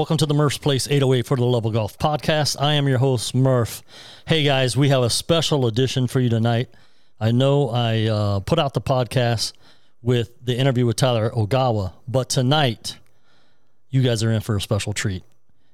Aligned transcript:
Welcome 0.00 0.16
to 0.16 0.24
the 0.24 0.32
Murph's 0.32 0.56
Place 0.56 0.88
808 0.88 1.26
for 1.26 1.36
the 1.36 1.44
Love 1.44 1.66
of 1.66 1.74
Golf 1.74 1.98
Podcast. 1.98 2.56
I 2.58 2.72
am 2.72 2.88
your 2.88 2.96
host, 2.96 3.34
Murph. 3.34 3.82
Hey 4.26 4.44
guys, 4.44 4.74
we 4.74 4.88
have 4.88 5.02
a 5.02 5.10
special 5.10 5.66
edition 5.66 6.06
for 6.06 6.20
you 6.20 6.30
tonight. 6.30 6.70
I 7.20 7.32
know 7.32 7.68
I 7.68 8.06
uh, 8.06 8.40
put 8.40 8.58
out 8.58 8.72
the 8.72 8.80
podcast 8.80 9.52
with 10.00 10.42
the 10.42 10.56
interview 10.56 10.86
with 10.86 10.96
Tyler 10.96 11.28
Ogawa, 11.28 11.92
but 12.08 12.30
tonight 12.30 12.96
you 13.90 14.00
guys 14.00 14.22
are 14.22 14.32
in 14.32 14.40
for 14.40 14.56
a 14.56 14.60
special 14.62 14.94
treat. 14.94 15.22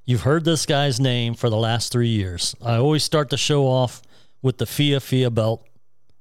You've 0.05 0.23
heard 0.23 0.45
this 0.45 0.67
guy's 0.67 0.99
name 0.99 1.35
for 1.35 1.49
the 1.49 1.57
last 1.57 1.93
three 1.93 2.09
years. 2.09 2.57
I 2.61 2.79
always 2.79 3.05
start 3.05 3.31
the 3.31 3.37
show 3.37 3.69
off 3.69 4.03
with 4.43 4.59
the 4.59 4.67
FIA 4.67 4.99
FIA 4.99 5.31
belt, 5.31 5.65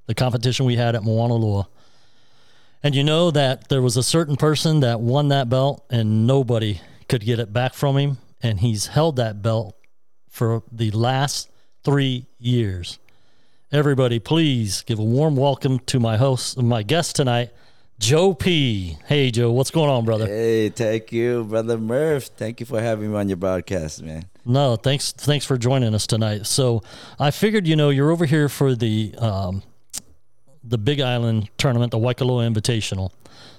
the 0.06 0.14
competition 0.14 0.64
we 0.64 0.76
had 0.76 0.94
at 0.94 1.02
Moana 1.02 1.34
Lua. 1.34 1.66
And 2.84 2.94
you 2.94 3.02
know 3.02 3.32
that 3.32 3.68
there 3.68 3.82
was 3.82 3.96
a 3.96 4.02
certain 4.04 4.36
person 4.36 4.78
that 4.78 5.00
won 5.00 5.26
that 5.30 5.48
belt 5.48 5.84
and 5.90 6.24
nobody 6.24 6.80
could 7.08 7.24
get 7.24 7.38
it 7.38 7.52
back 7.52 7.74
from 7.74 7.96
him. 7.96 8.18
And 8.42 8.60
he's 8.60 8.88
held 8.88 9.16
that 9.16 9.42
belt 9.42 9.76
for 10.28 10.62
the 10.70 10.90
last 10.90 11.50
three 11.84 12.26
years. 12.38 12.98
Everybody, 13.72 14.18
please 14.18 14.82
give 14.82 14.98
a 14.98 15.04
warm 15.04 15.36
welcome 15.36 15.78
to 15.80 15.98
my 15.98 16.16
host, 16.16 16.60
my 16.60 16.82
guest 16.82 17.16
tonight, 17.16 17.50
Joe 17.98 18.34
P. 18.34 18.98
Hey, 19.06 19.30
Joe, 19.30 19.50
what's 19.50 19.70
going 19.70 19.90
on, 19.90 20.04
brother? 20.04 20.26
Hey, 20.26 20.68
thank 20.68 21.10
you, 21.12 21.44
brother 21.44 21.78
Murph. 21.78 22.26
Thank 22.36 22.60
you 22.60 22.66
for 22.66 22.80
having 22.80 23.10
me 23.10 23.16
on 23.18 23.28
your 23.28 23.36
broadcast, 23.36 24.02
man. 24.02 24.26
No, 24.44 24.76
thanks, 24.76 25.12
thanks 25.12 25.44
for 25.44 25.56
joining 25.56 25.94
us 25.94 26.06
tonight. 26.06 26.46
So 26.46 26.82
I 27.18 27.30
figured, 27.30 27.66
you 27.66 27.74
know, 27.74 27.90
you're 27.90 28.10
over 28.10 28.26
here 28.26 28.48
for 28.48 28.74
the 28.74 29.14
um, 29.18 29.62
the 30.62 30.78
Big 30.78 31.00
Island 31.00 31.48
tournament, 31.58 31.92
the 31.92 31.98
Waikoloa 31.98 32.52
Invitational. 32.52 33.10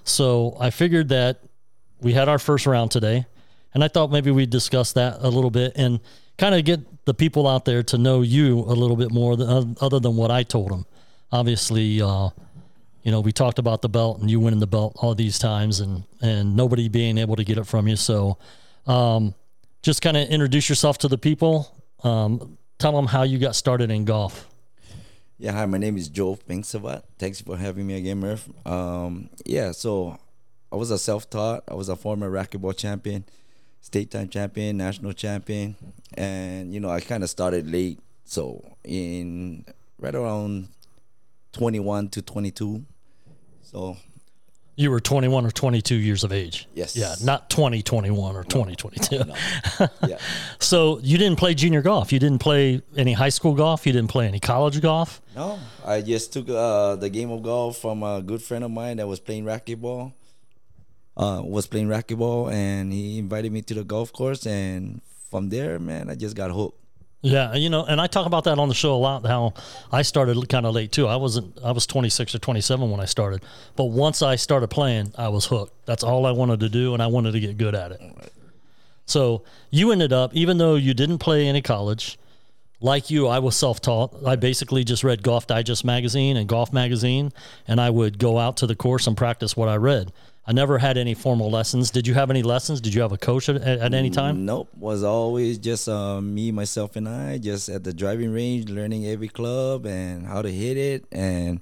So 0.04 0.56
I 0.60 0.70
figured 0.70 1.10
that 1.10 1.42
we 2.02 2.14
had 2.14 2.30
our 2.30 2.40
first 2.40 2.66
round 2.66 2.92
today, 2.92 3.26
and 3.78 3.84
I 3.84 3.90
thought 3.90 4.10
maybe 4.10 4.32
we'd 4.32 4.50
discuss 4.50 4.94
that 4.94 5.18
a 5.20 5.30
little 5.30 5.52
bit 5.52 5.74
and 5.76 6.00
kind 6.40 6.56
of 6.56 6.66
get 6.66 7.06
the 7.06 7.14
people 7.14 7.48
out 7.48 7.64
there 7.64 7.84
to 7.84 8.00
know 8.00 8.22
you 8.22 8.58
a 8.62 8.74
little 8.74 8.96
bit 8.96 9.12
more 9.12 9.38
than, 9.38 9.78
other 9.80 10.00
than 10.00 10.16
what 10.16 10.32
I 10.32 10.42
told 10.42 10.72
them. 10.72 10.88
Obviously, 11.32 12.02
uh, 12.02 12.30
you 13.04 13.12
know, 13.12 13.20
we 13.20 13.32
talked 13.32 13.60
about 13.60 13.84
the 13.84 13.88
belt 13.88 14.20
and 14.20 14.32
you 14.32 14.40
winning 14.40 14.60
the 14.60 14.66
belt 14.66 14.94
all 14.96 15.14
these 15.14 15.38
times 15.38 15.80
and, 15.80 16.06
and 16.24 16.56
nobody 16.56 16.90
being 16.90 17.20
able 17.20 17.36
to 17.36 17.44
get 17.44 17.60
it 17.60 17.68
from 17.68 17.88
you. 17.88 17.96
So 17.96 18.40
um, 18.88 19.36
just 19.84 20.02
kind 20.02 20.18
of 20.18 20.28
introduce 20.28 20.70
yourself 20.70 20.98
to 20.98 21.08
the 21.08 21.20
people. 21.20 21.72
Um, 22.04 22.58
tell 22.80 22.94
them 22.94 23.06
how 23.06 23.22
you 23.22 23.38
got 23.38 23.56
started 23.56 23.92
in 23.92 24.06
golf. 24.06 24.48
Yeah, 25.38 25.52
hi, 25.52 25.68
my 25.68 25.78
name 25.78 25.98
is 25.98 26.10
Joe 26.10 26.36
Pinksavat. 26.36 27.04
Thanks 27.20 27.42
for 27.42 27.56
having 27.58 27.86
me 27.86 27.94
again, 27.94 28.22
Murph. 28.22 28.50
Um, 28.66 29.30
yeah, 29.46 29.72
so 29.72 30.18
I 30.72 30.78
was 30.78 30.90
a 30.90 30.98
self-taught. 30.98 31.66
I 31.68 31.76
was 31.76 31.90
a 31.90 31.96
former 31.96 32.32
racquetball 32.32 32.76
champion, 32.76 33.24
state 33.88 34.12
time 34.12 34.28
champion, 34.28 34.76
national 34.76 35.14
champion, 35.14 35.76
and 36.14 36.74
you 36.74 36.80
know 36.82 36.90
I 36.90 37.00
kind 37.00 37.24
of 37.24 37.30
started 37.30 37.72
late. 37.72 38.00
So 38.26 38.62
in 38.84 39.64
right 39.98 40.14
around 40.14 40.68
21 41.54 42.10
to 42.10 42.22
22. 42.22 42.84
So 43.64 43.96
You 44.76 44.92
were 44.92 45.00
21 45.00 45.46
or 45.46 45.52
22 45.52 45.96
years 45.96 46.26
of 46.26 46.34
age. 46.34 46.68
Yes. 46.76 46.98
Yeah, 46.98 47.16
not 47.24 47.50
2021 47.50 48.36
or 48.36 48.44
2022. 48.44 49.24
no, 49.24 49.36
yeah. 50.08 50.18
So 50.60 51.00
you 51.02 51.18
didn't 51.18 51.40
play 51.40 51.54
junior 51.54 51.82
golf. 51.82 52.12
You 52.12 52.20
didn't 52.20 52.40
play 52.40 52.82
any 52.98 53.14
high 53.14 53.30
school 53.30 53.54
golf. 53.54 53.88
You 53.88 53.94
didn't 53.94 54.10
play 54.12 54.28
any 54.28 54.42
college 54.42 54.82
golf. 54.82 55.22
No, 55.34 55.58
I 55.86 56.02
just 56.02 56.34
took 56.34 56.50
uh, 56.50 56.98
the 56.98 57.10
game 57.10 57.32
of 57.32 57.42
golf 57.42 57.78
from 57.78 58.04
a 58.04 58.22
good 58.22 58.42
friend 58.42 58.66
of 58.66 58.72
mine 58.72 58.98
that 58.98 59.08
was 59.08 59.22
playing 59.22 59.46
racquetball. 59.46 60.12
Uh, 61.18 61.42
was 61.44 61.66
playing 61.66 61.88
racquetball, 61.88 62.52
and 62.54 62.94
he 62.94 63.18
invited 63.18 63.52
me 63.52 63.64
to 63.64 63.74
the 63.74 63.84
golf 63.84 64.14
course, 64.14 64.46
and 64.46 65.02
from 65.32 65.50
there, 65.50 65.80
man, 65.80 66.12
I 66.12 66.16
just 66.16 66.36
got 66.36 66.52
hooked. 66.52 66.80
Yeah, 67.22 67.56
you 67.56 67.70
know, 67.70 67.84
and 67.84 68.00
I 68.00 68.06
talk 68.06 68.28
about 68.28 68.44
that 68.44 68.60
on 68.60 68.70
the 68.70 68.76
show 68.76 68.94
a 68.94 68.98
lot. 68.98 69.26
How 69.26 69.54
I 69.92 70.04
started 70.04 70.38
kind 70.50 70.68
of 70.68 70.76
late 70.76 70.92
too. 70.92 71.08
I 71.08 71.16
wasn't. 71.16 71.58
I 71.64 71.72
was 71.72 71.88
26 71.88 72.36
or 72.36 72.40
27 72.40 72.92
when 72.92 73.00
I 73.00 73.06
started, 73.06 73.44
but 73.76 73.86
once 73.86 74.22
I 74.22 74.36
started 74.36 74.68
playing, 74.68 75.12
I 75.18 75.30
was 75.30 75.46
hooked. 75.48 75.74
That's 75.88 76.04
all 76.04 76.28
I 76.28 76.32
wanted 76.32 76.60
to 76.60 76.70
do, 76.70 76.94
and 76.94 77.02
I 77.02 77.08
wanted 77.08 77.32
to 77.32 77.40
get 77.40 77.58
good 77.58 77.74
at 77.74 77.92
it. 77.94 78.02
So 79.06 79.44
you 79.72 79.92
ended 79.92 80.14
up, 80.14 80.36
even 80.36 80.60
though 80.60 80.76
you 80.76 80.94
didn't 80.94 81.18
play 81.18 81.48
any 81.48 81.62
college, 81.62 82.20
like 82.80 83.10
you, 83.10 83.28
I 83.28 83.40
was 83.40 83.56
self-taught. 83.56 84.26
I 84.26 84.36
basically 84.36 84.84
just 84.84 85.04
read 85.04 85.24
Golf 85.24 85.48
Digest 85.48 85.84
magazine 85.84 86.38
and 86.38 86.48
Golf 86.48 86.72
magazine, 86.72 87.34
and 87.68 87.82
I 87.82 87.90
would 87.90 88.20
go 88.20 88.38
out 88.38 88.58
to 88.58 88.68
the 88.68 88.76
course 88.76 89.08
and 89.08 89.18
practice 89.18 89.58
what 89.58 89.70
I 89.70 89.78
read. 89.78 90.12
I 90.50 90.54
never 90.54 90.78
had 90.78 90.98
any 90.98 91.14
formal 91.14 91.52
lessons. 91.52 91.92
Did 91.92 92.08
you 92.08 92.14
have 92.14 92.30
any 92.30 92.42
lessons? 92.42 92.80
Did 92.80 92.94
you 92.94 93.02
have 93.02 93.12
a 93.12 93.18
coach 93.18 93.50
at, 93.50 93.58
at 93.58 93.94
any 93.94 94.10
time? 94.10 94.46
Nope, 94.46 94.70
was 94.78 95.04
always 95.04 95.58
just 95.58 95.90
uh, 95.90 96.22
me, 96.22 96.52
myself, 96.52 96.96
and 96.96 97.08
I, 97.10 97.38
just 97.38 97.68
at 97.68 97.84
the 97.84 97.94
driving 97.94 98.32
range, 98.32 98.70
learning 98.70 99.06
every 99.08 99.28
club 99.28 99.86
and 99.86 100.26
how 100.26 100.42
to 100.42 100.50
hit 100.50 100.78
it. 100.78 101.06
And 101.12 101.60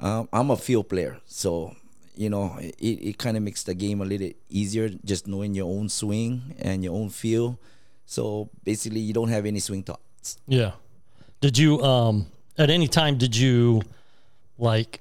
um, 0.00 0.30
I'm 0.32 0.50
a 0.50 0.56
field 0.56 0.88
player, 0.88 1.18
so 1.26 1.76
you 2.14 2.30
know 2.30 2.56
it, 2.58 2.74
it 2.80 3.18
kind 3.18 3.36
of 3.36 3.42
makes 3.42 3.64
the 3.64 3.74
game 3.74 4.00
a 4.00 4.04
little 4.06 4.30
easier, 4.48 4.88
just 5.04 5.26
knowing 5.26 5.54
your 5.54 5.68
own 5.68 5.90
swing 5.90 6.54
and 6.58 6.82
your 6.82 6.94
own 6.94 7.10
feel. 7.10 7.58
So 8.06 8.48
basically, 8.64 9.00
you 9.00 9.12
don't 9.12 9.28
have 9.28 9.44
any 9.44 9.60
swing 9.60 9.82
thoughts. 9.82 10.38
Yeah. 10.48 10.72
Did 11.42 11.58
you 11.58 11.82
um 11.82 12.28
at 12.56 12.70
any 12.70 12.88
time 12.88 13.18
did 13.18 13.36
you 13.36 13.82
like 14.58 15.00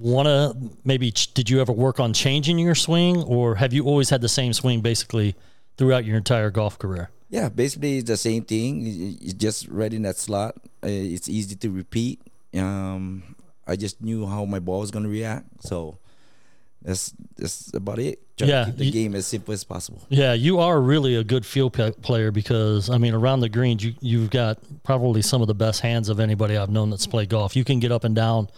want 0.00 0.26
to 0.26 0.56
maybe 0.84 1.10
ch- 1.12 1.32
did 1.34 1.50
you 1.50 1.60
ever 1.60 1.72
work 1.72 2.00
on 2.00 2.12
changing 2.12 2.58
your 2.58 2.74
swing 2.74 3.22
or 3.24 3.56
have 3.56 3.72
you 3.72 3.84
always 3.84 4.10
had 4.10 4.20
the 4.20 4.28
same 4.28 4.52
swing 4.52 4.80
basically 4.80 5.34
throughout 5.76 6.04
your 6.04 6.16
entire 6.16 6.50
golf 6.50 6.78
career? 6.78 7.10
Yeah, 7.30 7.48
basically 7.48 7.98
it's 7.98 8.08
the 8.08 8.16
same 8.16 8.44
thing. 8.44 9.16
It's 9.20 9.34
just 9.34 9.68
right 9.68 9.92
in 9.92 10.02
that 10.02 10.16
slot. 10.16 10.54
Uh, 10.82 10.88
It's 10.88 11.28
easy 11.28 11.56
to 11.56 11.70
repeat. 11.70 12.20
Um, 12.54 13.34
I 13.66 13.76
just 13.76 14.00
knew 14.00 14.26
how 14.26 14.44
my 14.46 14.58
ball 14.60 14.80
was 14.80 14.90
gonna 14.90 15.08
react, 15.10 15.46
so 15.62 15.98
that's 16.82 17.12
that's 17.36 17.74
about 17.74 17.98
it. 17.98 18.20
Try 18.38 18.48
Yeah, 18.48 18.64
to 18.64 18.70
keep 18.70 18.76
the 18.78 18.84
you- 18.86 18.92
game 18.92 19.14
as 19.14 19.26
simple 19.26 19.52
as 19.52 19.62
possible. 19.64 20.00
Yeah, 20.08 20.32
you 20.32 20.58
are 20.60 20.80
really 20.80 21.16
a 21.16 21.24
good 21.24 21.44
field 21.44 21.72
player 22.02 22.30
because 22.30 22.88
I 22.88 22.96
mean 22.98 23.12
around 23.14 23.40
the 23.40 23.48
greens 23.50 23.84
you 23.84 23.94
you've 24.00 24.30
got 24.30 24.58
probably 24.84 25.20
some 25.22 25.42
of 25.42 25.48
the 25.48 25.54
best 25.54 25.80
hands 25.80 26.08
of 26.08 26.20
anybody 26.20 26.56
I've 26.56 26.70
known 26.70 26.88
that's 26.90 27.06
played 27.06 27.28
golf. 27.28 27.54
You 27.56 27.64
can 27.64 27.78
get 27.80 27.92
up 27.92 28.04
and 28.04 28.14
down 28.14 28.48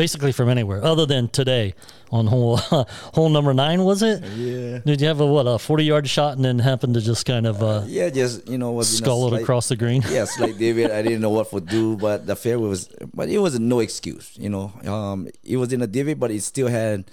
basically 0.00 0.32
from 0.32 0.48
anywhere 0.48 0.82
other 0.82 1.04
than 1.04 1.28
today 1.28 1.74
on 2.10 2.26
hole 2.26 2.56
hole 3.16 3.28
number 3.28 3.52
9 3.52 3.84
was 3.84 4.00
it? 4.02 4.24
Yeah. 4.24 4.78
Did 4.78 5.02
you 5.02 5.08
have 5.08 5.20
a 5.20 5.26
what 5.26 5.44
a 5.46 5.58
40 5.58 5.84
yard 5.84 6.08
shot 6.08 6.36
and 6.36 6.42
then 6.42 6.58
happen 6.58 6.94
to 6.94 7.02
just 7.02 7.26
kind 7.26 7.46
of 7.46 7.62
uh, 7.62 7.82
Yeah, 7.86 8.08
just 8.08 8.48
you 8.48 8.56
know, 8.56 8.72
was 8.72 8.88
in 8.88 8.94
a 8.94 9.04
skull 9.04 9.34
it 9.34 9.42
across 9.42 9.68
the 9.68 9.76
green? 9.76 10.00
Yeah, 10.08 10.24
like 10.40 10.56
david 10.56 10.90
I 10.90 11.02
didn't 11.02 11.20
know 11.20 11.28
what 11.28 11.50
to 11.50 11.60
do, 11.60 11.98
but 11.98 12.26
the 12.26 12.34
fairway 12.34 12.68
was, 12.68 12.88
but 13.12 13.28
it 13.28 13.36
was 13.44 13.60
no 13.60 13.80
excuse. 13.80 14.32
You 14.40 14.48
know, 14.48 14.72
um, 14.86 15.28
it 15.44 15.58
was 15.58 15.70
in 15.70 15.82
a 15.82 15.86
divot, 15.86 16.18
but 16.18 16.30
it 16.30 16.40
still 16.40 16.68
had 16.68 17.04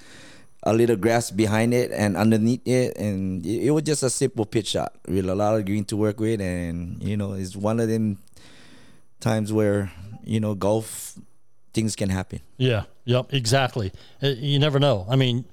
a 0.63 0.71
little 0.71 0.95
grass 0.95 1.29
behind 1.29 1.73
it 1.73 1.91
and 1.91 2.15
underneath 2.15 2.65
it, 2.65 2.95
and 2.95 3.45
it, 3.45 3.67
it 3.67 3.71
was 3.71 3.83
just 3.83 4.01
a 4.01 4.09
simple 4.09 4.45
pitch 4.45 4.67
shot 4.79 4.95
with 5.09 5.27
a 5.27 5.35
lot 5.35 5.59
of 5.59 5.65
green 5.65 5.83
to 5.91 5.97
work 5.97 6.21
with, 6.21 6.39
and 6.39 7.03
you 7.03 7.17
know, 7.17 7.33
it's 7.33 7.53
one 7.53 7.81
of 7.81 7.89
them 7.89 8.17
times 9.19 9.51
where 9.51 9.91
you 10.23 10.39
know 10.39 10.55
golf 10.55 11.19
things 11.73 11.95
can 11.95 12.09
happen. 12.09 12.39
Yeah. 12.57 12.83
Yep. 13.05 13.33
Exactly. 13.33 13.91
Uh, 14.21 14.27
You 14.27 14.59
never 14.59 14.79
know. 14.79 15.05
I 15.09 15.15
mean, 15.15 15.45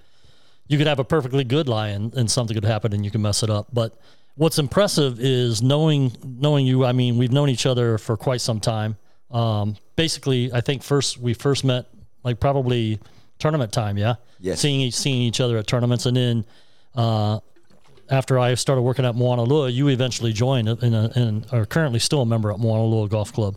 you 0.68 0.78
could 0.78 0.86
have 0.86 0.98
a 0.98 1.04
perfectly 1.04 1.44
good 1.44 1.68
lie 1.68 1.88
and, 1.88 2.14
and 2.14 2.30
something 2.30 2.54
could 2.54 2.64
happen 2.64 2.92
and 2.92 3.04
you 3.04 3.10
can 3.10 3.20
mess 3.22 3.42
it 3.42 3.50
up. 3.50 3.68
But 3.72 3.98
what's 4.36 4.58
impressive 4.58 5.20
is 5.20 5.62
knowing 5.62 6.12
knowing 6.24 6.66
you. 6.66 6.84
I 6.84 6.92
mean, 6.92 7.18
we've 7.18 7.32
known 7.32 7.48
each 7.50 7.66
other 7.66 7.98
for 7.98 8.16
quite 8.16 8.40
some 8.40 8.60
time. 8.60 8.96
Um, 9.30 9.76
basically, 9.96 10.50
I 10.52 10.60
think 10.62 10.82
first 10.82 11.18
we 11.18 11.34
first 11.34 11.64
met 11.64 11.86
like 12.22 12.40
probably 12.40 12.98
tournament 13.38 13.72
time. 13.72 13.98
Yeah. 13.98 14.14
Yes. 14.40 14.60
Seeing 14.60 14.80
each- 14.80 14.94
seeing 14.94 15.20
each 15.22 15.40
other 15.40 15.58
at 15.58 15.66
tournaments, 15.66 16.06
and 16.06 16.16
then 16.16 16.44
uh, 16.94 17.40
after 18.10 18.38
I 18.38 18.54
started 18.54 18.82
working 18.82 19.04
at 19.04 19.14
Moana 19.14 19.42
Lua, 19.44 19.68
you 19.68 19.88
eventually 19.88 20.32
joined 20.32 20.68
and 20.68 20.94
and 20.94 21.46
are 21.52 21.66
currently 21.66 21.98
still 21.98 22.22
a 22.22 22.26
member 22.26 22.50
at 22.50 22.58
Moana 22.58 22.84
Lua 22.84 23.08
Golf 23.08 23.32
Club. 23.32 23.56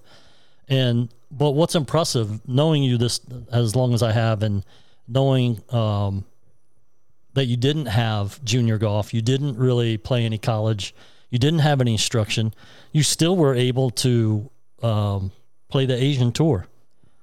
And 0.70 1.10
but 1.30 1.52
what's 1.52 1.76
impressive, 1.76 2.48
knowing 2.48 2.84
you 2.84 2.98
this 2.98 3.20
as 3.52 3.76
long 3.76 3.94
as 3.94 4.02
I 4.02 4.12
have, 4.12 4.44
and 4.44 4.64
knowing 5.08 5.62
um, 5.70 6.26
that 7.34 7.46
you 7.46 7.58
didn't 7.58 7.88
have 7.88 8.44
junior 8.44 8.78
golf, 8.78 9.14
you 9.14 9.22
didn't 9.22 9.58
really 9.58 9.98
play 9.98 10.26
any 10.26 10.38
college, 10.38 10.96
you 11.30 11.40
didn't 11.40 11.60
have 11.60 11.82
any 11.82 11.94
instruction, 11.94 12.54
you 12.92 13.04
still 13.04 13.36
were 13.36 13.54
able 13.54 13.90
to 13.92 14.50
um, 14.82 15.32
play 15.70 15.86
the 15.86 15.96
Asian 15.96 16.32
tour. 16.32 16.68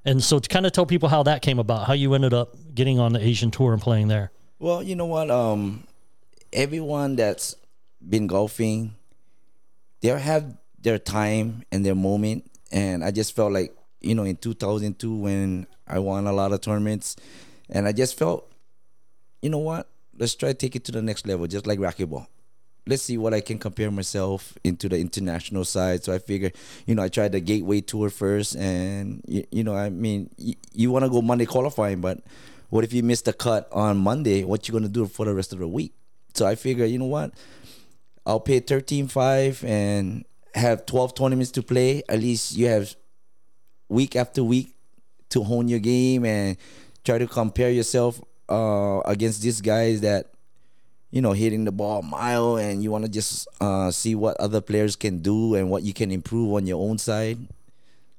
And 0.05 0.23
so 0.23 0.39
to 0.39 0.49
kind 0.49 0.67
of 0.67 0.73
tell 0.73 0.85
people 0.85 1.09
how 1.09 1.23
that 1.23 1.41
came 1.41 1.59
about, 1.59 1.87
how 1.87 1.95
you 1.95 2.13
ended 2.15 2.35
up 2.35 2.57
getting 2.75 2.99
on 2.99 3.13
the 3.13 3.21
Asian 3.21 3.51
tour 3.51 3.73
and 3.73 3.81
playing 3.81 4.09
there. 4.09 4.31
Well, 4.59 4.83
you 4.83 4.97
know 4.97 5.07
what? 5.07 5.31
Um, 5.31 5.85
everyone 6.53 7.17
that's 7.17 7.55
been 8.07 8.27
golfing, 8.27 8.95
they 10.03 10.09
have 10.09 10.59
their 10.81 10.99
time 10.99 11.65
and 11.73 11.85
their 11.87 11.95
moment, 11.95 12.51
and 12.71 13.03
I 13.03 13.11
just 13.11 13.35
felt 13.35 13.53
like 13.53 13.75
you 14.05 14.15
know 14.15 14.25
in 14.25 14.37
2002 14.37 15.15
when 15.15 15.67
I 15.87 15.99
won 15.99 16.27
a 16.27 16.33
lot 16.33 16.53
of 16.53 16.61
tournaments, 16.61 17.17
and 17.71 17.87
I 17.87 17.93
just 17.93 18.19
felt, 18.19 18.51
you 19.43 19.51
know 19.51 19.59
what? 19.59 19.89
Let's 20.17 20.35
try 20.35 20.51
to 20.51 20.55
take 20.55 20.77
it 20.77 20.85
to 20.85 20.93
the 20.93 21.03
next 21.03 21.27
level, 21.27 21.47
just 21.47 21.67
like 21.67 21.79
racquetball. 21.79 22.27
let's 22.87 23.03
see 23.03 23.17
what 23.17 23.33
I 23.33 23.41
can 23.41 23.59
compare 23.59 23.91
myself 23.91 24.57
into 24.63 24.89
the 24.89 24.99
international 24.99 25.65
side. 25.65 26.05
So 26.05 26.13
I 26.13 26.19
figure, 26.19 26.53
you 26.87 26.95
know, 26.95 27.03
I 27.03 27.09
tried 27.09 27.33
the 27.33 27.41
Gateway 27.41 27.81
Tour 27.81 28.11
first, 28.11 28.57
and 28.57 29.23
you, 29.27 29.45
you 29.51 29.65
know, 29.65 29.75
I 29.75 29.91
mean, 29.91 30.31
you, 30.37 30.55
you 30.73 30.91
want 30.91 31.05
to 31.05 31.11
go 31.11 31.23
Monday 31.23 31.47
qualifying, 31.47 32.01
but 32.01 32.21
what 32.71 32.85
if 32.85 32.93
you 32.93 33.03
miss 33.03 33.23
the 33.23 33.33
cut 33.33 33.69
on 33.73 33.97
Monday? 33.99 34.45
What 34.45 34.69
you 34.69 34.73
gonna 34.73 34.89
do 34.89 35.07
for 35.07 35.25
the 35.25 35.35
rest 35.35 35.53
of 35.53 35.59
the 35.61 35.69
week? 35.69 35.95
So 36.35 36.47
I 36.47 36.57
figure, 36.57 36.85
you 36.85 36.99
know 36.99 37.07
what, 37.07 37.33
I'll 38.27 38.41
pay 38.41 38.61
thirteen 38.61 39.09
five 39.09 39.65
and 39.65 40.25
have 40.55 40.85
twelve 40.85 41.15
tournaments 41.15 41.53
to 41.53 41.63
play. 41.63 42.03
At 42.09 42.21
least 42.21 42.57
you 42.57 42.67
have 42.67 42.95
week 43.89 44.17
after 44.17 44.43
week 44.43 44.75
to 45.31 45.43
hone 45.43 45.69
your 45.69 45.81
game 45.81 46.25
and 46.25 46.57
try 47.05 47.19
to 47.19 47.27
compare 47.27 47.71
yourself 47.71 48.21
uh, 48.49 49.01
against 49.05 49.43
these 49.43 49.61
guys 49.61 50.01
that 50.01 50.31
you 51.11 51.21
know 51.23 51.33
hitting 51.33 51.65
the 51.65 51.73
ball 51.73 52.03
mile 52.03 52.57
and 52.57 52.83
you 52.83 52.91
want 52.91 53.05
to 53.05 53.11
just 53.11 53.47
uh, 53.61 53.91
see 53.91 54.15
what 54.15 54.37
other 54.39 54.61
players 54.61 54.97
can 54.97 55.19
do 55.19 55.55
and 55.55 55.71
what 55.71 55.83
you 55.83 55.93
can 55.93 56.11
improve 56.11 56.53
on 56.55 56.67
your 56.67 56.81
own 56.81 56.99
side. 56.99 57.39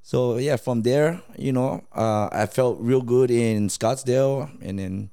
So 0.02 0.38
yeah 0.38 0.56
from 0.56 0.84
there 0.84 1.22
you 1.38 1.52
know 1.52 1.84
uh, 1.94 2.30
i 2.32 2.46
felt 2.46 2.78
real 2.80 3.02
good 3.02 3.32
in 3.32 3.70
scottsdale 3.70 4.50
and 4.62 4.78
then 4.78 5.10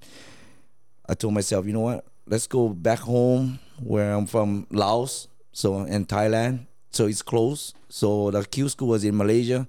i 1.09 1.15
told 1.15 1.35
myself 1.35 1.67
you 1.67 1.73
know 1.73 1.81
what? 1.81 2.05
Let's 2.27 2.47
go 2.47 2.69
back 2.69 3.01
home 3.01 3.59
where 3.83 4.13
i'm 4.13 4.27
from 4.27 4.67
laos 4.71 5.29
so 5.53 5.83
in 5.85 6.07
thailand. 6.07 6.67
So 6.91 7.07
it's 7.07 7.23
close. 7.23 7.73
So 7.89 8.31
the 8.31 8.45
q 8.45 8.69
school 8.69 8.89
was 8.89 9.05
in 9.05 9.17
malaysia 9.17 9.67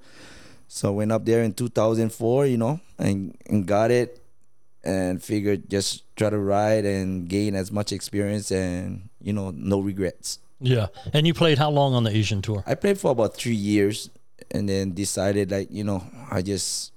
so 0.75 0.87
I 0.89 0.91
went 0.91 1.11
up 1.11 1.23
there 1.25 1.43
in 1.43 1.53
2004 1.53 2.47
you 2.47 2.57
know 2.57 2.79
and, 2.97 3.37
and 3.45 3.65
got 3.65 3.91
it 3.91 4.19
and 4.83 5.21
figured 5.23 5.69
just 5.69 6.03
try 6.15 6.29
to 6.29 6.37
ride 6.39 6.83
and 6.85 7.29
gain 7.29 7.53
as 7.55 7.71
much 7.71 7.91
experience 7.93 8.51
and 8.51 9.09
you 9.21 9.33
know 9.33 9.51
no 9.55 9.79
regrets 9.79 10.39
Yeah. 10.59 10.87
And 11.13 11.27
you 11.27 11.33
played 11.33 11.57
how 11.59 11.69
long 11.69 11.93
on 11.93 12.03
the 12.03 12.11
Asian 12.21 12.41
tour? 12.41 12.63
i 12.65 12.73
played 12.75 12.97
for 12.97 13.11
about 13.11 13.35
three 13.37 13.59
years 13.73 14.09
and 14.51 14.67
then 14.67 14.93
decided 14.93 15.51
like 15.51 15.69
you 15.71 15.83
know 15.83 15.99
i 16.31 16.41
just 16.41 16.91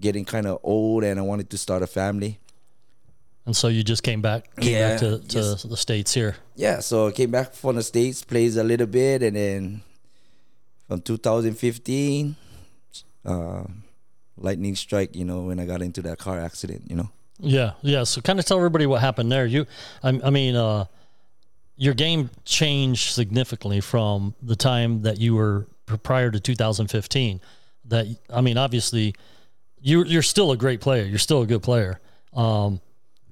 getting 0.00 0.24
kind 0.24 0.46
of 0.50 0.58
old 0.62 1.04
and 1.04 1.18
i 1.18 1.22
wanted 1.22 1.48
to 1.50 1.56
start 1.58 1.82
a 1.82 1.86
family 1.86 2.32
And 3.46 3.56
so 3.56 3.66
you 3.68 3.82
just 3.82 4.02
came 4.02 4.22
back, 4.22 4.42
came 4.56 4.72
Yeah, 4.72 4.88
back 4.90 5.00
to, 5.02 5.10
to 5.34 5.38
yes. 5.38 5.62
the 5.62 5.76
states 5.86 6.10
here. 6.14 6.34
yeah 6.64 6.80
so 6.80 7.08
i 7.08 7.12
came 7.12 7.30
back 7.30 7.48
from 7.54 7.76
the 7.78 7.82
states 7.82 8.18
plays 8.32 8.56
a 8.56 8.64
little 8.64 8.86
bit 9.00 9.22
and 9.22 9.34
then 9.36 9.60
from 10.88 11.00
2015 11.00 12.36
uh 13.24 13.64
lightning 14.36 14.74
strike 14.74 15.14
you 15.14 15.24
know 15.24 15.42
when 15.42 15.60
i 15.60 15.66
got 15.66 15.82
into 15.82 16.02
that 16.02 16.18
car 16.18 16.40
accident 16.40 16.82
you 16.88 16.96
know 16.96 17.10
Yeah, 17.38 17.72
yeah. 17.82 18.04
So 18.04 18.20
kind 18.20 18.38
of 18.38 18.44
tell 18.44 18.56
everybody 18.56 18.86
what 18.86 19.00
happened 19.00 19.32
there. 19.32 19.46
You, 19.46 19.66
I, 20.02 20.20
I 20.22 20.30
mean, 20.30 20.54
uh, 20.54 20.84
your 21.76 21.94
game 21.94 22.30
changed 22.44 23.14
significantly 23.14 23.80
from 23.80 24.34
the 24.40 24.54
time 24.54 25.02
that 25.02 25.18
you 25.18 25.34
were 25.34 25.66
prior 26.04 26.30
to 26.30 26.38
2015. 26.38 27.40
That 27.86 28.06
I 28.30 28.40
mean, 28.42 28.56
obviously, 28.58 29.14
you 29.80 30.04
you're 30.04 30.22
still 30.22 30.52
a 30.52 30.56
great 30.56 30.80
player. 30.80 31.04
You're 31.04 31.18
still 31.18 31.42
a 31.42 31.46
good 31.46 31.62
player. 31.62 32.00
Um, 32.32 32.80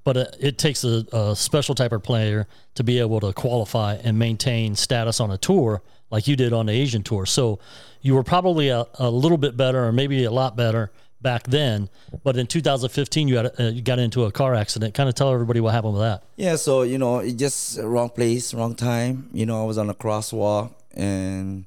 but 0.02 0.16
it, 0.16 0.36
it 0.40 0.58
takes 0.58 0.82
a, 0.82 1.04
a 1.12 1.36
special 1.36 1.74
type 1.74 1.92
of 1.92 2.02
player 2.02 2.48
to 2.74 2.82
be 2.82 2.98
able 2.98 3.20
to 3.20 3.32
qualify 3.32 3.94
and 4.02 4.18
maintain 4.18 4.74
status 4.74 5.20
on 5.20 5.30
a 5.30 5.38
tour 5.38 5.82
like 6.10 6.26
you 6.28 6.36
did 6.36 6.52
on 6.52 6.66
the 6.66 6.72
Asian 6.72 7.02
tour. 7.02 7.26
So 7.26 7.58
you 8.02 8.14
were 8.14 8.22
probably 8.22 8.68
a, 8.68 8.86
a 8.94 9.10
little 9.10 9.38
bit 9.38 9.56
better, 9.56 9.84
or 9.84 9.92
maybe 9.92 10.24
a 10.24 10.30
lot 10.30 10.56
better 10.56 10.90
back 11.20 11.44
then. 11.44 11.88
But 12.24 12.36
in 12.36 12.46
2015, 12.46 13.28
you 13.28 13.36
had 13.36 13.46
uh, 13.58 13.64
you 13.64 13.82
got 13.82 13.98
into 13.98 14.24
a 14.24 14.32
car 14.32 14.54
accident. 14.54 14.94
Kind 14.94 15.08
of 15.08 15.14
tell 15.14 15.32
everybody 15.32 15.60
what 15.60 15.74
happened 15.74 15.94
with 15.94 16.02
that. 16.02 16.24
Yeah, 16.36 16.56
so 16.56 16.82
you 16.82 16.98
know, 16.98 17.18
it 17.18 17.34
just 17.34 17.78
wrong 17.78 18.10
place, 18.10 18.54
wrong 18.54 18.74
time. 18.74 19.28
You 19.32 19.46
know, 19.46 19.62
I 19.62 19.66
was 19.66 19.78
on 19.78 19.90
a 19.90 19.94
crosswalk, 19.94 20.72
and 20.94 21.66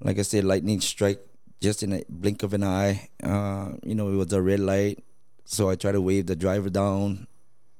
like 0.00 0.18
I 0.18 0.22
said, 0.22 0.44
lightning 0.44 0.80
strike 0.80 1.20
just 1.60 1.82
in 1.82 1.92
a 1.92 2.04
blink 2.08 2.42
of 2.42 2.52
an 2.52 2.62
eye. 2.62 3.08
Uh, 3.22 3.72
you 3.82 3.94
know, 3.94 4.10
it 4.10 4.16
was 4.16 4.32
a 4.32 4.42
red 4.42 4.60
light, 4.60 5.02
so 5.44 5.70
I 5.70 5.76
tried 5.76 5.92
to 5.92 6.00
wave 6.00 6.26
the 6.26 6.36
driver 6.36 6.70
down. 6.70 7.26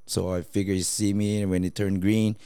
So 0.06 0.32
I 0.34 0.42
figure 0.42 0.74
he 0.74 0.82
see 0.82 1.14
me, 1.14 1.42
and 1.42 1.50
when 1.50 1.64
it 1.64 1.74
turned 1.74 2.02
green, 2.02 2.36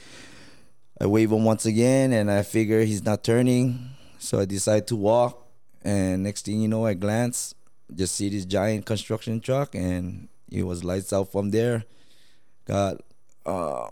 I 1.01 1.07
wave 1.07 1.31
him 1.31 1.45
once 1.45 1.65
again, 1.67 2.13
and 2.13 2.31
I 2.31 2.43
figure 2.43 2.83
he's 2.85 3.05
not 3.05 3.23
turning. 3.23 3.91
So 4.19 4.41
I 4.41 4.45
decide 4.45 4.87
to 4.89 4.97
walk, 4.97 5.47
and 5.83 6.25
next 6.25 6.47
thing 6.47 6.61
you 6.61 6.69
know, 6.69 6.85
I 6.85 6.95
glance, 6.95 7.55
just 7.95 8.17
see 8.17 8.29
this 8.29 8.45
giant 8.45 8.85
construction 8.85 9.41
truck, 9.41 9.75
and 9.75 10.29
it 10.51 10.65
was 10.65 10.83
lights 10.83 11.13
out 11.13 11.31
from 11.31 11.51
there. 11.51 11.85
Got 12.67 13.01
uh, 13.47 13.89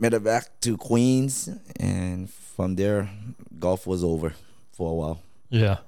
it 0.00 0.24
back 0.24 0.60
to 0.60 0.76
Queens, 0.76 1.48
and 1.80 2.30
from 2.30 2.76
there, 2.76 3.10
golf 3.58 3.86
was 3.86 4.04
over 4.04 4.34
for 4.72 4.90
a 4.90 4.94
while. 4.94 5.22
Yeah. 5.50 5.78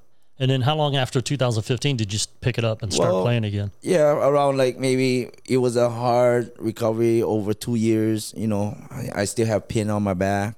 And 0.40 0.50
then 0.50 0.62
how 0.62 0.74
long 0.74 0.96
after 0.96 1.20
2015 1.20 1.98
did 1.98 2.12
you 2.14 2.18
pick 2.40 2.56
it 2.56 2.64
up 2.64 2.82
and 2.82 2.90
start 2.92 3.12
Well, 3.12 3.22
playing 3.22 3.44
again? 3.44 3.72
Yeah, 3.82 4.12
around 4.12 4.56
like 4.56 4.78
maybe 4.78 5.28
it 5.46 5.58
was 5.58 5.76
a 5.76 5.90
hard 5.90 6.50
recovery 6.58 7.22
over 7.22 7.52
two 7.52 7.74
years. 7.74 8.32
You 8.34 8.46
know, 8.46 8.74
I, 8.90 9.10
I 9.20 9.24
still 9.26 9.46
have 9.46 9.68
pin 9.68 9.90
on 9.90 10.02
my 10.02 10.14
back. 10.14 10.56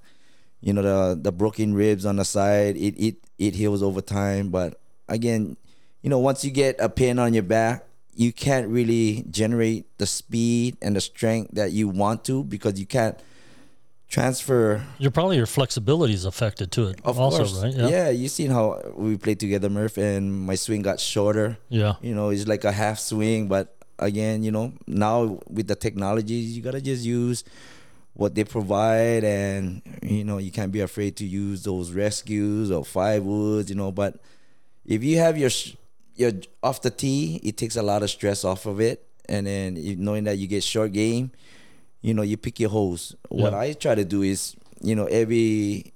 You 0.61 0.73
know, 0.73 0.83
the 0.83 1.21
the 1.21 1.33
broken 1.33 1.75
ribs 1.75 2.07
on 2.07 2.15
the 2.15 2.25
side. 2.25 2.77
It 2.77 2.95
it 2.97 3.17
it 3.39 3.55
heals 3.57 3.83
over 3.83 4.01
time, 4.01 4.51
but 4.51 4.81
again, 5.09 5.57
you 6.01 6.11
know, 6.11 6.21
once 6.21 6.45
you 6.45 6.53
get 6.53 6.77
a 6.79 6.89
pin 6.89 7.19
on 7.19 7.35
your 7.35 7.43
back, 7.43 7.85
you 8.15 8.33
can't 8.33 8.69
really 8.69 9.25
generate 9.31 9.99
the 9.99 10.07
speed 10.07 10.77
and 10.81 10.95
the 10.95 11.01
strength 11.01 11.55
that 11.55 11.73
you 11.73 11.89
want 11.89 12.25
to 12.27 12.45
because 12.45 12.79
you 12.79 12.87
can't 12.87 13.19
transfer 14.13 14.85
You're 14.99 15.11
probably 15.11 15.39
your 15.39 15.47
flexibility 15.59 16.13
is 16.21 16.25
affected 16.33 16.71
to 16.77 16.83
it 16.91 17.01
Of 17.03 17.19
also, 17.19 17.39
course. 17.39 17.63
right? 17.65 17.75
Yeah. 17.75 18.11
you 18.11 18.29
seen 18.29 18.51
how 18.51 18.67
we 18.95 19.17
played 19.17 19.41
together, 19.41 19.71
Murph, 19.71 19.97
and 19.97 20.23
my 20.51 20.55
swing 20.55 20.83
got 20.83 21.01
shorter. 21.01 21.57
Yeah. 21.71 21.95
You 22.03 22.15
know, 22.15 22.29
it's 22.29 22.47
like 22.47 22.65
a 22.65 22.73
half 22.73 22.99
swing, 22.99 23.49
but 23.49 23.75
again, 23.99 24.43
you 24.45 24.53
know, 24.57 24.67
now 24.87 25.41
with 25.49 25.67
the 25.67 25.75
technologies, 25.87 26.55
you 26.55 26.63
gotta 26.63 26.81
just 26.81 27.05
use 27.05 27.43
what 28.15 28.35
they 28.35 28.45
provide, 28.45 29.25
and 29.25 29.81
you 30.03 30.23
know, 30.29 30.37
you 30.37 30.51
can't 30.53 30.71
be 30.73 30.81
afraid 30.81 31.17
to 31.17 31.25
use 31.25 31.63
those 31.65 31.91
rescues 31.93 32.71
or 32.71 32.85
five 32.85 33.23
woods, 33.25 33.71
you 33.71 33.77
know. 33.77 33.91
But 33.91 34.21
if 34.85 35.03
you 35.03 35.17
have 35.25 35.39
your 35.39 35.49
sh- 35.49 35.77
your 36.17 36.33
off 36.63 36.83
the 36.83 36.91
tee, 36.91 37.41
it 37.43 37.57
takes 37.57 37.77
a 37.77 37.83
lot 37.83 38.03
of 38.03 38.11
stress 38.11 38.45
off 38.45 38.67
of 38.67 38.81
it, 38.83 39.07
and 39.31 39.47
then 39.47 39.79
knowing 39.99 40.25
that 40.25 40.37
you 40.37 40.47
get 40.47 40.63
short 40.63 40.93
game, 40.93 41.31
you 42.03 42.13
know, 42.15 42.23
you 42.23 42.37
pick 42.37 42.61
your 42.61 42.71
holes. 42.71 43.15
What 43.29 43.53
Yeah. 43.53 43.59
I 43.59 43.73
try 43.73 43.95
to 43.95 44.05
do 44.05 44.23
is, 44.23 44.55
you 44.83 44.95
know, 44.95 45.07
every 45.07 45.93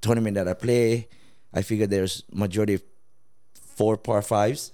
tournament 0.00 0.34
that 0.34 0.48
I 0.48 0.54
play, 0.54 1.08
I 1.54 1.62
figure 1.62 1.86
there's 1.86 2.22
majority 2.32 2.74
of 2.74 2.82
four 3.54 3.96
par 3.96 4.22
fives. 4.22 4.72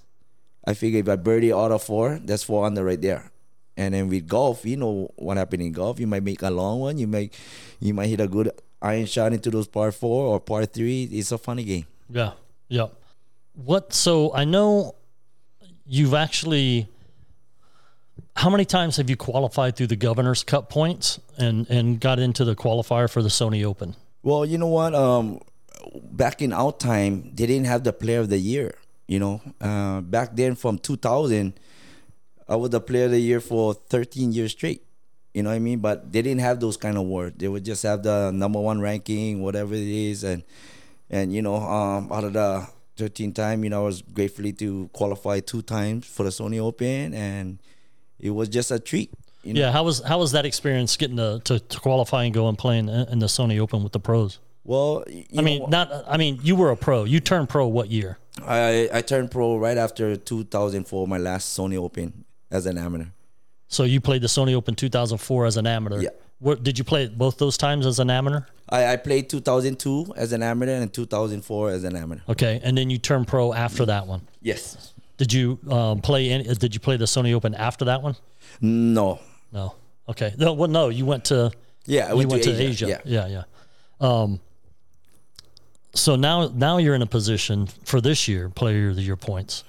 I 0.66 0.74
figure 0.74 1.00
if 1.00 1.08
I 1.08 1.16
birdie 1.16 1.52
out 1.52 1.70
of 1.72 1.82
four, 1.82 2.18
that's 2.24 2.42
four 2.42 2.66
under 2.66 2.84
right 2.84 3.00
there. 3.00 3.30
And 3.76 3.94
then 3.94 4.08
with 4.08 4.26
golf, 4.26 4.64
you 4.64 4.76
know 4.76 5.10
what 5.16 5.36
happened 5.36 5.62
in 5.62 5.72
golf. 5.72 6.00
You 6.00 6.06
might 6.06 6.22
make 6.24 6.42
a 6.42 6.50
long 6.50 6.80
one. 6.80 6.98
You 6.98 7.06
might 7.06 7.34
you 7.78 7.92
might 7.92 8.08
hit 8.08 8.20
a 8.20 8.26
good 8.26 8.50
iron 8.80 9.04
shot 9.06 9.32
into 9.34 9.50
those 9.50 9.68
par 9.68 9.92
four 9.92 10.24
or 10.32 10.40
par 10.40 10.64
three. 10.64 11.04
It's 11.04 11.30
a 11.30 11.38
funny 11.38 11.62
game. 11.64 11.86
Yeah. 12.08 12.32
Yeah. 12.68 12.88
What 13.54 13.92
so 13.92 14.32
I 14.34 14.44
know 14.44 14.94
you've 15.84 16.14
actually 16.14 16.88
how 18.36 18.50
many 18.50 18.64
times 18.64 18.98
have 18.98 19.08
you 19.08 19.16
qualified 19.16 19.76
through 19.76 19.86
the 19.88 19.96
Governor's 19.96 20.44
Cup 20.44 20.68
points 20.68 21.18
and 21.38 21.68
and 21.70 22.00
got 22.00 22.18
into 22.18 22.44
the 22.44 22.54
qualifier 22.54 23.10
for 23.10 23.22
the 23.22 23.28
Sony 23.28 23.64
Open? 23.64 23.96
Well, 24.22 24.44
you 24.44 24.58
know 24.58 24.68
what? 24.68 24.94
Um, 24.94 25.40
back 26.12 26.42
in 26.42 26.52
our 26.52 26.72
time, 26.72 27.32
they 27.34 27.46
didn't 27.46 27.66
have 27.66 27.84
the 27.84 27.92
Player 27.92 28.20
of 28.20 28.28
the 28.28 28.38
Year. 28.38 28.74
You 29.06 29.20
know, 29.20 29.40
uh, 29.60 30.00
back 30.00 30.34
then 30.34 30.54
from 30.56 30.78
2000, 30.78 31.58
I 32.48 32.56
was 32.56 32.70
the 32.70 32.80
Player 32.80 33.06
of 33.06 33.12
the 33.12 33.20
Year 33.20 33.40
for 33.40 33.72
13 33.72 34.32
years 34.32 34.52
straight. 34.52 34.82
You 35.32 35.42
know 35.42 35.50
what 35.50 35.56
I 35.56 35.60
mean? 35.60 35.78
But 35.78 36.12
they 36.12 36.22
didn't 36.22 36.40
have 36.40 36.60
those 36.60 36.76
kind 36.76 36.96
of 36.96 37.02
awards. 37.02 37.36
They 37.38 37.48
would 37.48 37.64
just 37.64 37.82
have 37.84 38.02
the 38.02 38.32
number 38.32 38.60
one 38.60 38.80
ranking, 38.80 39.42
whatever 39.42 39.74
it 39.74 39.80
is, 39.80 40.24
and 40.24 40.42
and 41.08 41.32
you 41.32 41.40
know, 41.40 41.56
um, 41.56 42.10
out 42.12 42.24
of 42.24 42.32
the 42.32 42.66
13 42.96 43.32
time, 43.32 43.62
you 43.62 43.70
know, 43.70 43.82
I 43.82 43.84
was 43.84 44.02
gratefully 44.02 44.52
to 44.54 44.90
qualify 44.92 45.40
two 45.40 45.62
times 45.62 46.06
for 46.06 46.24
the 46.24 46.30
Sony 46.30 46.58
Open, 46.58 47.14
and 47.14 47.58
it 48.18 48.30
was 48.30 48.48
just 48.48 48.70
a 48.70 48.78
treat. 48.78 49.10
You 49.42 49.54
know? 49.54 49.60
Yeah, 49.60 49.72
how 49.72 49.84
was 49.84 50.00
how 50.02 50.18
was 50.18 50.32
that 50.32 50.44
experience 50.44 50.96
getting 50.96 51.16
to, 51.18 51.40
to, 51.44 51.60
to 51.60 51.80
qualify 51.80 52.24
and 52.24 52.34
go 52.34 52.48
and 52.48 52.58
play 52.58 52.78
in, 52.78 52.88
in 52.88 53.18
the 53.20 53.26
Sony 53.26 53.60
Open 53.60 53.82
with 53.82 53.92
the 53.92 54.00
pros? 54.00 54.38
Well, 54.64 55.04
you 55.08 55.24
I 55.38 55.42
mean, 55.42 55.62
know, 55.62 55.68
not 55.68 56.04
I 56.08 56.16
mean, 56.16 56.40
you 56.42 56.56
were 56.56 56.70
a 56.70 56.76
pro. 56.76 57.04
You 57.04 57.20
turned 57.20 57.48
pro 57.48 57.68
what 57.68 57.88
year? 57.88 58.18
I 58.44 58.88
I 58.92 59.02
turned 59.02 59.30
pro 59.30 59.56
right 59.56 59.78
after 59.78 60.16
2004, 60.16 61.06
my 61.06 61.18
last 61.18 61.56
Sony 61.56 61.76
Open 61.76 62.24
as 62.50 62.66
an 62.66 62.76
amateur. 62.76 63.06
So 63.68 63.84
you 63.84 64.00
played 64.00 64.22
the 64.22 64.28
Sony 64.28 64.54
Open 64.54 64.74
2004 64.74 65.46
as 65.46 65.56
an 65.56 65.66
amateur. 65.66 66.00
Yeah. 66.00 66.10
What 66.38 66.62
did 66.62 66.78
you 66.78 66.84
play 66.84 67.04
it 67.04 67.16
both 67.16 67.38
those 67.38 67.56
times 67.56 67.86
as 67.86 67.98
an 67.98 68.10
amateur? 68.10 68.42
I, 68.68 68.92
I 68.92 68.96
played 68.96 69.30
2002 69.30 70.14
as 70.16 70.32
an 70.32 70.42
amateur 70.42 70.74
and 70.74 70.92
2004 70.92 71.70
as 71.70 71.84
an 71.84 71.96
amateur. 71.96 72.22
Okay, 72.28 72.60
and 72.62 72.76
then 72.76 72.90
you 72.90 72.98
turned 72.98 73.26
pro 73.26 73.54
after 73.54 73.86
that 73.86 74.06
one. 74.06 74.26
Yes. 74.42 74.92
Did 75.16 75.32
you 75.32 75.58
um, 75.70 76.00
play? 76.00 76.30
Any, 76.30 76.44
did 76.44 76.74
you 76.74 76.80
play 76.80 76.96
the 76.96 77.06
Sony 77.06 77.32
Open 77.32 77.54
after 77.54 77.86
that 77.86 78.02
one? 78.02 78.16
No. 78.60 79.18
No. 79.52 79.74
Okay. 80.08 80.34
No. 80.38 80.52
Well, 80.52 80.68
no. 80.68 80.88
You 80.88 81.06
went 81.06 81.26
to 81.26 81.52
Yeah, 81.86 82.06
I 82.06 82.10
you 82.10 82.16
went, 82.16 82.30
went 82.30 82.42
to, 82.44 82.56
to 82.56 82.62
Asia. 82.62 82.86
Asia. 82.86 83.00
Yeah, 83.04 83.26
yeah. 83.26 83.42
Um, 84.00 84.40
so 85.94 86.16
now, 86.16 86.48
now 86.48 86.76
you're 86.76 86.94
in 86.94 87.02
a 87.02 87.06
position 87.06 87.66
for 87.84 88.00
this 88.02 88.28
year, 88.28 88.50
Player 88.50 88.90
of 88.90 88.96
the 88.96 89.02
Year 89.02 89.16
points. 89.16 89.64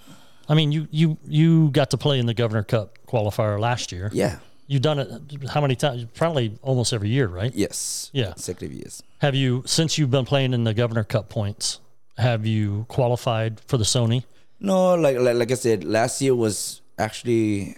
I 0.49 0.53
mean, 0.53 0.71
you 0.71 0.87
you 0.91 1.17
you 1.25 1.69
got 1.71 1.91
to 1.91 1.97
play 1.97 2.19
in 2.19 2.25
the 2.25 2.33
Governor 2.33 2.63
Cup 2.63 2.97
qualifier 3.07 3.59
last 3.59 3.91
year. 3.91 4.09
Yeah. 4.13 4.39
You've 4.67 4.81
done 4.81 4.99
it 4.99 5.09
how 5.49 5.61
many 5.61 5.75
times? 5.75 6.05
Probably 6.13 6.57
almost 6.61 6.91
every 6.91 7.09
year, 7.09 7.27
right? 7.27 7.53
Yes. 7.55 8.09
Yeah. 8.13 8.31
Consecutive 8.31 8.73
years. 8.75 9.01
Have 9.19 9.35
you 9.35 9.63
since 9.65 9.97
you've 9.97 10.11
been 10.11 10.25
playing 10.25 10.53
in 10.53 10.63
the 10.65 10.73
Governor 10.73 11.03
Cup 11.03 11.29
points? 11.29 11.79
Have 12.17 12.45
you 12.45 12.85
qualified 12.89 13.59
for 13.67 13.77
the 13.77 13.83
Sony? 13.83 14.23
No, 14.59 14.95
like, 14.95 15.17
like 15.19 15.35
like 15.35 15.51
I 15.51 15.55
said, 15.55 15.83
last 15.83 16.21
year 16.21 16.33
was 16.35 16.81
actually 16.97 17.77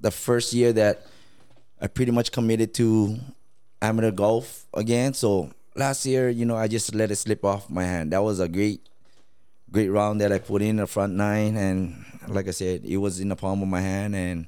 the 0.00 0.10
first 0.10 0.52
year 0.52 0.72
that 0.72 1.06
I 1.80 1.86
pretty 1.86 2.12
much 2.12 2.32
committed 2.32 2.72
to 2.74 3.18
amateur 3.82 4.10
golf 4.10 4.64
again. 4.72 5.12
So 5.14 5.50
last 5.76 6.06
year, 6.06 6.30
you 6.30 6.44
know, 6.46 6.56
I 6.56 6.68
just 6.68 6.94
let 6.94 7.10
it 7.10 7.16
slip 7.16 7.44
off 7.44 7.68
my 7.68 7.84
hand. 7.84 8.12
That 8.12 8.22
was 8.22 8.40
a 8.40 8.48
great, 8.48 8.80
great 9.70 9.88
round 9.88 10.20
that 10.22 10.32
I 10.32 10.38
put 10.38 10.62
in 10.62 10.76
the 10.76 10.86
front 10.86 11.12
nine, 11.14 11.56
and 11.56 12.04
like 12.28 12.48
I 12.48 12.52
said, 12.52 12.84
it 12.84 12.96
was 12.96 13.20
in 13.20 13.28
the 13.28 13.36
palm 13.36 13.60
of 13.62 13.68
my 13.68 13.80
hand, 13.82 14.14
and 14.16 14.46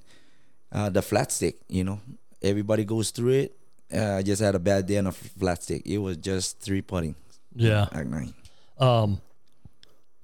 uh, 0.73 0.89
the 0.89 1.03
flat 1.03 1.31
stick. 1.31 1.57
You 1.69 1.85
know, 1.85 2.01
everybody 2.43 2.85
goes 2.85 3.11
through 3.11 3.33
it. 3.33 3.57
Uh, 3.93 4.15
I 4.17 4.23
just 4.23 4.41
had 4.41 4.55
a 4.55 4.59
bad 4.59 4.87
day 4.87 4.97
on 4.97 5.07
a 5.09 5.13
flat 5.13 5.63
stick. 5.63 5.83
It 5.85 5.99
was 5.99 6.17
just 6.17 6.59
three 6.61 6.81
putting 6.81 7.15
Yeah. 7.55 7.87
at 7.93 8.07
nine. 8.07 8.33
Um, 8.79 9.21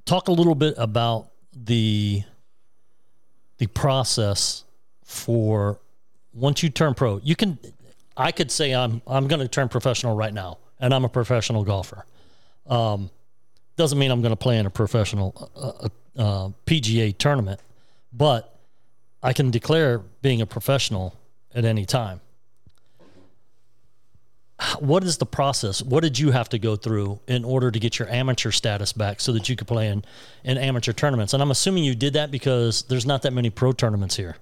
talk 0.04 0.28
a 0.28 0.32
little 0.32 0.54
bit 0.56 0.75
about 0.78 1.28
the 1.52 2.23
the 3.59 3.66
process 3.68 4.64
for 5.04 5.78
once 6.35 6.62
you 6.62 6.71
turn 6.71 6.94
pro. 6.94 7.18
You 7.18 7.37
can, 7.37 7.59
I 8.16 8.32
could 8.32 8.50
say 8.50 8.75
I'm 8.75 9.02
I'm 9.06 9.28
going 9.28 9.40
to 9.40 9.49
turn 9.49 9.68
professional 9.68 10.14
right 10.14 10.32
now, 10.32 10.59
and 10.80 10.92
I'm 10.94 11.04
a 11.04 11.09
professional 11.09 11.64
golfer. 11.64 12.04
Um, 12.66 13.11
doesn't 13.76 13.99
mean 13.99 14.11
I'm 14.11 14.21
going 14.21 14.32
to 14.32 14.37
play 14.37 14.59
in 14.59 14.66
a 14.66 14.71
professional 14.71 15.50
uh, 15.56 15.68
uh, 15.68 15.88
uh, 16.21 16.49
PGA 16.66 17.16
tournament, 17.16 17.61
but 18.12 18.59
I 19.23 19.32
can 19.32 19.50
declare 19.50 19.99
being 20.21 20.40
a 20.40 20.47
professional 20.47 21.18
at 21.54 21.64
any 21.64 21.85
time. 21.85 22.21
What 24.78 25.04
is 25.04 25.19
the 25.19 25.26
process? 25.26 25.83
What 25.83 26.02
did 26.02 26.19
you 26.19 26.31
have 26.31 26.49
to 26.50 26.59
go 26.59 26.76
through 26.76 27.21
in 27.26 27.45
order 27.45 27.71
to 27.71 27.78
get 27.78 27.99
your 27.99 28.09
amateur 28.09 28.50
status 28.50 28.92
back 28.92 29.21
so 29.21 29.33
that 29.33 29.49
you 29.49 29.57
could 29.57 29.66
play 29.66 29.88
in, 29.88 30.04
in 30.45 30.59
amateur 30.59 30.92
tournaments? 30.92 31.33
And 31.33 31.42
I'm 31.42 31.50
assuming 31.50 31.85
you 31.85 31.95
did 31.95 32.14
that 32.14 32.31
because 32.31 32.83
there's 32.83 33.07
not 33.07 33.23
that 33.23 33.33
many 33.33 33.50
pro 33.50 33.73
tournaments 33.73 34.16
here. 34.16 34.37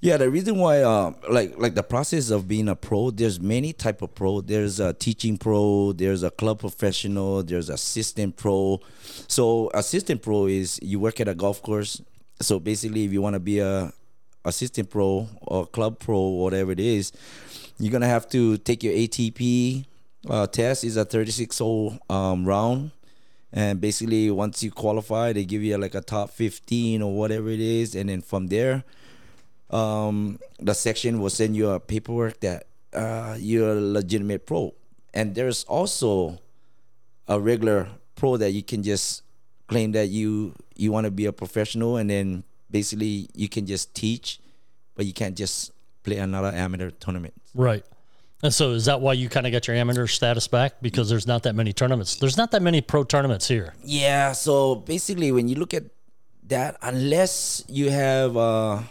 Yeah, 0.00 0.18
the 0.18 0.28
reason 0.28 0.58
why, 0.58 0.82
uh, 0.82 1.14
like, 1.30 1.56
like 1.56 1.74
the 1.74 1.82
process 1.82 2.28
of 2.28 2.46
being 2.46 2.68
a 2.68 2.76
pro, 2.76 3.10
there's 3.10 3.40
many 3.40 3.72
type 3.72 4.02
of 4.02 4.14
pro. 4.14 4.42
There's 4.42 4.78
a 4.78 4.92
teaching 4.92 5.38
pro, 5.38 5.92
there's 5.92 6.22
a 6.22 6.30
club 6.30 6.60
professional, 6.60 7.42
there's 7.42 7.70
assistant 7.70 8.36
pro. 8.36 8.80
So 9.28 9.70
assistant 9.72 10.20
pro 10.20 10.44
is 10.46 10.78
you 10.82 11.00
work 11.00 11.20
at 11.20 11.28
a 11.28 11.34
golf 11.34 11.62
course. 11.62 12.02
So 12.40 12.60
basically, 12.60 13.04
if 13.04 13.14
you 13.14 13.22
want 13.22 13.32
to 13.32 13.40
be 13.40 13.60
a 13.60 13.94
assistant 14.44 14.90
pro 14.90 15.28
or 15.42 15.66
club 15.66 15.98
pro, 15.98 16.20
whatever 16.20 16.72
it 16.72 16.80
is, 16.80 17.12
you're 17.78 17.92
gonna 17.92 18.06
have 18.06 18.28
to 18.30 18.56
take 18.58 18.82
your 18.82 18.92
ATP 18.92 19.84
uh, 20.28 20.46
test. 20.46 20.84
is 20.84 20.96
a 20.96 21.04
36 21.04 21.58
hole 21.58 21.98
um, 22.08 22.44
round, 22.44 22.90
and 23.52 23.80
basically 23.80 24.30
once 24.30 24.62
you 24.62 24.70
qualify, 24.70 25.32
they 25.32 25.44
give 25.44 25.62
you 25.62 25.76
like 25.78 25.94
a 25.94 26.00
top 26.00 26.30
15 26.30 27.02
or 27.02 27.14
whatever 27.14 27.48
it 27.48 27.60
is, 27.60 27.94
and 27.94 28.08
then 28.08 28.20
from 28.20 28.48
there 28.48 28.84
um, 29.70 30.38
the 30.60 30.74
section 30.74 31.20
will 31.20 31.30
send 31.30 31.56
you 31.56 31.70
a 31.70 31.80
paperwork 31.80 32.40
that 32.40 32.66
uh, 32.92 33.36
you're 33.38 33.72
a 33.72 33.80
legitimate 33.80 34.46
pro. 34.46 34.74
And 35.12 35.34
there's 35.34 35.64
also 35.64 36.38
a 37.28 37.40
regular 37.40 37.88
pro 38.14 38.36
that 38.36 38.52
you 38.52 38.62
can 38.62 38.82
just 38.82 39.22
claim 39.66 39.92
that 39.92 40.08
you 40.08 40.54
you 40.76 40.92
want 40.92 41.04
to 41.06 41.10
be 41.10 41.26
a 41.26 41.32
professional, 41.32 41.96
and 41.96 42.10
then 42.10 42.44
basically 42.74 43.30
you 43.34 43.48
can 43.48 43.64
just 43.66 43.94
teach, 43.94 44.40
but 44.96 45.06
you 45.06 45.14
can't 45.14 45.36
just 45.36 45.70
play 46.02 46.18
another 46.18 46.48
amateur 46.48 46.90
tournament. 46.90 47.32
Right. 47.54 47.84
And 48.42 48.52
so 48.52 48.72
is 48.72 48.84
that 48.86 49.00
why 49.00 49.12
you 49.12 49.28
kind 49.28 49.46
of 49.46 49.52
got 49.52 49.68
your 49.68 49.76
amateur 49.76 50.08
status 50.08 50.48
back? 50.48 50.82
Because 50.82 51.08
there's 51.08 51.26
not 51.26 51.44
that 51.44 51.54
many 51.54 51.72
tournaments. 51.72 52.16
There's 52.16 52.36
not 52.36 52.50
that 52.50 52.62
many 52.62 52.80
pro 52.80 53.04
tournaments 53.04 53.46
here. 53.46 53.74
Yeah. 53.84 54.32
So 54.32 54.74
basically, 54.74 55.30
when 55.30 55.46
you 55.48 55.54
look 55.54 55.72
at 55.72 55.84
that, 56.48 56.76
unless 56.82 57.62
you 57.68 57.90
have 57.90 58.36
uh, 58.36 58.82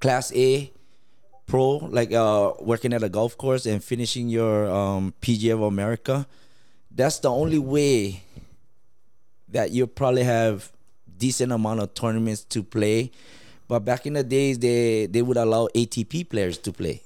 Class 0.00 0.32
A 0.34 0.72
pro, 1.46 1.76
like 1.76 2.12
uh, 2.12 2.54
working 2.60 2.92
at 2.92 3.04
a 3.04 3.08
golf 3.08 3.38
course 3.38 3.66
and 3.66 3.82
finishing 3.82 4.28
your 4.28 4.68
um, 4.68 5.14
PGA 5.22 5.54
of 5.54 5.62
America, 5.62 6.26
that's 6.90 7.20
the 7.20 7.30
only 7.30 7.60
way 7.60 8.24
that 9.48 9.70
you 9.70 9.86
probably 9.86 10.24
have 10.24 10.72
decent 11.18 11.52
amount 11.52 11.80
of 11.80 11.94
tournaments 11.94 12.44
to 12.44 12.62
play. 12.62 13.10
But 13.66 13.80
back 13.80 14.06
in 14.06 14.14
the 14.14 14.24
days, 14.24 14.58
they 14.58 15.06
they 15.06 15.22
would 15.22 15.36
allow 15.36 15.68
ATP 15.74 16.28
players 16.28 16.58
to 16.58 16.72
play. 16.72 17.02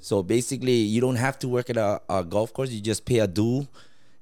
So 0.00 0.22
basically, 0.22 0.74
you 0.74 1.00
don't 1.00 1.16
have 1.16 1.38
to 1.38 1.48
work 1.48 1.70
at 1.70 1.76
a, 1.76 2.00
a 2.08 2.24
golf 2.24 2.52
course. 2.52 2.70
You 2.70 2.80
just 2.80 3.04
pay 3.06 3.20
a 3.20 3.26
due, 3.26 3.66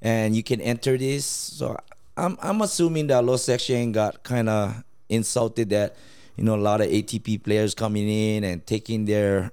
and 0.01 0.37
you 0.37 0.43
can 0.43 0.61
enter 0.61 0.97
this. 0.99 1.25
So 1.25 1.77
I'm 2.17 2.37
I'm 2.43 2.61
assuming 2.61 3.07
that 3.09 3.25
low 3.25 3.37
section 3.37 3.93
got 3.93 4.23
kind 4.23 4.49
of 4.49 4.85
insulted 5.09 5.71
that 5.71 5.97
you 6.37 6.45
know 6.45 6.55
a 6.55 6.63
lot 6.63 6.81
of 6.81 6.89
ATP 6.89 7.43
players 7.43 7.75
coming 7.75 8.09
in 8.09 8.45
and 8.45 8.67
taking 8.67 9.07
their 9.07 9.51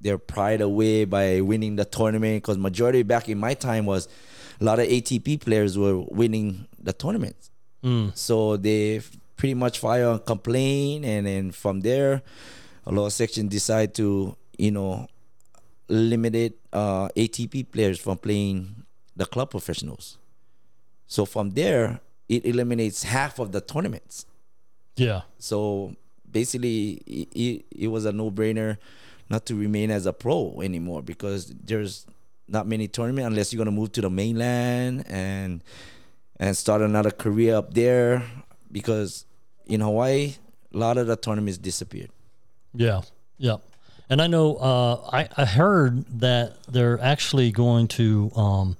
their 0.00 0.18
pride 0.18 0.60
away 0.60 1.04
by 1.04 1.40
winning 1.40 1.76
the 1.76 1.84
tournament. 1.84 2.42
Because 2.42 2.58
majority 2.58 3.02
back 3.02 3.28
in 3.28 3.38
my 3.38 3.54
time 3.54 3.86
was 3.86 4.08
a 4.60 4.64
lot 4.64 4.78
of 4.78 4.86
ATP 4.86 5.40
players 5.40 5.78
were 5.78 5.98
winning 5.98 6.66
the 6.78 6.92
tournaments. 6.92 7.50
So 8.14 8.56
they 8.56 9.00
pretty 9.36 9.54
much 9.54 9.78
file 9.78 10.12
and 10.12 10.24
complain, 10.24 11.04
and 11.04 11.26
then 11.26 11.50
from 11.52 11.80
there, 11.80 12.22
Aloha 12.86 13.08
section 13.10 13.48
decide 13.48 13.94
to 13.94 14.36
you 14.58 14.70
know 14.70 15.08
limited 15.88 16.54
uh, 16.72 17.08
ATP 17.16 17.70
players 17.70 18.00
from 18.00 18.18
playing 18.18 18.84
the 19.14 19.24
club 19.26 19.50
professionals. 19.50 20.18
So 21.06 21.24
from 21.24 21.50
there, 21.50 22.00
it 22.28 22.44
eliminates 22.44 23.04
half 23.04 23.38
of 23.38 23.52
the 23.52 23.60
tournaments. 23.60 24.26
Yeah. 24.96 25.22
So 25.38 25.94
basically, 26.30 27.02
it, 27.06 27.28
it, 27.34 27.66
it 27.70 27.88
was 27.88 28.04
a 28.04 28.12
no 28.12 28.30
brainer 28.30 28.78
not 29.28 29.46
to 29.46 29.54
remain 29.54 29.90
as 29.90 30.06
a 30.06 30.12
pro 30.12 30.60
anymore 30.62 31.02
because 31.02 31.52
there's 31.64 32.06
not 32.48 32.66
many 32.66 32.88
tournaments 32.88 33.26
unless 33.26 33.52
you're 33.52 33.58
gonna 33.58 33.70
move 33.76 33.92
to 33.92 34.00
the 34.00 34.10
mainland 34.10 35.04
and 35.08 35.62
and 36.38 36.56
start 36.56 36.82
another 36.82 37.10
career 37.10 37.56
up 37.56 37.74
there 37.74 38.22
because 38.70 39.24
in 39.66 39.80
Hawaii 39.80 40.34
a 40.74 40.76
lot 40.76 40.98
of 40.98 41.06
the 41.06 41.16
tournaments 41.16 41.58
disappeared. 41.58 42.10
Yeah. 42.74 43.02
Yeah. 43.38 43.56
And 44.08 44.22
I 44.22 44.26
know 44.26 44.56
uh, 44.56 45.10
I, 45.12 45.28
I 45.36 45.44
heard 45.44 46.06
that 46.20 46.62
they're 46.66 47.00
actually 47.00 47.50
going 47.50 47.88
to 47.88 48.30
um, 48.36 48.76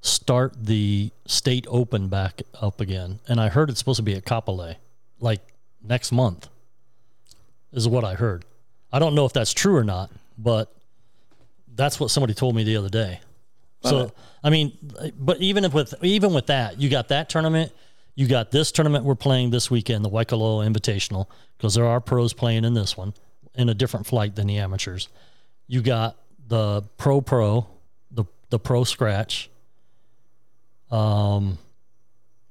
start 0.00 0.54
the 0.60 1.10
state 1.26 1.66
open 1.68 2.08
back 2.08 2.42
up 2.60 2.80
again. 2.80 3.20
And 3.28 3.40
I 3.40 3.48
heard 3.48 3.70
it's 3.70 3.78
supposed 3.78 3.98
to 3.98 4.02
be 4.02 4.14
at 4.14 4.24
Kapolei 4.24 4.76
like 5.20 5.40
next 5.82 6.10
month, 6.10 6.48
is 7.72 7.86
what 7.86 8.04
I 8.04 8.14
heard. 8.14 8.44
I 8.92 8.98
don't 8.98 9.14
know 9.14 9.24
if 9.24 9.32
that's 9.32 9.52
true 9.52 9.76
or 9.76 9.84
not, 9.84 10.10
but 10.36 10.74
that's 11.74 12.00
what 12.00 12.10
somebody 12.10 12.34
told 12.34 12.54
me 12.56 12.64
the 12.64 12.76
other 12.76 12.88
day. 12.88 13.20
So 13.90 14.12
I 14.42 14.50
mean, 14.50 14.76
but 15.18 15.40
even 15.40 15.64
if 15.64 15.72
with 15.72 15.94
even 16.02 16.34
with 16.34 16.46
that, 16.46 16.80
you 16.80 16.88
got 16.88 17.08
that 17.08 17.28
tournament, 17.28 17.72
you 18.14 18.26
got 18.26 18.50
this 18.50 18.72
tournament 18.72 19.04
we're 19.04 19.14
playing 19.14 19.50
this 19.50 19.70
weekend, 19.70 20.04
the 20.04 20.10
Waikoloa 20.10 20.70
Invitational, 20.70 21.26
because 21.56 21.74
there 21.74 21.86
are 21.86 22.00
pros 22.00 22.32
playing 22.32 22.64
in 22.64 22.74
this 22.74 22.96
one 22.96 23.14
in 23.54 23.68
a 23.68 23.74
different 23.74 24.06
flight 24.06 24.34
than 24.36 24.46
the 24.46 24.58
amateurs. 24.58 25.08
You 25.66 25.82
got 25.82 26.16
the 26.46 26.82
Pro 26.98 27.20
Pro, 27.20 27.66
the 28.10 28.24
the 28.50 28.58
Pro 28.58 28.84
Scratch. 28.84 29.50
Um, 30.90 31.58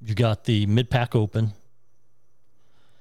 you 0.04 0.14
got 0.14 0.44
the 0.44 0.66
Mid 0.66 0.90
Pac 0.90 1.14
Open. 1.14 1.52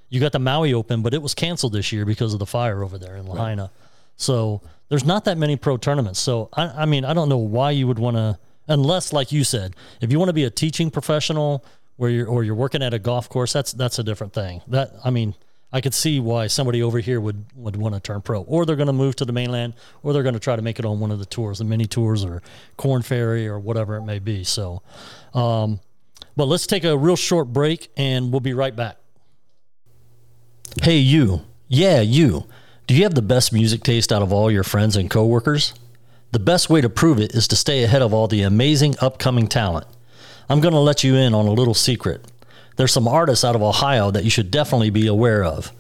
You 0.10 0.20
got 0.20 0.32
the 0.32 0.40
Maui 0.40 0.74
Open, 0.74 1.02
but 1.02 1.14
it 1.14 1.22
was 1.22 1.34
canceled 1.34 1.74
this 1.74 1.92
year 1.92 2.06
because 2.06 2.34
of 2.34 2.40
the 2.40 2.46
fire 2.46 2.84
over 2.84 3.00
there 3.00 3.18
in 3.18 3.26
Lahaina. 3.28 3.72
So 4.16 4.62
there's 4.90 5.06
not 5.06 5.26
that 5.26 5.38
many 5.38 5.56
pro 5.56 5.78
tournaments. 5.78 6.20
So 6.20 6.50
I, 6.54 6.84
I 6.84 6.86
mean, 6.86 7.06
I 7.06 7.14
don't 7.14 7.30
know 7.30 7.38
why 7.38 7.72
you 7.72 7.88
would 7.88 8.00
want 8.00 8.18
to, 8.18 8.38
unless, 8.68 9.12
like 9.14 9.32
you 9.32 9.44
said, 9.44 9.76
if 10.02 10.12
you 10.12 10.20
want 10.20 10.30
to 10.30 10.34
be 10.34 10.44
a 10.44 10.50
teaching 10.50 10.92
professional 10.92 11.66
where 11.98 12.10
you're 12.10 12.28
or 12.28 12.44
you're 12.44 12.56
working 12.56 12.82
at 12.84 12.94
a 12.94 13.00
golf 13.00 13.30
course, 13.30 13.54
that's 13.54 13.72
that's 13.72 14.00
a 14.00 14.04
different 14.04 14.34
thing. 14.34 14.62
That 14.68 14.94
I 15.04 15.10
mean, 15.10 15.36
I 15.72 15.82
could 15.82 15.94
see 15.94 16.20
why 16.20 16.48
somebody 16.48 16.84
over 16.84 17.00
here 17.00 17.20
would 17.20 17.46
would 17.56 17.76
want 17.76 17.96
to 17.96 18.02
turn 18.02 18.22
pro, 18.22 18.42
or 18.42 18.66
they're 18.66 18.76
going 18.76 18.88
to 18.88 18.94
move 18.94 19.16
to 19.18 19.26
the 19.26 19.34
mainland, 19.34 19.74
or 20.04 20.14
they're 20.14 20.24
going 20.24 20.36
to 20.36 20.40
try 20.40 20.56
to 20.56 20.62
make 20.62 20.80
it 20.80 20.86
on 20.86 21.00
one 21.00 21.12
of 21.12 21.20
the 21.20 21.26
tours, 21.26 21.58
the 21.58 21.66
mini 21.66 21.86
tours, 21.86 22.24
or 22.24 22.42
Korn 22.78 23.02
Ferry, 23.02 23.48
or 23.48 23.60
whatever 23.60 23.98
it 23.98 24.04
may 24.04 24.20
be. 24.20 24.44
So, 24.44 24.84
um, 25.34 25.80
but 26.36 26.46
let's 26.46 26.68
take 26.68 26.84
a 26.84 26.96
real 26.96 27.16
short 27.16 27.52
break, 27.52 27.90
and 27.98 28.32
we'll 28.32 28.40
be 28.40 28.54
right 28.54 28.76
back. 28.76 28.98
Hey, 30.82 30.98
you. 30.98 31.42
Yeah, 31.68 32.02
you. 32.02 32.46
Do 32.86 32.94
you 32.94 33.04
have 33.04 33.16
the 33.16 33.22
best 33.22 33.54
music 33.54 33.82
taste 33.82 34.12
out 34.12 34.22
of 34.22 34.34
all 34.34 34.52
your 34.52 34.64
friends 34.64 34.98
and 34.98 35.10
coworkers? 35.10 35.74
The 36.34 36.40
best 36.40 36.70
way 36.70 36.82
to 36.82 36.90
prove 36.90 37.18
it 37.18 37.34
is 37.34 37.48
to 37.48 37.56
stay 37.56 37.82
ahead 37.84 38.02
of 38.02 38.14
all 38.14 38.28
the 38.28 38.42
amazing 38.42 38.96
upcoming 39.00 39.48
talent. 39.48 39.88
I'm 40.50 40.60
going 40.60 40.74
to 40.74 40.80
let 40.82 41.02
you 41.02 41.16
in 41.16 41.34
on 41.34 41.48
a 41.48 41.54
little 41.54 41.74
secret. 41.74 42.30
There's 42.76 42.92
some 42.92 43.08
artists 43.08 43.46
out 43.46 43.56
of 43.56 43.62
Ohio 43.62 44.12
that 44.12 44.26
you 44.26 44.30
should 44.30 44.52
definitely 44.52 44.90
be 44.90 45.08
aware 45.08 45.46
of. 45.46 45.72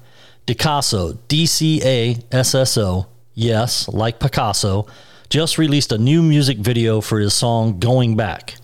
Dicasso, 0.47 1.17
D 1.27 1.45
C 1.45 1.81
A 1.83 2.17
S 2.31 2.55
S 2.55 2.77
O, 2.77 3.07
yes, 3.33 3.89
like 3.89 4.19
Picasso, 4.19 4.87
just 5.27 5.57
released 5.57 5.91
a 5.91 5.97
new 5.97 6.23
music 6.23 6.59
video 6.59 7.01
for 7.01 7.19
his 7.19 7.33
song 7.33 7.79
Going 7.79 8.15
Back. 8.15 8.55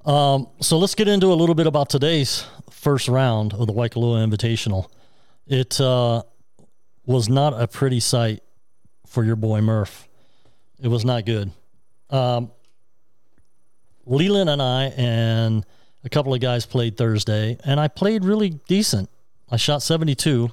Um, 0.06 0.48
so 0.58 0.78
let's 0.78 0.94
get 0.94 1.06
into 1.06 1.26
a 1.26 1.34
little 1.34 1.54
bit 1.54 1.66
about 1.66 1.90
today's 1.90 2.46
first 2.70 3.08
round 3.08 3.52
of 3.52 3.66
the 3.66 3.74
Waikoloa 3.74 4.26
Invitational. 4.26 4.88
It 5.46 5.78
uh, 5.78 6.22
was 7.04 7.28
not 7.28 7.60
a 7.60 7.68
pretty 7.68 8.00
sight 8.00 8.42
for 9.06 9.22
your 9.22 9.36
boy 9.36 9.60
Murph. 9.60 10.08
It 10.80 10.88
was 10.88 11.04
not 11.04 11.26
good. 11.26 11.50
Um, 12.08 12.52
Leland 14.06 14.48
and 14.48 14.62
I 14.62 14.84
and 14.96 15.66
a 16.04 16.08
couple 16.08 16.32
of 16.32 16.40
guys 16.40 16.64
played 16.64 16.96
Thursday, 16.96 17.58
and 17.64 17.78
I 17.78 17.88
played 17.88 18.24
really 18.24 18.48
decent. 18.66 19.10
I 19.50 19.58
shot 19.58 19.82
72, 19.82 20.50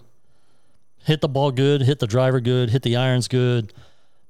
hit 1.06 1.22
the 1.22 1.30
ball 1.30 1.52
good, 1.52 1.82
hit 1.82 2.00
the 2.00 2.08
driver 2.08 2.42
good, 2.42 2.72
hit 2.72 2.82
the 2.82 2.98
irons 2.98 3.30
good. 3.30 3.72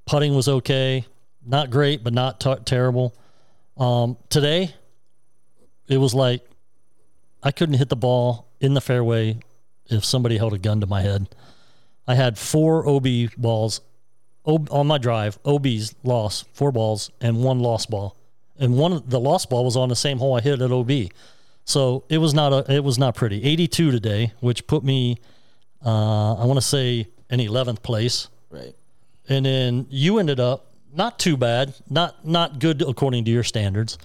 Putting 0.06 0.36
was 0.36 0.48
okay, 0.48 1.04
not 1.46 1.70
great, 1.70 2.04
but 2.04 2.14
not 2.14 2.40
t- 2.40 2.56
terrible. 2.66 3.16
Um, 3.78 4.18
today, 4.30 4.74
it 5.88 5.98
was 5.98 6.14
like 6.14 6.48
I 7.44 7.52
couldn't 7.52 7.76
hit 7.76 7.90
the 7.90 7.96
ball 7.96 8.48
in 8.60 8.74
the 8.74 8.82
fairway 8.82 9.40
if 9.88 10.04
somebody 10.04 10.38
held 10.38 10.54
a 10.54 10.58
gun 10.58 10.82
to 10.82 10.88
my 10.88 11.02
head. 11.02 11.36
I 12.08 12.16
had 12.16 12.38
four 12.38 12.88
OB 12.88 13.08
balls 13.38 13.82
on 14.46 14.88
my 14.88 14.98
drive. 14.98 15.40
OBs 15.46 15.96
lost 16.04 16.46
four 16.54 16.72
balls 16.72 17.12
and 17.20 17.44
one 17.44 17.60
lost 17.60 17.90
ball, 17.90 18.16
and 18.58 18.78
one 18.78 19.02
the 19.08 19.20
lost 19.20 19.50
ball 19.50 19.66
was 19.66 19.76
on 19.76 19.90
the 19.90 19.96
same 19.96 20.20
hole 20.20 20.36
I 20.36 20.42
hit 20.42 20.62
at 20.62 20.72
OB. 20.72 20.92
So 21.66 22.04
it 22.10 22.20
was 22.20 22.34
not 22.34 22.54
a 22.54 22.74
it 22.74 22.84
was 22.84 22.98
not 22.98 23.16
pretty. 23.16 23.44
82 23.44 23.92
today, 23.92 24.34
which 24.40 24.68
put 24.68 24.84
me, 24.84 25.18
uh, 25.84 26.36
I 26.36 26.46
want 26.46 26.58
to 26.58 26.66
say, 26.66 27.08
in 27.30 27.40
11th 27.40 27.82
place. 27.82 28.28
Right. 28.50 28.76
And 29.28 29.46
then 29.46 29.88
you 29.90 30.20
ended 30.20 30.40
up 30.40 30.75
not 30.96 31.20
too 31.20 31.38
bad, 31.38 31.76
not 31.90 32.26
not 32.26 32.60
good 32.60 32.82
according 32.82 33.26
to 33.26 33.32
your 33.32 33.44
standards, 33.44 33.98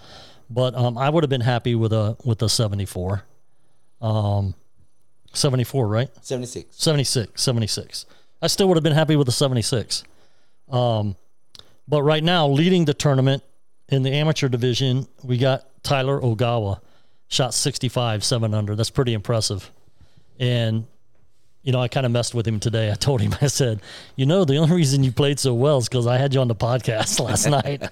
but 0.49 0.75
um, 0.75 0.99
I 0.99 1.09
would 1.09 1.23
have 1.23 1.31
been 1.31 1.41
happy 1.41 1.75
with 1.75 1.93
a 1.93 2.17
with 2.25 2.43
a 2.43 2.49
74. 2.49 3.23
Um, 4.01 4.55
74, 5.33 5.87
right? 5.87 6.11
76. 6.23 6.77
76, 6.77 7.41
76. 7.41 8.07
I 8.43 8.47
still 8.47 8.69
would 8.69 8.77
have 8.77 8.83
been 8.83 8.95
happy 8.95 9.17
with 9.17 9.29
a 9.29 9.33
76. 9.33 10.03
Um, 10.71 11.17
but 11.87 12.03
right 12.03 12.25
now, 12.25 12.49
leading 12.49 12.85
the 12.85 12.95
tournament 12.95 13.43
in 13.89 14.03
the 14.03 14.11
amateur 14.11 14.49
division, 14.49 15.07
we 15.23 15.39
got 15.39 15.67
Tyler 15.83 16.21
Ogawa, 16.21 16.81
shot 17.29 17.55
65, 17.55 18.25
7 18.25 18.55
under. 18.55 18.75
That's 18.75 18.91
pretty 18.91 19.13
impressive. 19.13 19.71
And 20.39 20.87
you 21.63 21.73
know, 21.73 21.81
I 21.81 21.89
kind 21.89 22.07
of 22.07 22.13
messed 22.13 22.35
with 22.35 22.47
him 22.47 22.59
today. 22.59 22.91
I 22.91 22.95
told 22.95 23.21
him, 23.21 23.35
I 23.41 23.49
said, 23.49 23.81
you 24.17 24.27
know, 24.27 24.45
the 24.45 24.57
only 24.57 24.75
reason 24.75 25.05
you 25.05 25.13
played 25.13 25.39
so 25.39 25.55
well 25.55 25.79
is 25.79 25.89
because 25.89 26.07
I 26.07 26.17
had 26.17 26.33
you 26.33 26.41
on 26.41 26.49
the 26.49 26.55
podcast 26.55 27.21
last 27.25 27.47
night. 27.47 27.83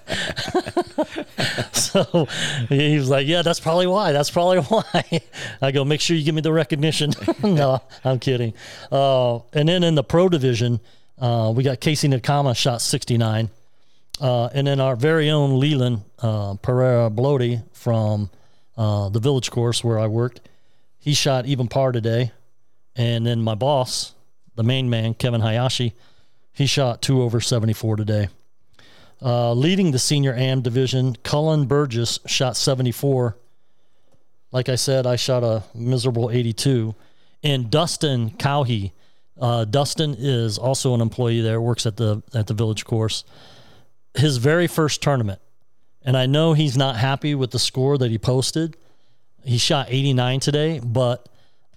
so 1.75 2.27
he 2.69 2.97
was 2.97 3.09
like, 3.09 3.27
yeah, 3.27 3.41
that's 3.41 3.59
probably 3.59 3.87
why. 3.87 4.11
That's 4.11 4.31
probably 4.31 4.59
why. 4.59 5.21
I 5.61 5.71
go, 5.71 5.85
make 5.85 6.01
sure 6.01 6.15
you 6.15 6.23
give 6.23 6.35
me 6.35 6.41
the 6.41 6.53
recognition. 6.53 7.13
no, 7.43 7.81
I'm 8.03 8.19
kidding. 8.19 8.53
Uh, 8.91 9.39
and 9.53 9.69
then 9.69 9.83
in 9.83 9.95
the 9.95 10.03
pro 10.03 10.29
division, 10.29 10.79
uh, 11.19 11.53
we 11.55 11.63
got 11.63 11.79
Casey 11.79 12.07
Nakama 12.07 12.55
shot 12.55 12.81
69. 12.81 13.49
Uh, 14.21 14.47
and 14.47 14.67
then 14.67 14.79
our 14.79 14.95
very 14.95 15.29
own 15.29 15.59
Leland 15.59 16.01
uh, 16.19 16.55
Pereira 16.55 17.09
Bloody 17.09 17.61
from 17.71 18.29
uh, 18.77 19.09
the 19.09 19.19
village 19.19 19.51
course 19.51 19.83
where 19.83 19.99
I 19.99 20.07
worked, 20.07 20.41
he 20.99 21.13
shot 21.13 21.45
even 21.45 21.67
par 21.67 21.91
today. 21.91 22.31
And 22.99 23.25
then 23.25 23.41
my 23.41 23.55
boss, 23.55 24.13
the 24.55 24.63
main 24.63 24.89
man, 24.89 25.13
Kevin 25.13 25.39
Hayashi, 25.39 25.93
he 26.51 26.65
shot 26.65 27.01
two 27.01 27.21
over 27.21 27.39
74 27.39 27.95
today. 27.95 28.27
Uh, 29.21 29.53
leading 29.53 29.91
the 29.91 29.99
senior 29.99 30.33
AM 30.33 30.61
division, 30.61 31.15
Cullen 31.23 31.65
Burgess 31.65 32.19
shot 32.25 32.57
74. 32.57 33.37
Like 34.51 34.67
I 34.67 34.75
said, 34.75 35.07
I 35.07 35.15
shot 35.15 35.45
a 35.45 35.63
miserable 35.73 36.29
82. 36.29 36.93
And 37.41 37.71
Dustin 37.71 38.31
Cowhey, 38.31 38.91
uh, 39.39 39.63
Dustin 39.63 40.13
is 40.19 40.57
also 40.57 40.93
an 40.93 40.99
employee 40.99 41.39
there, 41.39 41.61
works 41.61 41.85
at 41.85 41.95
the 41.95 42.21
at 42.33 42.47
the 42.47 42.53
village 42.53 42.83
course. 42.83 43.23
His 44.13 44.35
very 44.37 44.67
first 44.67 45.01
tournament, 45.01 45.39
and 46.01 46.17
I 46.17 46.25
know 46.25 46.51
he's 46.51 46.75
not 46.75 46.97
happy 46.97 47.33
with 47.33 47.51
the 47.51 47.59
score 47.59 47.97
that 47.97 48.11
he 48.11 48.17
posted. 48.17 48.75
He 49.45 49.57
shot 49.57 49.87
89 49.89 50.41
today, 50.41 50.81
but 50.83 51.29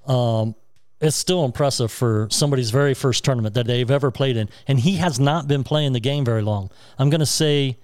um, 0.04 0.56
it's 1.02 1.16
still 1.16 1.44
impressive 1.44 1.90
for 1.90 2.28
somebody's 2.30 2.70
very 2.70 2.94
first 2.94 3.24
tournament 3.24 3.54
that 3.56 3.66
they've 3.66 3.90
ever 3.90 4.12
played 4.12 4.36
in. 4.36 4.48
And 4.68 4.78
he 4.78 4.96
has 4.96 5.18
not 5.18 5.48
been 5.48 5.64
playing 5.64 5.92
the 5.92 6.00
game 6.00 6.24
very 6.24 6.42
long. 6.42 6.70
I'm 6.96 7.10
going 7.10 7.20
to 7.20 7.26
say 7.26 7.78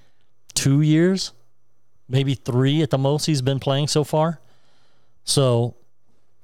two 0.54 0.80
years, 0.80 1.32
maybe 2.08 2.34
three 2.34 2.80
at 2.80 2.90
the 2.90 2.98
most 2.98 3.26
he's 3.26 3.42
been 3.42 3.58
playing 3.58 3.88
so 3.88 4.04
far. 4.04 4.40
So, 5.24 5.74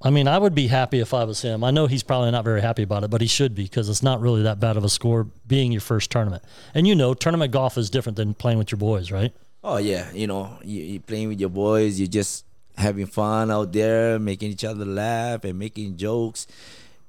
I 0.02 0.10
mean, 0.10 0.26
I 0.26 0.36
would 0.36 0.54
be 0.54 0.66
happy 0.66 0.98
if 0.98 1.14
I 1.14 1.22
was 1.22 1.42
him. 1.42 1.62
I 1.62 1.70
know 1.70 1.86
he's 1.86 2.02
probably 2.02 2.32
not 2.32 2.44
very 2.44 2.60
happy 2.60 2.82
about 2.82 3.04
it, 3.04 3.10
but 3.10 3.20
he 3.20 3.28
should 3.28 3.54
be 3.54 3.62
because 3.62 3.88
it's 3.88 4.02
not 4.02 4.20
really 4.20 4.42
that 4.42 4.58
bad 4.58 4.76
of 4.76 4.82
a 4.82 4.88
score 4.88 5.28
being 5.46 5.70
your 5.70 5.80
first 5.80 6.10
tournament. 6.10 6.42
And 6.74 6.88
you 6.88 6.96
know, 6.96 7.14
tournament 7.14 7.52
golf 7.52 7.78
is 7.78 7.88
different 7.88 8.16
than 8.16 8.34
playing 8.34 8.58
with 8.58 8.72
your 8.72 8.78
boys, 8.78 9.12
right? 9.12 9.32
Oh 9.62 9.76
yeah, 9.78 10.10
you 10.12 10.26
know, 10.26 10.58
you, 10.62 10.82
you 10.82 11.00
playing 11.00 11.28
with 11.28 11.40
your 11.40 11.48
boys, 11.50 11.98
you 11.98 12.06
just 12.08 12.44
having 12.76 13.06
fun 13.06 13.50
out 13.50 13.72
there, 13.72 14.18
making 14.18 14.50
each 14.50 14.64
other 14.64 14.84
laugh 14.84 15.44
and 15.44 15.58
making 15.58 15.96
jokes. 15.96 16.46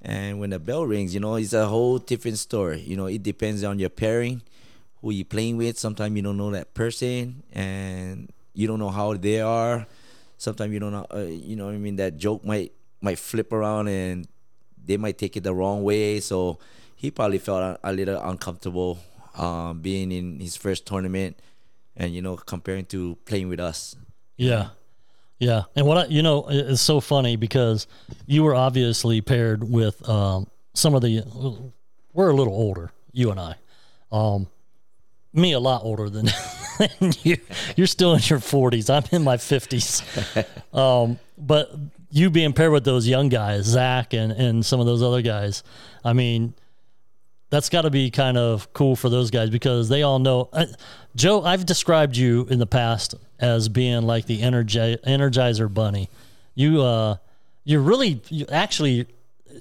And 0.02 0.40
when 0.40 0.52
the 0.52 0.60
bell 0.60 0.86
rings, 0.86 1.14
you 1.14 1.20
know, 1.20 1.36
it's 1.36 1.54
a 1.54 1.66
whole 1.66 1.98
different 1.98 2.38
story. 2.38 2.82
You 2.82 2.96
know, 2.96 3.08
it 3.08 3.24
depends 3.24 3.64
on 3.64 3.80
your 3.80 3.90
pairing, 3.90 4.44
who 5.02 5.12
you're 5.12 5.26
playing 5.26 5.58
with. 5.58 5.80
Sometimes 5.80 6.16
you 6.16 6.22
don't 6.22 6.38
know 6.38 6.52
that 6.52 6.74
person, 6.74 7.44
and 7.54 8.32
you 8.54 8.68
don't 8.68 8.80
know 8.80 8.90
how 8.90 9.14
they 9.16 9.42
are. 9.42 9.88
Sometimes 10.38 10.74
you 10.74 10.80
don't 10.80 10.92
know, 10.92 11.08
uh, 11.14 11.22
you 11.22 11.56
know, 11.56 11.70
I 11.70 11.78
mean, 11.78 11.96
that 11.96 12.18
joke 12.18 12.46
might 12.46 12.72
might 13.02 13.18
flip 13.20 13.52
around 13.54 13.88
and 13.88 14.28
they 14.84 14.98
might 14.98 15.18
take 15.18 15.38
it 15.38 15.44
the 15.44 15.54
wrong 15.54 15.84
way. 15.84 16.20
So 16.20 16.60
he 16.96 17.12
probably 17.12 17.38
felt 17.38 17.80
a, 17.84 17.94
little 17.94 18.20
uncomfortable 18.22 19.00
um, 19.38 19.80
being 19.80 20.12
in 20.12 20.40
his 20.40 20.56
first 20.56 20.86
tournament, 20.86 21.40
and 21.96 22.14
you 22.14 22.22
know 22.22 22.36
comparing 22.36 22.86
to 22.86 23.18
playing 23.26 23.50
with 23.50 23.60
us. 23.60 23.96
Yeah. 24.38 24.70
Yeah. 25.40 25.64
And 25.76 25.86
what 25.86 25.98
I, 25.98 26.06
you 26.06 26.22
know, 26.22 26.50
it- 26.50 26.70
it's 26.72 26.82
so 26.82 27.00
funny 27.00 27.36
because 27.36 27.88
you 28.26 28.44
were 28.44 28.56
obviously 28.56 29.22
paired 29.22 29.70
with 29.70 30.08
um, 30.08 30.48
some 30.74 30.96
of 30.96 31.02
the, 31.02 31.24
we're 32.14 32.30
a 32.30 32.36
little 32.36 32.54
older, 32.54 32.92
you 33.12 33.32
and 33.32 33.40
I. 33.40 33.56
Um, 34.12 34.48
me 35.34 35.52
a 35.52 35.60
lot 35.60 35.84
older 35.84 36.10
than, 36.10 36.28
than 36.80 37.12
you. 37.24 37.38
You're 37.76 37.88
still 37.88 38.14
in 38.14 38.22
your 38.26 38.40
40s. 38.40 38.90
I'm 38.90 39.04
in 39.12 39.24
my 39.24 39.38
50s. 39.38 40.46
Um, 40.76 41.20
but 41.38 41.72
you 42.12 42.30
being 42.30 42.52
paired 42.52 42.74
with 42.74 42.84
those 42.84 43.08
young 43.08 43.30
guys, 43.30 43.64
Zach 43.64 44.14
and, 44.14 44.34
and 44.34 44.66
some 44.66 44.82
of 44.82 44.86
those 44.86 45.02
other 45.02 45.22
guys, 45.22 45.64
I 46.04 46.12
mean, 46.12 46.54
that's 47.50 47.70
got 47.70 47.84
to 47.84 47.90
be 47.90 48.10
kind 48.12 48.38
of 48.38 48.72
cool 48.74 48.96
for 48.96 49.10
those 49.10 49.32
guys 49.32 49.50
because 49.50 49.90
they 49.90 50.04
all 50.04 50.20
know. 50.20 50.50
Uh, 50.52 50.66
Joe, 51.16 51.44
I've 51.44 51.66
described 51.66 52.18
you 52.18 52.48
in 52.50 52.60
the 52.60 52.66
past 52.66 53.16
as 53.40 53.70
being 53.70 54.04
like 54.04 54.26
the 54.26 54.42
energi- 54.42 55.02
energizer 55.04 55.74
bunny. 55.74 56.10
You, 56.56 56.82
uh, 56.82 57.18
you're 57.64 57.82
really, 57.82 58.22
you 58.30 58.46
actually, 58.52 59.08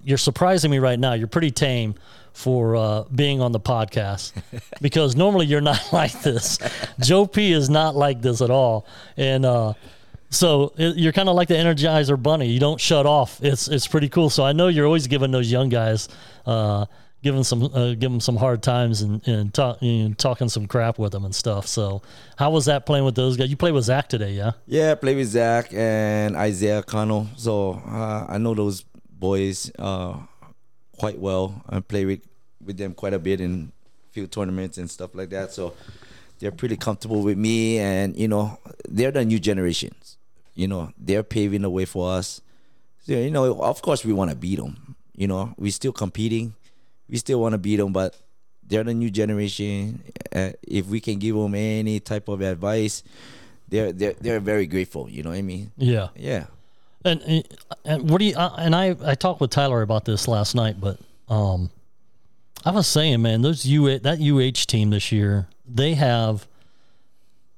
you're 0.03 0.19
surprising 0.19 0.71
me 0.71 0.79
right 0.79 0.99
now. 0.99 1.13
You're 1.13 1.29
pretty 1.29 1.51
tame 1.51 1.95
for 2.33 2.75
uh, 2.75 3.05
being 3.15 3.41
on 3.41 3.53
the 3.53 3.61
podcast 3.61 4.33
because 4.81 5.15
normally 5.17 5.47
you're 5.47 5.61
not 5.61 5.81
like 5.93 6.21
this. 6.23 6.59
Joe 7.01 7.27
P 7.27 7.53
is 7.53 7.71
not 7.71 7.95
like 7.95 8.21
this 8.21 8.43
at 8.43 8.51
all, 8.51 8.87
and 9.17 9.47
uh, 9.47 9.75
so 10.31 10.73
you're 10.77 11.13
kind 11.13 11.29
of 11.29 11.37
like 11.37 11.49
the 11.49 11.55
Energizer 11.55 12.21
Bunny. 12.21 12.49
You 12.49 12.59
don't 12.59 12.81
shut 12.81 13.07
off. 13.07 13.43
It's 13.43 13.69
it's 13.69 13.87
pretty 13.87 14.09
cool. 14.09 14.31
So 14.31 14.45
I 14.45 14.53
know 14.53 14.67
you're 14.69 14.87
always 14.87 15.07
giving 15.07 15.31
those 15.31 15.51
young 15.51 15.69
guys, 15.69 16.09
uh, 16.45 16.87
giving 17.25 17.43
some 17.43 17.65
uh, 17.65 17.95
them 17.95 18.21
some 18.21 18.37
hard 18.37 18.63
times 18.63 19.01
and 19.03 19.27
and 19.27 19.53
talk, 19.53 19.83
you 19.83 20.09
know, 20.09 20.15
talking 20.15 20.49
some 20.49 20.67
crap 20.67 20.99
with 20.99 21.13
them 21.13 21.25
and 21.25 21.35
stuff. 21.35 21.67
So 21.67 22.03
how 22.37 22.51
was 22.51 22.67
that 22.67 22.85
playing 22.87 23.07
with 23.07 23.17
those 23.17 23.37
guys? 23.37 23.49
You 23.49 23.57
played 23.57 23.73
with 23.73 23.85
Zach 23.85 24.09
today, 24.09 24.33
yeah? 24.33 24.53
Yeah, 24.67 24.93
I 24.93 24.95
play 24.95 25.17
with 25.17 25.29
Zach 25.29 25.73
and 25.73 26.37
Isaiah 26.37 26.83
Cano. 26.83 27.27
So 27.37 27.83
uh, 27.87 28.27
I 28.29 28.39
know 28.39 28.55
those 28.55 28.85
boys 29.11 29.73
uh, 29.79 30.19
quite 30.99 31.19
well. 31.19 31.65
I 31.69 31.81
play 31.81 32.05
with, 32.05 32.21
with 32.63 32.77
them 32.77 32.93
quite 32.93 33.15
a 33.15 33.19
bit 33.19 33.41
in 33.41 33.73
few 34.13 34.27
tournaments 34.27 34.77
and 34.77 34.89
stuff 34.91 35.15
like 35.15 35.31
that. 35.31 35.51
So 35.53 35.73
they're 36.39 36.53
pretty 36.53 36.77
comfortable 36.77 37.23
with 37.23 37.39
me, 37.39 37.79
and 37.79 38.17
you 38.17 38.29
know 38.29 38.59
they're 38.87 39.11
the 39.11 39.25
new 39.25 39.41
generations. 39.41 40.19
You 40.55 40.69
know 40.69 40.93
they're 40.99 41.25
paving 41.25 41.63
the 41.63 41.71
way 41.71 41.87
for 41.87 42.13
us. 42.13 42.43
So, 43.07 43.13
you 43.13 43.31
know, 43.31 43.63
of 43.63 43.83
course 43.83 44.05
we 44.05 44.13
want 44.13 44.31
to 44.31 44.37
beat 44.37 44.59
them. 44.59 44.97
You 45.17 45.29
know, 45.29 45.55
we're 45.59 45.73
still 45.73 45.93
competing. 45.93 46.55
We 47.09 47.17
still 47.19 47.41
want 47.41 47.53
to 47.53 47.59
beat 47.59 47.77
them, 47.77 47.93
but 47.93 48.17
they're 48.67 48.85
the 48.85 48.95
new 48.95 49.11
generation. 49.11 50.03
Uh, 50.35 50.51
if 50.63 50.87
we 50.87 51.01
can 51.01 51.19
give 51.19 51.37
them 51.37 51.55
any 51.55 52.01
type 52.01 52.29
of 52.29 52.41
advice, 52.41 53.03
they're 53.69 53.93
they're 53.93 54.15
they're 54.15 54.41
very 54.41 54.67
grateful. 54.67 55.09
You 55.09 55.23
know 55.23 55.31
what 55.31 55.39
I 55.39 55.43
mean? 55.43 55.71
Yeah. 55.77 56.09
Yeah. 56.17 56.47
And 57.05 57.45
and 57.85 58.09
what 58.11 58.19
do 58.19 58.25
you? 58.25 58.37
Uh, 58.37 58.55
and 58.59 58.75
I 58.75 58.97
I 59.05 59.15
talked 59.15 59.41
with 59.41 59.51
Tyler 59.51 59.83
about 59.83 60.05
this 60.05 60.27
last 60.27 60.55
night, 60.55 60.81
but 60.81 60.99
um, 61.29 61.71
I 62.65 62.71
was 62.71 62.87
saying, 62.87 63.21
man, 63.21 63.43
those 63.43 63.67
U 63.67 63.99
that 63.99 64.21
UH 64.21 64.67
team 64.67 64.91
this 64.91 65.13
year, 65.13 65.49
they 65.67 65.95
have. 65.95 66.47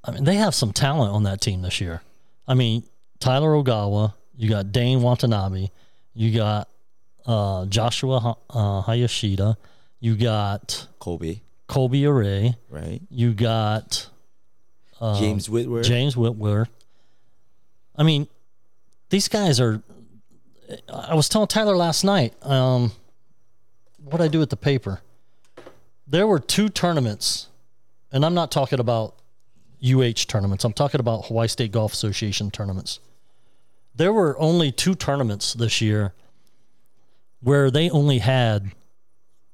I 0.04 0.12
mean, 0.12 0.24
they 0.24 0.36
have 0.36 0.54
some 0.54 0.72
talent 0.72 1.12
on 1.12 1.24
that 1.24 1.40
team 1.40 1.62
this 1.62 1.80
year. 1.80 2.00
I 2.46 2.54
mean, 2.54 2.84
Tyler 3.18 3.50
Ogawa, 3.50 4.14
you 4.36 4.48
got 4.48 4.70
Dane 4.70 5.02
Watanabe, 5.02 5.68
you 6.14 6.36
got 6.36 6.68
uh, 7.26 7.66
Joshua 7.66 8.20
Ha- 8.20 8.36
uh, 8.50 8.82
Hayashida, 8.82 9.56
you 10.00 10.16
got 10.16 10.86
Kobe, 10.98 11.40
Kobe 11.66 12.04
Array, 12.04 12.54
right? 12.70 13.00
you 13.10 13.32
got 13.32 14.08
uh, 15.00 15.18
James 15.18 15.50
Whitworth. 15.50 15.86
James 15.86 16.16
Whitworth. 16.16 16.68
I 17.96 18.02
mean, 18.02 18.28
these 19.10 19.28
guys 19.28 19.60
are. 19.60 19.82
I 20.92 21.14
was 21.14 21.28
telling 21.28 21.48
Tyler 21.48 21.76
last 21.76 22.04
night. 22.04 22.34
Um, 22.42 22.92
what 24.04 24.20
I 24.20 24.28
do 24.28 24.38
with 24.38 24.50
the 24.50 24.56
paper. 24.56 25.00
There 26.06 26.26
were 26.26 26.38
two 26.38 26.68
tournaments, 26.68 27.48
and 28.12 28.24
I'm 28.24 28.34
not 28.34 28.52
talking 28.52 28.78
about 28.78 29.16
UH 29.84 30.26
tournaments. 30.28 30.64
I'm 30.64 30.72
talking 30.72 31.00
about 31.00 31.26
Hawaii 31.26 31.48
State 31.48 31.72
Golf 31.72 31.92
Association 31.92 32.50
tournaments. 32.50 33.00
There 33.94 34.12
were 34.12 34.38
only 34.38 34.70
two 34.70 34.94
tournaments 34.94 35.54
this 35.54 35.80
year 35.80 36.12
where 37.40 37.70
they 37.70 37.90
only 37.90 38.18
had 38.18 38.72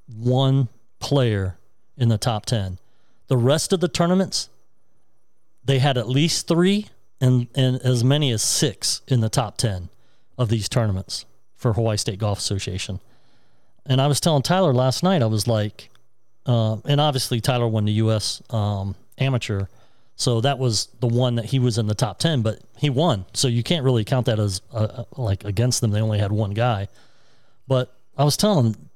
one 0.07 0.69
player 0.99 1.57
in 1.97 2.09
the 2.09 2.17
top 2.17 2.45
10. 2.45 2.79
The 3.27 3.37
rest 3.37 3.73
of 3.73 3.79
the 3.79 3.87
tournaments, 3.87 4.49
they 5.63 5.79
had 5.79 5.97
at 5.97 6.07
least 6.07 6.47
three 6.47 6.87
and, 7.21 7.47
and 7.55 7.77
as 7.81 8.03
many 8.03 8.31
as 8.31 8.41
six 8.41 9.01
in 9.07 9.21
the 9.21 9.29
top 9.29 9.57
10 9.57 9.89
of 10.37 10.49
these 10.49 10.67
tournaments 10.67 11.25
for 11.55 11.73
Hawaii 11.73 11.97
State 11.97 12.19
Golf 12.19 12.39
Association. 12.39 12.99
And 13.85 14.01
I 14.01 14.07
was 14.07 14.19
telling 14.19 14.43
Tyler 14.43 14.73
last 14.73 15.03
night, 15.03 15.21
I 15.21 15.27
was 15.27 15.47
like, 15.47 15.89
uh, 16.45 16.77
and 16.85 16.99
obviously 16.99 17.39
Tyler 17.39 17.67
won 17.67 17.85
the 17.85 17.93
U.S. 17.93 18.41
Um, 18.49 18.95
amateur. 19.17 19.65
So 20.15 20.41
that 20.41 20.59
was 20.59 20.87
the 20.99 21.07
one 21.07 21.35
that 21.35 21.45
he 21.45 21.59
was 21.59 21.77
in 21.77 21.87
the 21.87 21.95
top 21.95 22.19
10, 22.19 22.41
but 22.41 22.59
he 22.77 22.89
won. 22.89 23.25
So 23.33 23.47
you 23.47 23.63
can't 23.63 23.83
really 23.83 24.03
count 24.03 24.25
that 24.27 24.39
as 24.39 24.61
uh, 24.71 25.03
like 25.17 25.43
against 25.43 25.81
them. 25.81 25.91
They 25.91 26.01
only 26.01 26.19
had 26.19 26.31
one 26.31 26.51
guy. 26.51 26.87
But 27.67 27.95
I 28.17 28.23
was 28.23 28.37
telling 28.37 28.67
him, 28.67 28.89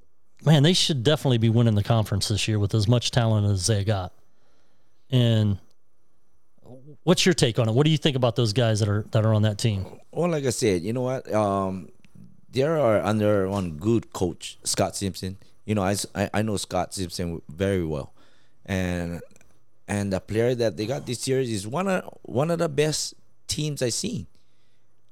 man, 0.43 0.63
they 0.63 0.73
should 0.73 1.03
definitely 1.03 1.37
be 1.37 1.49
winning 1.49 1.75
the 1.75 1.83
conference 1.83 2.27
this 2.27 2.47
year 2.47 2.59
with 2.59 2.73
as 2.73 2.87
much 2.87 3.11
talent 3.11 3.49
as 3.49 3.67
they 3.67 3.83
got. 3.83 4.13
And 5.09 5.57
what's 7.03 7.25
your 7.25 7.33
take 7.33 7.59
on 7.59 7.69
it? 7.69 7.73
What 7.73 7.85
do 7.85 7.91
you 7.91 7.97
think 7.97 8.15
about 8.15 8.35
those 8.35 8.53
guys 8.53 8.79
that 8.79 8.89
are 8.89 9.05
that 9.11 9.25
are 9.25 9.33
on 9.33 9.43
that 9.43 9.57
team? 9.57 9.85
Well, 10.11 10.29
like 10.29 10.45
I 10.45 10.49
said, 10.49 10.81
you 10.81 10.93
know 10.93 11.01
what? 11.01 11.31
Um, 11.33 11.89
they 12.51 12.63
are 12.63 13.01
under 13.01 13.47
one 13.49 13.77
good 13.77 14.13
coach, 14.13 14.57
Scott 14.63 14.95
Simpson. 14.95 15.37
You 15.65 15.75
know, 15.75 15.83
I, 15.83 15.95
I 16.33 16.41
know 16.41 16.57
Scott 16.57 16.93
Simpson 16.93 17.41
very 17.49 17.85
well, 17.85 18.13
and 18.65 19.21
and 19.87 20.11
the 20.11 20.19
player 20.19 20.55
that 20.55 20.77
they 20.77 20.85
got 20.85 21.05
this 21.05 21.27
year 21.27 21.39
is 21.39 21.67
one 21.67 21.87
of 21.87 22.03
one 22.23 22.51
of 22.51 22.59
the 22.59 22.69
best 22.69 23.13
teams 23.47 23.81
I've 23.81 23.93
seen. 23.93 24.27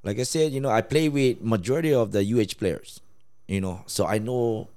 Like 0.03 0.19
I 0.19 0.23
said, 0.23 0.51
you 0.51 0.61
know, 0.61 0.69
I 0.69 0.81
play 0.81 1.09
with 1.09 1.41
majority 1.41 1.93
of 1.93 2.11
the 2.11 2.21
UH 2.21 2.59
players, 2.59 3.01
you 3.47 3.61
know, 3.61 3.83
so 3.85 4.05
I 4.05 4.17
know 4.17 4.69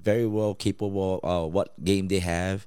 very 0.00 0.26
well 0.26 0.54
capable 0.54 1.20
of 1.22 1.52
what 1.52 1.82
game 1.84 2.08
they 2.08 2.20
have, 2.20 2.66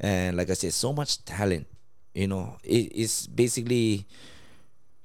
and 0.00 0.36
like 0.36 0.50
I 0.50 0.54
said, 0.54 0.72
so 0.72 0.92
much 0.92 1.24
talent. 1.24 1.66
You 2.14 2.28
know, 2.28 2.56
it, 2.64 2.92
it's 2.94 3.26
basically 3.26 4.06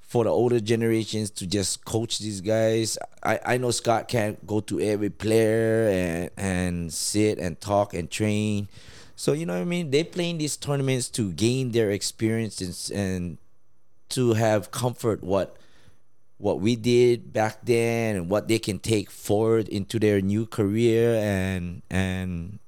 for 0.00 0.24
the 0.24 0.30
older 0.30 0.58
generations 0.58 1.30
to 1.30 1.46
just 1.46 1.84
coach 1.84 2.18
these 2.18 2.40
guys. 2.40 2.98
I, 3.22 3.40
I 3.44 3.56
know 3.58 3.70
Scott 3.70 4.08
can't 4.08 4.44
go 4.46 4.60
to 4.60 4.80
every 4.80 5.10
player 5.10 5.88
and 5.88 6.30
and 6.36 6.92
sit 6.92 7.38
and 7.38 7.60
talk 7.60 7.94
and 7.94 8.10
train. 8.10 8.68
So 9.16 9.32
you 9.32 9.46
know 9.46 9.54
what 9.54 9.62
I 9.62 9.64
mean? 9.64 9.90
They 9.90 10.04
playing 10.04 10.38
these 10.38 10.56
tournaments 10.56 11.08
to 11.10 11.32
gain 11.32 11.72
their 11.72 11.90
experience 11.90 12.60
and, 12.60 12.98
and 12.98 13.38
to 14.10 14.32
have 14.32 14.70
comfort 14.70 15.22
what 15.22 15.56
what 16.38 16.60
we 16.60 16.76
did 16.76 17.32
back 17.32 17.58
then 17.64 18.16
and 18.16 18.30
what 18.30 18.48
they 18.48 18.58
can 18.58 18.78
take 18.78 19.10
forward 19.10 19.68
into 19.68 19.98
their 19.98 20.20
new 20.20 20.46
career 20.46 21.14
and 21.14 21.82
and 21.90 22.58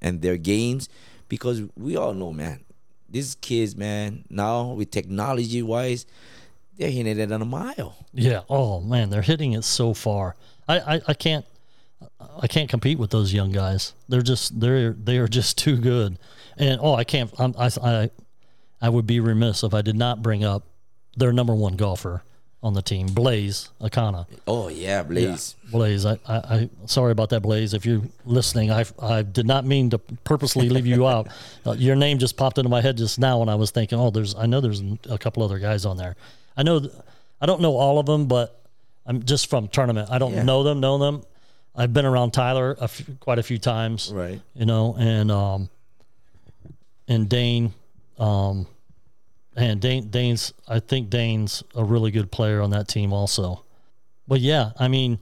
and 0.00 0.22
their 0.22 0.36
games 0.36 0.88
because 1.28 1.62
we 1.76 1.96
all 1.96 2.14
know 2.14 2.32
man 2.32 2.64
these 3.08 3.34
kids 3.36 3.74
man 3.74 4.24
now 4.28 4.72
with 4.72 4.90
technology 4.90 5.62
wise 5.62 6.06
they're 6.76 6.90
hitting 6.90 7.18
it 7.18 7.32
on 7.32 7.40
a 7.40 7.44
mile 7.44 7.96
Yeah. 8.12 8.42
Oh 8.48 8.80
man, 8.80 9.10
they're 9.10 9.22
hitting 9.22 9.52
it 9.52 9.64
so 9.64 9.94
far. 9.94 10.36
I, 10.68 10.78
I, 10.78 11.00
I 11.08 11.14
can't 11.14 11.44
I 12.40 12.46
can't 12.46 12.68
compete 12.68 12.98
with 12.98 13.10
those 13.10 13.32
young 13.32 13.52
guys. 13.52 13.94
They're 14.08 14.22
just 14.22 14.60
they're 14.60 14.92
they 14.92 15.18
are 15.18 15.28
just 15.28 15.58
too 15.58 15.76
good. 15.76 16.18
And 16.56 16.80
oh, 16.80 16.94
I 16.94 17.04
can't. 17.04 17.32
I'm, 17.38 17.54
I 17.58 17.70
I 17.82 18.10
I 18.80 18.88
would 18.88 19.06
be 19.06 19.20
remiss 19.20 19.62
if 19.62 19.74
I 19.74 19.82
did 19.82 19.96
not 19.96 20.22
bring 20.22 20.44
up 20.44 20.66
their 21.16 21.32
number 21.32 21.54
one 21.54 21.76
golfer 21.76 22.22
on 22.64 22.72
the 22.74 22.82
team, 22.82 23.06
Blaze 23.06 23.68
Akana. 23.80 24.26
oh 24.48 24.68
yeah 24.68 25.02
blaze 25.02 25.54
Blaze, 25.70 26.06
I, 26.06 26.18
I, 26.26 26.36
I 26.36 26.70
sorry 26.86 27.12
about 27.12 27.28
that, 27.30 27.40
Blaze. 27.42 27.74
If 27.74 27.84
you're 27.84 28.02
listening, 28.24 28.70
I 28.72 28.84
I 28.98 29.22
did 29.22 29.46
not 29.46 29.64
mean 29.66 29.90
to 29.90 29.98
purposely 29.98 30.68
leave 30.68 30.86
you 30.86 31.06
out. 31.06 31.28
Uh, 31.66 31.72
your 31.72 31.96
name 31.96 32.18
just 32.18 32.36
popped 32.36 32.58
into 32.58 32.68
my 32.68 32.82
head 32.82 32.94
just 32.98 33.18
now 33.18 33.38
when 33.38 33.48
I 33.48 33.54
was 33.54 33.70
thinking, 33.70 33.98
oh, 33.98 34.10
there's 34.10 34.34
I 34.34 34.44
know 34.44 34.60
there's 34.60 34.82
a 35.08 35.16
couple 35.16 35.42
other 35.42 35.58
guys 35.58 35.86
on 35.86 35.96
there. 35.96 36.14
I 36.58 36.62
know 36.62 36.80
th- 36.80 36.92
I 37.40 37.46
don't 37.46 37.62
know 37.62 37.76
all 37.76 37.98
of 37.98 38.04
them, 38.04 38.26
but 38.26 38.60
I'm 39.06 39.22
just 39.22 39.48
from 39.48 39.68
tournament. 39.68 40.10
I 40.10 40.18
don't 40.18 40.34
Yeah. 40.34 40.42
know 40.42 40.62
them, 40.62 40.80
know 40.80 40.98
them. 40.98 41.22
I've 41.74 41.92
been 41.94 42.04
around 42.04 42.32
Tyler 42.32 42.76
a 42.78 42.86
few, 42.88 43.16
quite 43.18 43.38
a 43.38 43.42
few 43.42 43.56
times, 43.58 44.10
right 44.12 44.40
you 44.54 44.66
know, 44.66 44.94
and 44.98 45.30
um, 45.30 45.70
and 47.08 47.28
Dane, 47.30 47.72
um, 48.18 48.66
and 49.56 49.80
Dane 49.80 50.08
Dane's 50.08 50.52
I 50.68 50.80
think 50.80 51.10
Dane's 51.10 51.62
a 51.74 51.84
really 51.84 52.10
good 52.10 52.30
player 52.30 52.60
on 52.60 52.70
that 52.70 52.88
team 52.88 53.12
also. 53.12 53.64
But 54.26 54.40
yeah, 54.40 54.72
I 54.78 54.88
mean, 54.88 55.18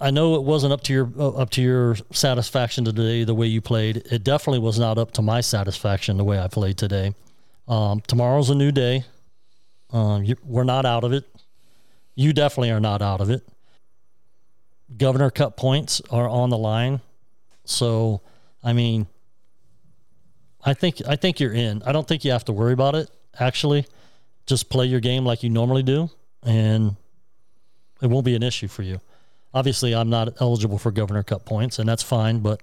I 0.00 0.10
know 0.10 0.34
it 0.36 0.42
wasn't 0.42 0.72
up 0.72 0.82
to 0.82 0.92
your 0.92 1.12
uh, 1.18 1.30
up 1.30 1.50
to 1.50 1.62
your 1.62 1.96
satisfaction 2.12 2.84
today 2.84 3.24
the 3.24 3.34
way 3.34 3.46
you 3.46 3.60
played. 3.60 3.98
It 4.10 4.24
definitely 4.24 4.60
was 4.60 4.78
not 4.78 4.98
up 4.98 5.12
to 5.12 5.22
my 5.22 5.40
satisfaction 5.40 6.16
the 6.16 6.24
way 6.24 6.38
I 6.38 6.48
played 6.48 6.78
today. 6.78 7.14
Um, 7.68 8.00
tomorrow's 8.00 8.50
a 8.50 8.54
new 8.54 8.72
day. 8.72 9.04
Um, 9.92 10.24
you, 10.24 10.36
we're 10.44 10.64
not 10.64 10.84
out 10.84 11.04
of 11.04 11.12
it. 11.12 11.24
You 12.14 12.32
definitely 12.32 12.70
are 12.70 12.80
not 12.80 13.02
out 13.02 13.20
of 13.20 13.30
it. 13.30 13.46
Governor 14.96 15.30
Cup 15.30 15.56
points 15.56 16.02
are 16.10 16.28
on 16.28 16.50
the 16.50 16.58
line, 16.58 17.00
so 17.64 18.20
I 18.62 18.72
mean, 18.72 19.06
I 20.64 20.74
think 20.74 21.02
I 21.06 21.16
think 21.16 21.40
you're 21.40 21.52
in. 21.52 21.82
I 21.84 21.92
don't 21.92 22.06
think 22.06 22.24
you 22.24 22.30
have 22.32 22.44
to 22.46 22.52
worry 22.52 22.72
about 22.72 22.94
it. 22.94 23.10
Actually, 23.38 23.86
just 24.46 24.70
play 24.70 24.86
your 24.86 25.00
game 25.00 25.24
like 25.24 25.42
you 25.42 25.50
normally 25.50 25.82
do, 25.82 26.10
and 26.42 26.96
it 28.00 28.08
won't 28.08 28.24
be 28.24 28.34
an 28.34 28.42
issue 28.42 28.68
for 28.68 28.82
you. 28.82 29.00
Obviously, 29.54 29.94
I'm 29.94 30.08
not 30.08 30.40
eligible 30.40 30.78
for 30.78 30.90
Governor 30.90 31.22
Cup 31.22 31.44
points, 31.44 31.78
and 31.78 31.88
that's 31.88 32.02
fine. 32.02 32.40
But 32.40 32.62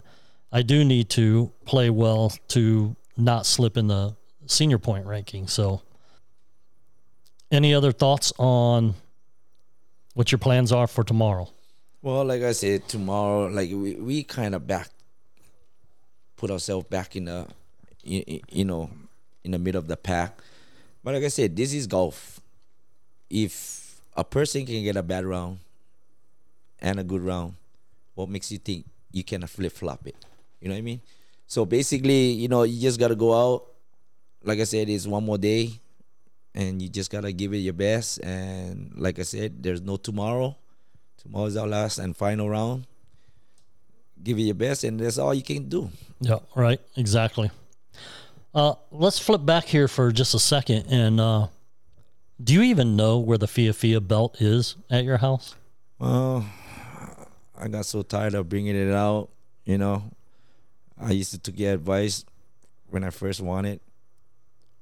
I 0.52 0.62
do 0.62 0.84
need 0.86 1.10
to 1.12 1.52
play 1.66 1.90
well 1.90 2.32
to 2.50 2.96
not 3.18 3.46
slip 3.46 3.78
in 3.78 3.88
the 3.88 4.16
senior 4.46 4.78
point 4.78 5.06
ranking. 5.06 5.48
So, 5.48 5.82
any 7.52 7.74
other 7.74 7.92
thoughts 7.92 8.32
on 8.38 8.96
what 10.14 10.32
your 10.32 10.40
plans 10.40 10.72
are 10.72 10.88
for 10.88 11.04
tomorrow? 11.04 11.50
Well, 12.02 12.24
like 12.24 12.42
I 12.44 12.54
said, 12.54 12.88
tomorrow, 12.88 13.48
like 13.48 13.70
we, 13.70 13.96
we 13.96 14.24
kind 14.24 14.56
of 14.56 14.66
back, 14.66 14.90
put 16.38 16.50
ourselves 16.50 16.88
back 16.88 17.16
in 17.16 17.26
the, 17.26 17.48
you, 18.04 18.42
you 18.50 18.66
know, 18.66 18.90
in 19.44 19.52
the 19.52 19.60
middle 19.60 19.80
of 19.80 19.88
the 19.88 19.98
pack. 19.98 20.40
But 21.04 21.14
like 21.14 21.24
I 21.24 21.30
said, 21.30 21.56
this 21.56 21.74
is 21.74 21.88
golf. 21.88 22.40
If 23.30 24.02
a 24.16 24.24
person 24.24 24.66
can 24.66 24.84
get 24.84 24.96
a 24.98 25.04
bad 25.04 25.26
round 25.26 25.60
and 26.80 27.00
a 27.00 27.04
good 27.04 27.22
round, 27.22 27.54
what 28.16 28.30
makes 28.30 28.52
you 28.52 28.58
think 28.58 28.86
you 29.12 29.24
can 29.24 29.46
flip 29.48 29.72
flop 29.72 30.06
it? 30.08 30.16
You 30.60 30.68
know 30.68 30.76
what 30.76 30.80
I 30.80 30.82
mean? 30.82 31.02
So 31.48 31.66
basically, 31.66 32.32
you 32.32 32.48
know, 32.48 32.64
you 32.64 32.80
just 32.80 33.00
gotta 33.00 33.16
go 33.16 33.34
out. 33.34 33.66
Like 34.44 34.60
I 34.60 34.66
said, 34.66 34.90
it's 34.90 35.08
one 35.08 35.26
more 35.26 35.38
day, 35.38 35.72
and 36.54 36.82
you 36.82 36.90
just 36.90 37.12
gotta 37.12 37.32
give 37.32 37.54
it 37.54 37.58
your 37.58 37.74
best. 37.74 38.20
And 38.24 38.94
like 38.98 39.20
I 39.20 39.24
said, 39.24 39.64
there's 39.64 39.82
no 39.82 39.98
tomorrow. 39.98 40.56
Tomorrow's 41.18 41.58
our 41.58 41.68
last 41.68 41.98
and 41.98 42.16
final 42.16 42.50
round. 42.50 42.86
Give 44.22 44.38
it 44.38 44.44
your 44.44 44.56
best, 44.56 44.84
and 44.84 45.00
that's 45.00 45.18
all 45.18 45.34
you 45.34 45.44
can 45.44 45.70
do. 45.70 45.90
Yeah, 46.20 46.40
right. 46.56 46.80
Exactly. 46.98 47.50
Uh, 48.54 48.74
let's 48.92 49.20
flip 49.20 49.46
back 49.46 49.66
here 49.66 49.88
for 49.88 50.12
just 50.12 50.34
a 50.34 50.40
second. 50.40 50.86
And 50.90 51.20
uh, 51.20 51.48
do 52.44 52.54
you 52.54 52.64
even 52.64 52.96
know 52.96 53.20
where 53.20 53.38
the 53.38 53.48
Fia 53.48 53.74
Fia 53.74 54.02
belt 54.02 54.42
is 54.42 54.76
at 54.90 55.04
your 55.04 55.18
house? 55.18 55.56
Well, 56.00 56.46
I 57.58 57.68
got 57.68 57.86
so 57.86 58.02
tired 58.02 58.34
of 58.34 58.50
bringing 58.50 58.76
it 58.76 58.94
out. 58.94 59.30
You 59.66 59.78
know, 59.78 60.12
I 61.00 61.12
used 61.12 61.44
to 61.44 61.52
get 61.52 61.76
advice 61.76 62.26
when 62.90 63.04
I 63.04 63.10
first 63.10 63.42
wanted. 63.42 63.82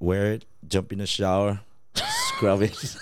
Wear 0.00 0.32
it, 0.34 0.44
jump 0.66 0.92
in 0.92 0.98
the 0.98 1.06
shower, 1.06 1.60
scrub 1.94 2.62
it. 2.62 2.96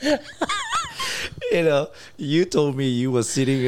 you 1.50 1.62
know, 1.62 1.88
you 2.16 2.44
told 2.44 2.76
me 2.76 2.88
you 2.88 3.10
were 3.10 3.22
sitting 3.22 3.62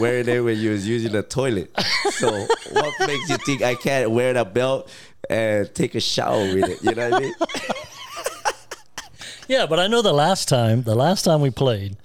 wearing 0.00 0.28
it 0.28 0.40
when 0.40 0.58
you 0.58 0.70
was 0.70 0.86
using 0.86 1.12
the 1.12 1.22
toilet. 1.22 1.70
So 2.10 2.30
what 2.72 2.94
makes 3.06 3.28
you 3.28 3.36
think 3.38 3.62
I 3.62 3.74
can't 3.74 4.10
wear 4.10 4.32
that 4.32 4.54
belt 4.54 4.90
and 5.28 5.72
take 5.74 5.94
a 5.94 6.00
shower 6.00 6.38
with 6.54 6.68
it? 6.68 6.82
You 6.82 6.94
know 6.94 7.10
what 7.10 7.14
I 7.14 7.24
mean? 7.24 7.34
Yeah, 9.46 9.66
but 9.66 9.78
I 9.78 9.88
know 9.88 10.00
the 10.00 10.12
last 10.12 10.48
time, 10.48 10.84
the 10.84 10.94
last 10.94 11.22
time 11.22 11.42
we 11.42 11.50
played, 11.50 11.96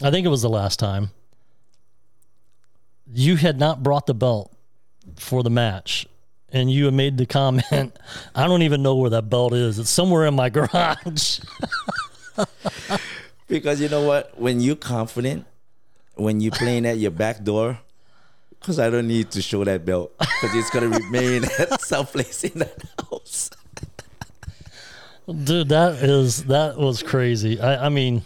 I 0.00 0.10
think 0.12 0.24
it 0.24 0.28
was 0.28 0.42
the 0.42 0.48
last 0.48 0.78
time, 0.78 1.10
you 3.12 3.36
had 3.36 3.58
not 3.58 3.82
brought 3.82 4.06
the 4.06 4.14
belt 4.14 4.54
for 5.16 5.42
the 5.42 5.50
match. 5.50 6.06
And 6.54 6.70
you 6.70 6.84
had 6.84 6.94
made 6.94 7.18
the 7.18 7.26
comment, 7.26 7.98
I 8.34 8.46
don't 8.46 8.62
even 8.62 8.82
know 8.82 8.94
where 8.94 9.10
that 9.10 9.28
belt 9.30 9.54
is. 9.54 9.78
It's 9.78 9.90
somewhere 9.90 10.26
in 10.26 10.34
my 10.34 10.50
garage. 10.50 11.40
Because 13.52 13.82
you 13.82 13.90
know 13.90 14.00
what? 14.00 14.40
When 14.40 14.60
you're 14.60 14.76
confident, 14.76 15.44
when 16.14 16.40
you're 16.40 16.52
playing 16.52 16.86
at 16.86 16.96
your 16.96 17.10
back 17.10 17.44
door, 17.44 17.78
because 18.58 18.78
I 18.78 18.88
don't 18.88 19.06
need 19.06 19.30
to 19.32 19.42
show 19.42 19.62
that 19.62 19.84
belt 19.84 20.10
because 20.18 20.54
it's 20.54 20.70
gonna 20.70 20.88
remain 20.88 21.44
at 21.58 21.80
some 21.82 22.06
place 22.06 22.44
in 22.44 22.60
that 22.60 22.82
house. 23.10 23.50
Dude, 25.26 25.68
that 25.68 25.96
is 26.02 26.44
that 26.44 26.78
was 26.78 27.02
crazy. 27.02 27.60
I, 27.60 27.86
I 27.86 27.88
mean, 27.90 28.22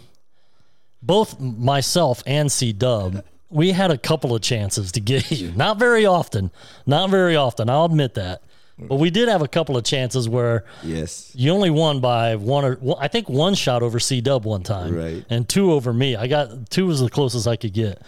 both 1.03 1.41
myself 1.41 2.23
and 2.25 2.51
C 2.53 2.73
Dub, 2.73 3.25
we 3.51 3.73
had 3.73 3.91
a 3.91 3.99
couple 3.99 4.33
of 4.33 4.43
chances 4.43 4.93
to 4.93 5.01
get 5.01 5.29
you. 5.33 5.51
Not 5.57 5.81
very 5.81 6.07
often. 6.07 6.53
Not 6.87 7.11
very 7.11 7.35
often. 7.35 7.69
I'll 7.69 7.87
admit 7.87 8.15
that. 8.15 8.43
But 8.79 8.97
we 8.97 9.09
did 9.11 9.29
have 9.29 9.41
a 9.41 9.49
couple 9.49 9.77
of 9.77 9.85
chances 9.85 10.29
where 10.29 10.65
Yes. 10.83 11.33
you 11.35 11.51
only 11.51 11.71
won 11.71 12.01
by 12.01 12.37
one 12.37 12.65
or 12.65 12.79
well, 12.81 12.99
I 13.01 13.09
think 13.09 13.29
one 13.29 13.55
shot 13.55 13.83
over 13.83 13.99
C 13.99 14.21
Dub 14.21 14.45
one 14.45 14.63
time, 14.63 14.95
Right. 14.95 15.25
And 15.31 15.49
two 15.49 15.73
over 15.73 15.93
me. 15.93 16.15
I 16.15 16.27
got 16.27 16.69
two 16.69 16.87
was 16.87 17.01
the 17.01 17.09
closest 17.09 17.47
I 17.49 17.57
could 17.57 17.73
get. 17.73 18.03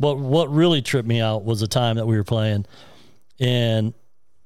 But 0.00 0.18
what 0.18 0.50
really 0.50 0.80
tripped 0.82 1.06
me 1.06 1.20
out 1.20 1.44
was 1.44 1.60
the 1.60 1.68
time 1.68 1.96
that 1.96 2.06
we 2.06 2.16
were 2.16 2.24
playing, 2.24 2.64
and 3.38 3.92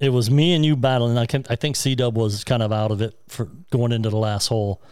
it 0.00 0.10
was 0.10 0.30
me 0.30 0.52
and 0.54 0.64
you 0.64 0.76
battling. 0.76 1.16
I 1.16 1.26
can 1.26 1.44
I 1.48 1.56
think 1.56 1.76
C 1.76 1.94
Dub 1.94 2.16
was 2.16 2.44
kind 2.44 2.62
of 2.62 2.72
out 2.72 2.90
of 2.90 3.00
it 3.00 3.16
for 3.28 3.46
going 3.70 3.92
into 3.92 4.10
the 4.10 4.16
last 4.18 4.48
hole, 4.48 4.82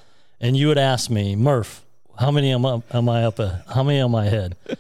and 0.40 0.56
you 0.56 0.68
had 0.68 0.78
asked 0.78 1.10
me, 1.10 1.34
Murph, 1.36 1.84
how 2.18 2.30
many 2.30 2.52
am 2.52 2.64
I, 2.64 2.80
am 2.92 3.08
I 3.08 3.24
up? 3.24 3.38
A, 3.40 3.64
how 3.74 3.82
many 3.82 3.98
am 3.98 4.14
I 4.14 4.26
ahead? 4.26 4.56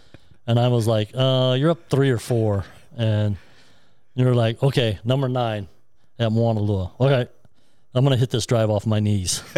And 0.48 0.60
I 0.60 0.68
was 0.68 0.86
like, 0.86 1.10
uh, 1.12 1.56
you're 1.58 1.70
up 1.72 1.90
three 1.90 2.08
or 2.10 2.18
four, 2.18 2.64
and 2.96 3.36
you 4.14 4.24
were 4.24 4.32
like, 4.36 4.62
okay, 4.62 5.00
number 5.04 5.28
nine 5.28 5.66
at 6.18 6.32
Moana 6.32 6.60
Lua. 6.60 6.92
Okay, 7.00 7.28
I'm 7.94 8.04
gonna 8.04 8.16
hit 8.16 8.30
this 8.30 8.46
drive 8.46 8.70
off 8.70 8.86
my 8.86 9.00
knees. 9.00 9.42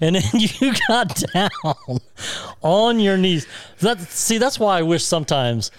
and 0.00 0.16
then 0.16 0.22
you 0.32 0.72
got 0.88 1.22
down 1.32 1.50
on 2.62 3.00
your 3.00 3.16
knees. 3.16 3.46
That 3.80 4.00
see, 4.00 4.38
that's 4.38 4.58
why 4.58 4.78
I 4.78 4.82
wish 4.82 5.04
sometimes 5.04 5.70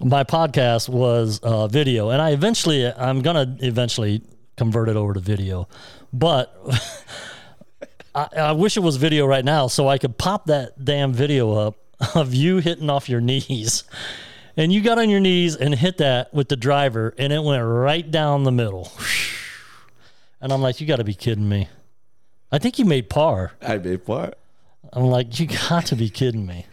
my 0.00 0.24
podcast 0.24 0.88
was 0.88 1.40
uh, 1.40 1.68
video, 1.68 2.10
and 2.10 2.20
I 2.22 2.30
eventually, 2.30 2.86
I'm 2.86 3.22
gonna 3.22 3.56
eventually 3.60 4.22
convert 4.56 4.88
it 4.88 4.96
over 4.96 5.14
to 5.14 5.20
video, 5.20 5.68
but. 6.12 6.54
I, 8.12 8.26
I 8.36 8.52
wish 8.52 8.76
it 8.76 8.80
was 8.80 8.96
video 8.96 9.24
right 9.24 9.44
now 9.44 9.68
so 9.68 9.86
I 9.86 9.96
could 9.96 10.18
pop 10.18 10.46
that 10.46 10.84
damn 10.84 11.12
video 11.12 11.52
up 11.52 11.76
of 12.16 12.34
you 12.34 12.58
hitting 12.58 12.90
off 12.90 13.08
your 13.08 13.20
knees. 13.20 13.84
And 14.60 14.70
you 14.70 14.82
got 14.82 14.98
on 14.98 15.08
your 15.08 15.20
knees 15.20 15.56
and 15.56 15.74
hit 15.74 15.96
that 15.98 16.34
with 16.34 16.50
the 16.50 16.56
driver, 16.56 17.14
and 17.16 17.32
it 17.32 17.42
went 17.42 17.64
right 17.64 18.08
down 18.08 18.44
the 18.44 18.52
middle. 18.52 18.92
And 20.42 20.54
I'm 20.54 20.62
like, 20.62 20.80
you 20.80 20.86
got 20.86 20.96
to 20.96 21.04
be 21.04 21.12
kidding 21.12 21.46
me. 21.46 21.68
I 22.50 22.58
think 22.58 22.78
you 22.78 22.86
made 22.86 23.10
par. 23.10 23.52
I 23.60 23.76
made 23.76 24.06
par. 24.06 24.32
I'm 24.90 25.04
like, 25.04 25.38
you 25.38 25.46
got 25.68 25.84
to 25.86 25.96
be 25.96 26.08
kidding 26.08 26.46
me. 26.46 26.64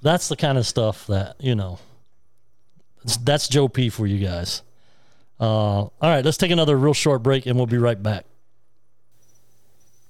That's 0.00 0.28
the 0.28 0.36
kind 0.36 0.56
of 0.56 0.66
stuff 0.66 1.06
that, 1.08 1.36
you 1.40 1.54
know, 1.54 1.78
that's, 3.22 3.48
Joe 3.48 3.68
P 3.68 3.90
for 3.90 4.06
you 4.06 4.18
guys. 4.18 4.62
Uh, 5.38 5.44
all 5.44 5.92
right, 6.00 6.24
let's 6.24 6.38
take 6.38 6.50
another 6.50 6.78
real 6.78 6.94
short 6.94 7.22
break 7.22 7.44
and 7.44 7.56
we'll 7.56 7.66
be 7.66 7.76
right 7.76 8.02
back. 8.02 8.24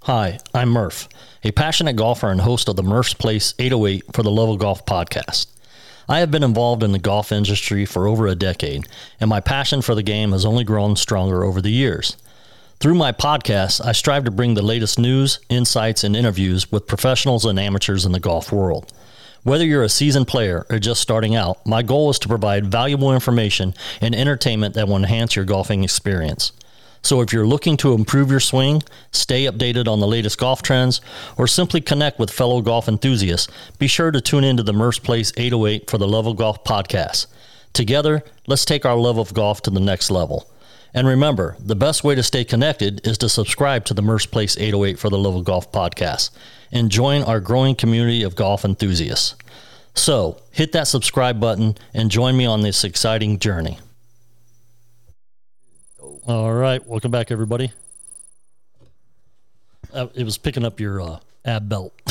Hi, 0.02 0.38
I'm 0.54 0.68
Murph, 0.68 1.08
a 1.42 1.50
passionate 1.50 1.96
golfer 1.96 2.30
and 2.30 2.40
host 2.40 2.68
of 2.68 2.76
the 2.76 2.84
Murph's 2.84 3.14
Place 3.14 3.52
808 3.58 4.04
for 4.12 4.22
the 4.22 4.30
Love 4.30 4.50
of 4.50 4.60
Golf 4.60 4.86
podcast. 4.86 5.48
I 6.10 6.18
have 6.18 6.32
been 6.32 6.42
involved 6.42 6.82
in 6.82 6.90
the 6.90 6.98
golf 6.98 7.30
industry 7.30 7.86
for 7.86 8.08
over 8.08 8.26
a 8.26 8.34
decade, 8.34 8.88
and 9.20 9.30
my 9.30 9.38
passion 9.38 9.80
for 9.80 9.94
the 9.94 10.02
game 10.02 10.32
has 10.32 10.44
only 10.44 10.64
grown 10.64 10.96
stronger 10.96 11.44
over 11.44 11.62
the 11.62 11.70
years. 11.70 12.16
Through 12.80 12.96
my 12.96 13.12
podcast, 13.12 13.80
I 13.80 13.92
strive 13.92 14.24
to 14.24 14.32
bring 14.32 14.54
the 14.54 14.60
latest 14.60 14.98
news, 14.98 15.38
insights, 15.48 16.02
and 16.02 16.16
interviews 16.16 16.72
with 16.72 16.88
professionals 16.88 17.44
and 17.44 17.60
amateurs 17.60 18.04
in 18.04 18.10
the 18.10 18.18
golf 18.18 18.50
world. 18.50 18.92
Whether 19.44 19.64
you're 19.64 19.84
a 19.84 19.88
seasoned 19.88 20.26
player 20.26 20.66
or 20.68 20.80
just 20.80 21.00
starting 21.00 21.36
out, 21.36 21.64
my 21.64 21.80
goal 21.80 22.10
is 22.10 22.18
to 22.18 22.28
provide 22.28 22.66
valuable 22.66 23.14
information 23.14 23.72
and 24.00 24.12
entertainment 24.12 24.74
that 24.74 24.88
will 24.88 24.96
enhance 24.96 25.36
your 25.36 25.44
golfing 25.44 25.84
experience. 25.84 26.50
So 27.02 27.20
if 27.20 27.32
you're 27.32 27.46
looking 27.46 27.76
to 27.78 27.94
improve 27.94 28.30
your 28.30 28.40
swing, 28.40 28.82
stay 29.10 29.44
updated 29.44 29.88
on 29.88 30.00
the 30.00 30.06
latest 30.06 30.38
golf 30.38 30.62
trends, 30.62 31.00
or 31.36 31.46
simply 31.46 31.80
connect 31.80 32.18
with 32.18 32.30
fellow 32.30 32.60
golf 32.60 32.88
enthusiasts, 32.88 33.48
be 33.78 33.86
sure 33.86 34.10
to 34.10 34.20
tune 34.20 34.44
into 34.44 34.62
the 34.62 34.72
Murph's 34.72 34.98
Place 34.98 35.32
808 35.36 35.88
for 35.88 35.98
the 35.98 36.08
Love 36.08 36.26
of 36.26 36.36
Golf 36.36 36.62
podcast. 36.64 37.26
Together, 37.72 38.22
let's 38.46 38.64
take 38.64 38.84
our 38.84 38.96
love 38.96 39.18
of 39.18 39.32
golf 39.32 39.62
to 39.62 39.70
the 39.70 39.80
next 39.80 40.10
level. 40.10 40.50
And 40.92 41.06
remember, 41.06 41.56
the 41.60 41.76
best 41.76 42.02
way 42.02 42.16
to 42.16 42.22
stay 42.22 42.44
connected 42.44 43.06
is 43.06 43.16
to 43.18 43.28
subscribe 43.28 43.84
to 43.86 43.94
the 43.94 44.02
Murph's 44.02 44.26
Place 44.26 44.58
808 44.58 44.98
for 44.98 45.08
the 45.08 45.18
Love 45.18 45.36
of 45.36 45.44
Golf 45.44 45.70
podcast 45.70 46.30
and 46.72 46.90
join 46.90 47.22
our 47.22 47.40
growing 47.40 47.76
community 47.76 48.22
of 48.22 48.34
golf 48.34 48.64
enthusiasts. 48.64 49.36
So, 49.94 50.40
hit 50.50 50.72
that 50.72 50.88
subscribe 50.88 51.40
button 51.40 51.76
and 51.94 52.10
join 52.10 52.36
me 52.36 52.46
on 52.46 52.62
this 52.62 52.84
exciting 52.84 53.38
journey. 53.38 53.78
All 56.26 56.52
right, 56.52 56.86
welcome 56.86 57.10
back, 57.10 57.30
everybody. 57.30 57.72
uh, 59.94 60.08
it 60.14 60.24
was 60.24 60.36
picking 60.36 60.66
up 60.66 60.78
your 60.78 61.00
uh, 61.00 61.18
ab 61.46 61.66
belt. 61.68 61.94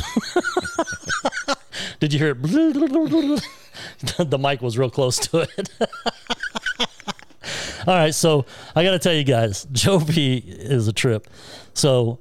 Did 2.00 2.14
you 2.14 2.20
hear 2.20 2.32
it? 2.32 2.42
the 2.42 4.38
mic 4.40 4.62
was 4.64 4.78
real 4.80 4.90
close 4.90 5.20
to 5.20 5.42
it. 5.42 5.70
All 7.88 7.96
right, 7.96 8.14
so 8.14 8.46
I 8.76 8.84
got 8.84 8.92
to 8.92 9.00
tell 9.00 9.14
you 9.14 9.24
guys, 9.24 9.66
Joe 9.72 10.00
P 10.00 10.38
is 10.38 10.88
a 10.88 10.94
trip. 10.94 11.28
So, 11.76 12.20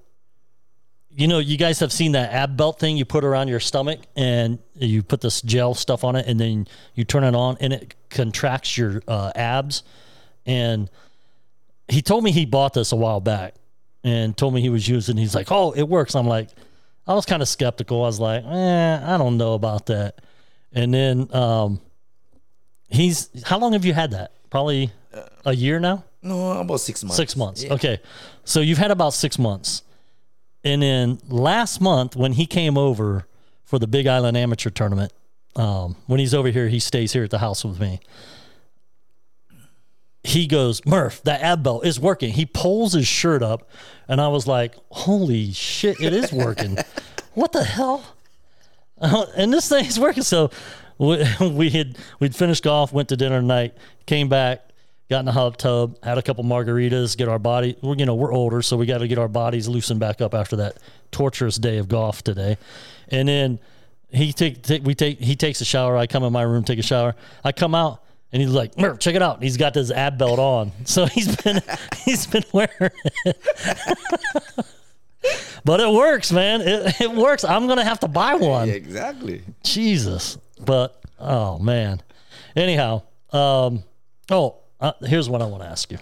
you 1.09 1.27
know, 1.27 1.39
you 1.39 1.57
guys 1.57 1.81
have 1.81 1.93
seen 1.93 2.13
that 2.13 2.33
ab 2.33 2.55
belt 2.57 2.79
thing 2.79 2.99
you 2.99 3.07
put 3.07 3.25
around 3.25 3.49
your 3.49 3.61
stomach 3.61 4.01
and 4.15 4.59
you 4.75 5.03
put 5.03 5.23
this 5.23 5.41
gel 5.41 5.75
stuff 5.75 6.05
on 6.05 6.17
it 6.17 6.27
and 6.27 6.39
then 6.39 6.69
you 6.95 7.05
turn 7.05 7.25
it 7.25 7.35
on 7.35 7.57
and 7.61 7.73
it 7.73 7.95
contracts 8.11 8.77
your 8.77 9.03
uh, 9.09 9.33
abs. 9.35 9.83
And 10.45 10.91
he 11.89 12.03
told 12.03 12.25
me 12.25 12.31
he 12.33 12.47
bought 12.47 12.75
this 12.75 12.93
a 12.93 12.97
while 12.97 13.21
back 13.21 13.55
and 14.05 14.37
told 14.37 14.55
me 14.55 14.61
he 14.61 14.69
was 14.69 14.89
using. 14.89 15.19
It. 15.19 15.23
He's 15.23 15.35
like, 15.35 15.51
"Oh, 15.51 15.73
it 15.73 15.85
works." 15.89 16.15
I'm 16.15 16.27
like, 16.27 16.51
I 17.07 17.15
was 17.15 17.27
kind 17.27 17.43
of 17.43 17.49
skeptical. 17.49 18.03
I 18.03 18.07
was 18.07 18.21
like, 18.21 18.45
"Eh, 18.45 19.01
I 19.03 19.17
don't 19.19 19.37
know 19.37 19.55
about 19.55 19.87
that." 19.87 20.21
And 20.73 20.93
then 20.93 21.35
um, 21.35 21.81
he's 22.89 23.31
how 23.45 23.59
long 23.59 23.73
have 23.73 23.85
you 23.85 23.95
had 23.95 24.13
that? 24.13 24.33
Probably 24.51 24.93
a 25.45 25.55
year 25.55 25.81
now. 25.81 26.05
No, 26.23 26.53
about 26.53 26.81
six 26.81 27.03
months. 27.03 27.17
Six 27.17 27.37
months. 27.37 27.65
Yeah. 27.65 27.75
Okay, 27.75 28.01
so 28.45 28.61
you've 28.61 28.79
had 28.79 28.91
about 28.91 29.15
six 29.15 29.39
months, 29.39 29.83
and 30.65 30.83
then 30.83 31.19
last 31.29 31.81
month 31.81 32.17
when 32.17 32.33
he 32.33 32.47
came 32.47 32.77
over 32.77 33.27
for 33.65 33.79
the 33.79 33.87
Big 33.87 34.07
Island 34.07 34.37
Amateur 34.37 34.71
Tournament, 34.71 35.13
um, 35.57 35.97
when 36.07 36.21
he's 36.21 36.35
over 36.35 36.49
here, 36.49 36.69
he 36.69 36.81
stays 36.81 37.13
here 37.13 37.25
at 37.25 37.31
the 37.31 37.39
house 37.39 37.65
with 37.65 37.81
me 37.81 38.01
he 40.29 40.47
goes, 40.47 40.85
Murph, 40.85 41.23
that 41.23 41.41
ab 41.41 41.63
belt 41.63 41.87
is 41.87 41.99
working. 41.99 42.33
He 42.33 42.45
pulls 42.45 42.93
his 42.93 43.07
shirt 43.07 43.43
up, 43.43 43.69
and 44.07 44.21
I 44.21 44.29
was 44.29 44.47
like, 44.47 44.75
holy 44.91 45.53
shit, 45.53 46.01
it 46.01 46.13
is 46.13 46.33
working. 46.33 46.77
what 47.35 47.53
the 47.53 47.65
hell? 47.65 48.05
Uh, 49.01 49.25
and 49.37 49.53
this 49.53 49.71
thing 49.71 49.87
is 49.87 49.99
working. 49.99 50.23
So 50.23 50.51
we, 50.99 51.25
we 51.41 51.71
had 51.71 51.97
we'd 52.21 52.37
finished 52.37 52.63
golf, 52.63 52.93
went 52.93 53.09
to 53.09 53.17
dinner 53.17 53.41
tonight, 53.41 53.75
came 54.05 54.29
back, 54.29 54.69
got 55.09 55.21
in 55.21 55.25
the 55.25 55.33
hot 55.33 55.59
tub, 55.59 55.97
had 56.05 56.19
a 56.19 56.23
couple 56.23 56.45
margaritas, 56.45 57.17
get 57.17 57.29
our 57.29 57.39
body. 57.39 57.79
We're 57.81 57.97
you 57.97 58.05
know 58.05 58.15
we're 58.15 58.33
older, 58.33 58.61
so 58.61 58.77
we 58.77 58.85
got 58.85 58.99
to 58.99 59.09
get 59.09 59.19
our 59.19 59.29
bodies 59.29 59.67
loosened 59.67 60.01
back 60.01 60.21
up 60.21 60.35
after 60.35 60.57
that 60.57 60.77
torturous 61.11 61.57
day 61.57 61.79
of 61.79 61.89
golf 61.89 62.23
today, 62.23 62.59
and 63.09 63.29
then 63.29 63.59
he 64.11 64.35
take, 64.35 64.63
take 64.63 64.85
we 64.85 64.95
take 64.95 65.21
he 65.21 65.37
takes 65.37 65.63
a 65.63 65.65
shower. 65.65 65.97
I 65.97 66.07
come 66.07 66.23
in 66.23 66.35
my 66.35 66.43
room, 66.43 66.65
take 66.65 66.79
a 66.79 66.83
shower. 66.83 67.15
I 67.43 67.53
come 67.53 67.75
out. 67.75 68.03
And 68.33 68.43
he's 68.43 68.51
like, 68.51 68.79
Murph, 68.79 68.99
check 68.99 69.15
it 69.15 69.23
out. 69.23 69.37
And 69.37 69.43
he's 69.43 69.57
got 69.57 69.75
this 69.75 69.91
ab 69.91 70.19
belt 70.19 70.39
on. 70.39 70.73
So 70.85 71.07
he's 71.15 71.35
been 71.37 71.61
he's 72.05 72.27
been 72.27 72.45
wearing 72.53 72.71
it. 73.25 73.37
but 75.65 75.81
it 75.81 75.91
works, 75.91 76.31
man. 76.33 76.61
It, 76.61 77.01
it 77.01 77.11
works. 77.11 77.45
I'm 77.45 77.67
gonna 77.67 77.85
have 77.85 78.01
to 78.01 78.09
buy 78.09 78.35
one. 78.35 78.69
Yeah, 78.69 78.75
exactly. 78.75 79.43
Jesus. 79.63 80.39
But 80.61 81.03
oh 81.19 81.59
man. 81.59 82.03
Anyhow, 82.57 83.03
um, 83.33 83.85
oh, 84.31 84.57
uh, 84.81 84.93
here's 85.03 85.29
what 85.29 85.43
I 85.43 85.47
want 85.47 85.63
to 85.63 85.69
ask 85.69 85.93
you. 85.93 85.99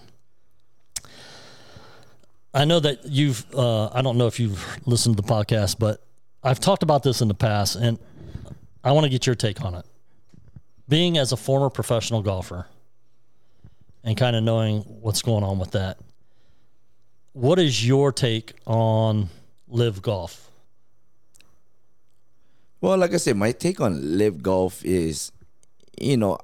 I 2.53 2.65
know 2.65 2.79
that 2.79 3.05
you've. 3.05 3.45
Uh, 3.53 3.89
I 3.89 4.01
don't 4.01 4.17
know 4.17 4.27
if 4.27 4.39
you've 4.39 4.65
listened 4.87 5.17
to 5.17 5.21
the 5.21 5.27
podcast, 5.27 5.77
but 5.77 6.03
I've 6.43 6.59
talked 6.59 6.81
about 6.81 7.03
this 7.03 7.21
in 7.21 7.27
the 7.27 7.35
past, 7.35 7.75
and 7.75 7.99
I 8.83 8.91
want 8.93 9.03
to 9.03 9.09
get 9.09 9.27
your 9.27 9.35
take 9.35 9.61
on 9.63 9.75
it. 9.75 9.85
Being 10.89 11.17
as 11.17 11.31
a 11.31 11.37
former 11.37 11.69
professional 11.69 12.21
golfer, 12.21 12.65
and 14.03 14.15
kind 14.15 14.35
of 14.35 14.43
knowing 14.43 14.81
what's 14.81 15.21
going 15.21 15.43
on 15.43 15.59
with 15.59 15.71
that, 15.71 15.97
what 17.33 17.59
is 17.59 17.85
your 17.85 18.11
take 18.11 18.53
on 18.65 19.29
live 19.67 20.01
golf? 20.01 20.49
Well, 22.79 22.97
like 22.97 23.13
I 23.13 23.17
said, 23.17 23.35
my 23.35 23.51
take 23.51 23.81
on 23.81 24.17
live 24.17 24.41
golf 24.41 24.85
is, 24.85 25.31
you 25.99 26.15
know, 26.15 26.37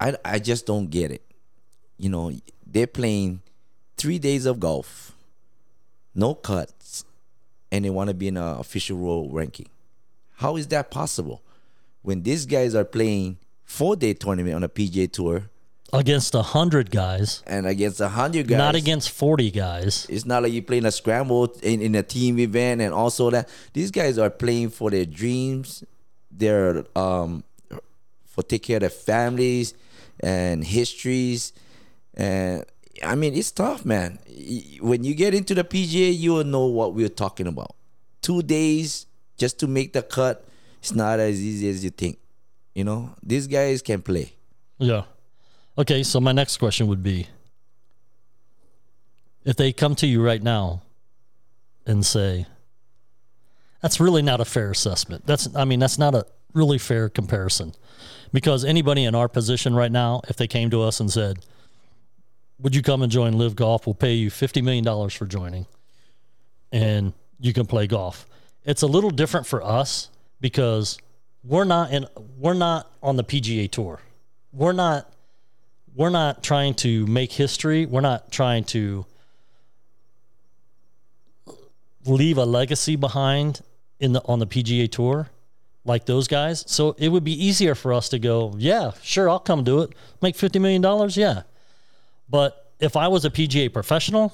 I 0.00 0.16
I 0.24 0.38
just 0.38 0.66
don't 0.66 0.90
get 0.90 1.10
it. 1.10 1.22
You 1.96 2.08
know, 2.08 2.32
they're 2.66 2.88
playing 2.88 3.42
three 3.96 4.18
days 4.18 4.44
of 4.44 4.58
golf, 4.58 5.12
no 6.14 6.34
cuts, 6.34 7.04
and 7.70 7.84
they 7.84 7.90
want 7.90 8.08
to 8.08 8.14
be 8.14 8.28
in 8.28 8.36
an 8.36 8.58
official 8.58 8.96
world 8.96 9.32
ranking. 9.32 9.68
How 10.36 10.56
is 10.56 10.66
that 10.68 10.90
possible? 10.90 11.42
When 12.02 12.22
these 12.22 12.44
guys 12.44 12.74
are 12.74 12.84
playing 12.84 13.38
four 13.64 13.96
day 13.96 14.14
tournament 14.14 14.54
on 14.54 14.62
a 14.62 14.68
PGA 14.68 15.10
tour 15.10 15.50
Against 15.94 16.34
a 16.34 16.42
hundred 16.42 16.90
guys, 16.90 17.44
and 17.46 17.68
against 17.68 18.00
a 18.00 18.08
hundred 18.08 18.48
guys, 18.48 18.58
not 18.58 18.74
against 18.74 19.10
forty 19.10 19.52
guys. 19.52 20.06
It's 20.10 20.24
not 20.24 20.42
like 20.42 20.52
you're 20.52 20.62
playing 20.62 20.86
a 20.86 20.90
scramble 20.90 21.54
in, 21.62 21.80
in 21.80 21.94
a 21.94 22.02
team 22.02 22.40
event 22.40 22.80
and 22.80 22.92
also 22.92 23.30
that 23.30 23.48
these 23.74 23.92
guys 23.92 24.18
are 24.18 24.28
playing 24.28 24.70
for 24.70 24.90
their 24.90 25.04
dreams, 25.04 25.84
their 26.32 26.84
um 26.98 27.44
for 28.24 28.42
take 28.42 28.64
care 28.64 28.78
of 28.78 28.80
their 28.80 28.90
families 28.90 29.74
and 30.18 30.64
histories 30.64 31.52
and 32.14 32.64
I 33.04 33.14
mean 33.14 33.34
it's 33.34 33.52
tough 33.52 33.84
man. 33.84 34.18
When 34.80 35.04
you 35.04 35.14
get 35.14 35.32
into 35.32 35.54
the 35.54 35.62
PGA 35.62 36.16
you 36.18 36.32
will 36.32 36.44
know 36.44 36.66
what 36.66 36.94
we're 36.94 37.08
talking 37.08 37.46
about. 37.46 37.76
Two 38.20 38.42
days 38.42 39.06
just 39.36 39.60
to 39.60 39.68
make 39.68 39.92
the 39.92 40.02
cut, 40.02 40.44
it's 40.80 40.92
not 40.92 41.20
as 41.20 41.40
easy 41.40 41.68
as 41.68 41.84
you 41.84 41.90
think. 41.90 42.18
You 42.74 42.84
know, 42.84 43.14
these 43.22 43.46
guys 43.46 43.82
can 43.82 44.02
play. 44.02 44.34
Yeah. 44.78 45.04
Okay, 45.78 46.02
so 46.02 46.20
my 46.20 46.32
next 46.32 46.58
question 46.58 46.86
would 46.88 47.02
be 47.02 47.28
if 49.44 49.56
they 49.56 49.72
come 49.72 49.94
to 49.96 50.06
you 50.06 50.24
right 50.24 50.42
now 50.42 50.82
and 51.86 52.04
say, 52.04 52.46
that's 53.80 54.00
really 54.00 54.22
not 54.22 54.40
a 54.40 54.44
fair 54.44 54.70
assessment. 54.70 55.26
That's, 55.26 55.54
I 55.54 55.64
mean, 55.64 55.78
that's 55.78 55.98
not 55.98 56.14
a 56.14 56.26
really 56.54 56.78
fair 56.78 57.08
comparison 57.08 57.74
because 58.32 58.64
anybody 58.64 59.04
in 59.04 59.14
our 59.14 59.28
position 59.28 59.74
right 59.74 59.92
now, 59.92 60.22
if 60.28 60.36
they 60.36 60.46
came 60.46 60.70
to 60.70 60.82
us 60.82 61.00
and 61.00 61.10
said, 61.10 61.44
would 62.58 62.74
you 62.74 62.82
come 62.82 63.02
and 63.02 63.12
join 63.12 63.36
Live 63.36 63.54
Golf? 63.56 63.86
We'll 63.86 63.94
pay 63.94 64.14
you 64.14 64.30
$50 64.30 64.62
million 64.62 65.10
for 65.10 65.26
joining 65.26 65.66
and 66.72 67.12
you 67.38 67.52
can 67.52 67.66
play 67.66 67.86
golf. 67.86 68.26
It's 68.64 68.82
a 68.82 68.86
little 68.86 69.10
different 69.10 69.46
for 69.46 69.62
us 69.62 70.08
because 70.40 70.98
we're 71.44 71.64
not 71.64 71.92
in, 71.92 72.06
we're 72.38 72.54
not 72.54 72.90
on 73.02 73.16
the 73.16 73.24
PGA 73.24 73.70
tour. 73.70 74.00
We're 74.52 74.72
not, 74.72 75.10
we're 75.94 76.10
not 76.10 76.42
trying 76.42 76.74
to 76.74 77.06
make 77.06 77.32
history. 77.32 77.86
We're 77.86 78.00
not 78.00 78.32
trying 78.32 78.64
to 78.64 79.04
leave 82.06 82.38
a 82.38 82.44
legacy 82.44 82.96
behind 82.96 83.60
in 84.00 84.12
the 84.12 84.22
on 84.24 84.38
the 84.38 84.46
PGA 84.46 84.90
tour 84.90 85.30
like 85.84 86.06
those 86.06 86.28
guys. 86.28 86.64
So 86.66 86.94
it 86.98 87.08
would 87.08 87.24
be 87.24 87.44
easier 87.44 87.74
for 87.74 87.92
us 87.92 88.08
to 88.10 88.18
go, 88.18 88.54
yeah, 88.56 88.92
sure, 89.02 89.28
I'll 89.28 89.38
come 89.38 89.64
do 89.64 89.80
it. 89.82 89.90
Make 90.22 90.36
50 90.36 90.58
million 90.58 90.82
dollars, 90.82 91.16
yeah. 91.16 91.42
But 92.28 92.70
if 92.80 92.96
I 92.96 93.08
was 93.08 93.24
a 93.24 93.30
PGA 93.30 93.72
professional 93.72 94.32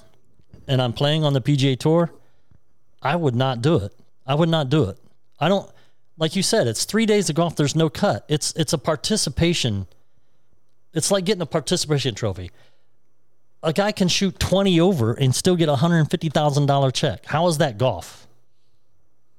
and 0.68 0.80
I'm 0.80 0.92
playing 0.92 1.24
on 1.24 1.32
the 1.32 1.40
PGA 1.40 1.78
tour, 1.78 2.10
I 3.02 3.16
would 3.16 3.34
not 3.34 3.62
do 3.62 3.76
it. 3.76 3.92
I 4.26 4.34
would 4.34 4.48
not 4.48 4.68
do 4.68 4.84
it. 4.84 4.98
I 5.38 5.48
don't 5.48 5.68
like 6.20 6.36
you 6.36 6.42
said, 6.44 6.68
it's 6.68 6.84
3 6.84 7.04
days 7.06 7.28
of 7.28 7.34
golf, 7.34 7.56
there's 7.56 7.74
no 7.74 7.90
cut. 7.90 8.24
It's 8.28 8.52
it's 8.52 8.72
a 8.72 8.78
participation 8.78 9.88
it's 10.92 11.10
like 11.10 11.24
getting 11.24 11.42
a 11.42 11.46
participation 11.46 12.14
trophy. 12.14 12.50
A 13.62 13.72
guy 13.72 13.92
can 13.92 14.08
shoot 14.08 14.38
20 14.38 14.80
over 14.80 15.12
and 15.12 15.34
still 15.34 15.54
get 15.54 15.68
a 15.68 15.74
$150,000 15.74 16.92
check. 16.94 17.26
How 17.26 17.46
is 17.46 17.58
that 17.58 17.78
golf? 17.78 18.26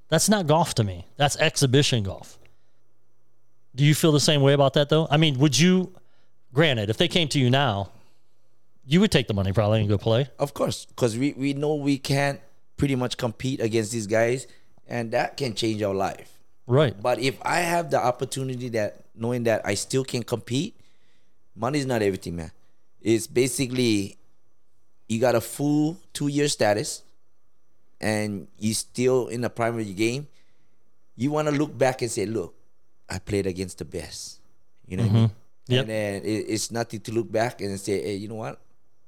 That's 0.10 0.30
not 0.30 0.48
golf 0.48 0.76
to 0.76 0.84
me. 0.84 1.08
That's 1.18 1.38
exhibition 1.38 2.04
golf. 2.04 2.38
Do 3.76 3.84
you 3.84 3.96
feel 3.96 4.12
the 4.12 4.20
same 4.20 4.42
way 4.42 4.54
about 4.54 4.74
that 4.74 4.90
though? 4.90 5.08
I 5.10 5.18
mean, 5.18 5.40
would 5.40 5.58
you 5.58 5.94
granted, 6.54 6.90
if 6.90 6.98
they 6.98 7.08
came 7.08 7.28
to 7.30 7.40
you 7.40 7.50
now, 7.50 7.92
you 8.86 9.00
would 9.00 9.12
take 9.12 9.28
the 9.28 9.34
money 9.34 9.54
probably 9.54 9.80
and 9.80 9.90
go 9.90 9.98
play. 9.98 10.28
Of 10.38 10.54
course, 10.54 10.86
because 10.86 11.18
we, 11.18 11.34
we 11.34 11.54
know 11.54 11.76
we 11.76 11.98
can't 11.98 12.42
pretty 12.78 12.96
much 12.96 13.16
compete 13.18 13.62
against 13.62 13.92
these 13.92 14.08
guys, 14.08 14.48
and 14.88 15.12
that 15.12 15.38
can 15.38 15.54
change 15.54 15.82
our 15.82 15.94
life. 15.94 16.41
Right. 16.72 16.96
But 16.96 17.20
if 17.20 17.36
I 17.44 17.60
have 17.60 17.92
the 17.92 18.00
opportunity 18.00 18.70
that 18.70 19.04
knowing 19.14 19.44
that 19.44 19.60
I 19.66 19.74
still 19.74 20.06
can 20.06 20.24
compete, 20.24 20.80
money's 21.54 21.86
not 21.86 22.02
everything, 22.02 22.38
man. 22.38 22.52
It's 23.02 23.28
basically 23.28 24.16
you 25.10 25.20
got 25.20 25.36
a 25.36 25.42
full 25.42 25.98
two 26.14 26.30
year 26.30 26.48
status 26.48 27.04
and 28.00 28.48
you 28.58 28.74
still 28.74 29.28
in 29.28 29.42
the 29.42 29.50
primary 29.50 29.92
game. 29.92 30.28
You 31.18 31.32
want 31.32 31.50
to 31.50 31.54
look 31.54 31.78
back 31.78 32.04
and 32.04 32.10
say, 32.10 32.26
look, 32.26 32.56
I 33.10 33.20
played 33.20 33.48
against 33.48 33.80
the 33.80 33.86
best. 33.86 34.40
You 34.88 34.96
know 34.96 35.04
what 35.04 35.12
I 35.12 35.14
mm-hmm. 35.14 35.22
mean? 35.24 35.32
Yep. 35.68 35.80
And 35.82 35.90
then 35.90 36.16
it, 36.24 36.46
it's 36.56 36.72
nothing 36.72 37.02
to 37.02 37.12
look 37.12 37.30
back 37.30 37.60
and 37.60 37.78
say, 37.82 38.02
hey, 38.02 38.16
you 38.16 38.30
know 38.30 38.36
what? 38.36 38.62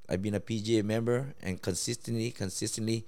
I've 0.09 0.21
been 0.21 0.35
a 0.35 0.41
PGA 0.41 0.83
member 0.83 1.33
and 1.41 1.61
consistently, 1.61 2.31
consistently. 2.31 3.05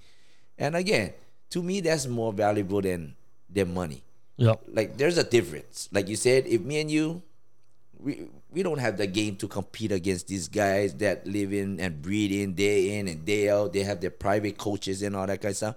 And 0.56 0.74
again, 0.74 1.12
to 1.50 1.62
me, 1.62 1.82
that's 1.82 2.06
more 2.06 2.32
valuable 2.32 2.80
than 2.80 3.14
than 3.52 3.74
money 3.74 4.02
Yep. 4.38 4.62
like 4.72 4.96
there's 4.98 5.16
a 5.18 5.24
difference. 5.24 5.88
Like 5.92 6.08
you 6.08 6.16
said, 6.16 6.46
if 6.46 6.60
me 6.60 6.80
and 6.80 6.90
you, 6.90 7.22
we 7.98 8.28
we 8.52 8.62
don't 8.62 8.78
have 8.78 8.96
the 8.96 9.06
game 9.06 9.36
to 9.36 9.48
compete 9.48 9.92
against 9.92 10.28
these 10.28 10.48
guys 10.48 10.94
that 10.96 11.26
live 11.26 11.52
in 11.52 11.80
and 11.80 12.02
breathe 12.02 12.32
in 12.32 12.54
day 12.54 12.98
in 12.98 13.08
and 13.08 13.24
day 13.24 13.48
out. 13.48 13.72
They 13.72 13.82
have 13.82 14.00
their 14.00 14.10
private 14.10 14.58
coaches 14.58 15.02
and 15.02 15.16
all 15.16 15.26
that 15.26 15.40
kind 15.40 15.52
of 15.52 15.56
stuff. 15.56 15.76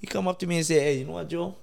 He 0.00 0.06
come 0.06 0.26
up 0.26 0.38
to 0.40 0.46
me 0.46 0.56
and 0.56 0.66
say, 0.66 0.80
"Hey, 0.80 0.98
you 0.98 1.04
know 1.04 1.12
what, 1.12 1.28
Joe? 1.28 1.54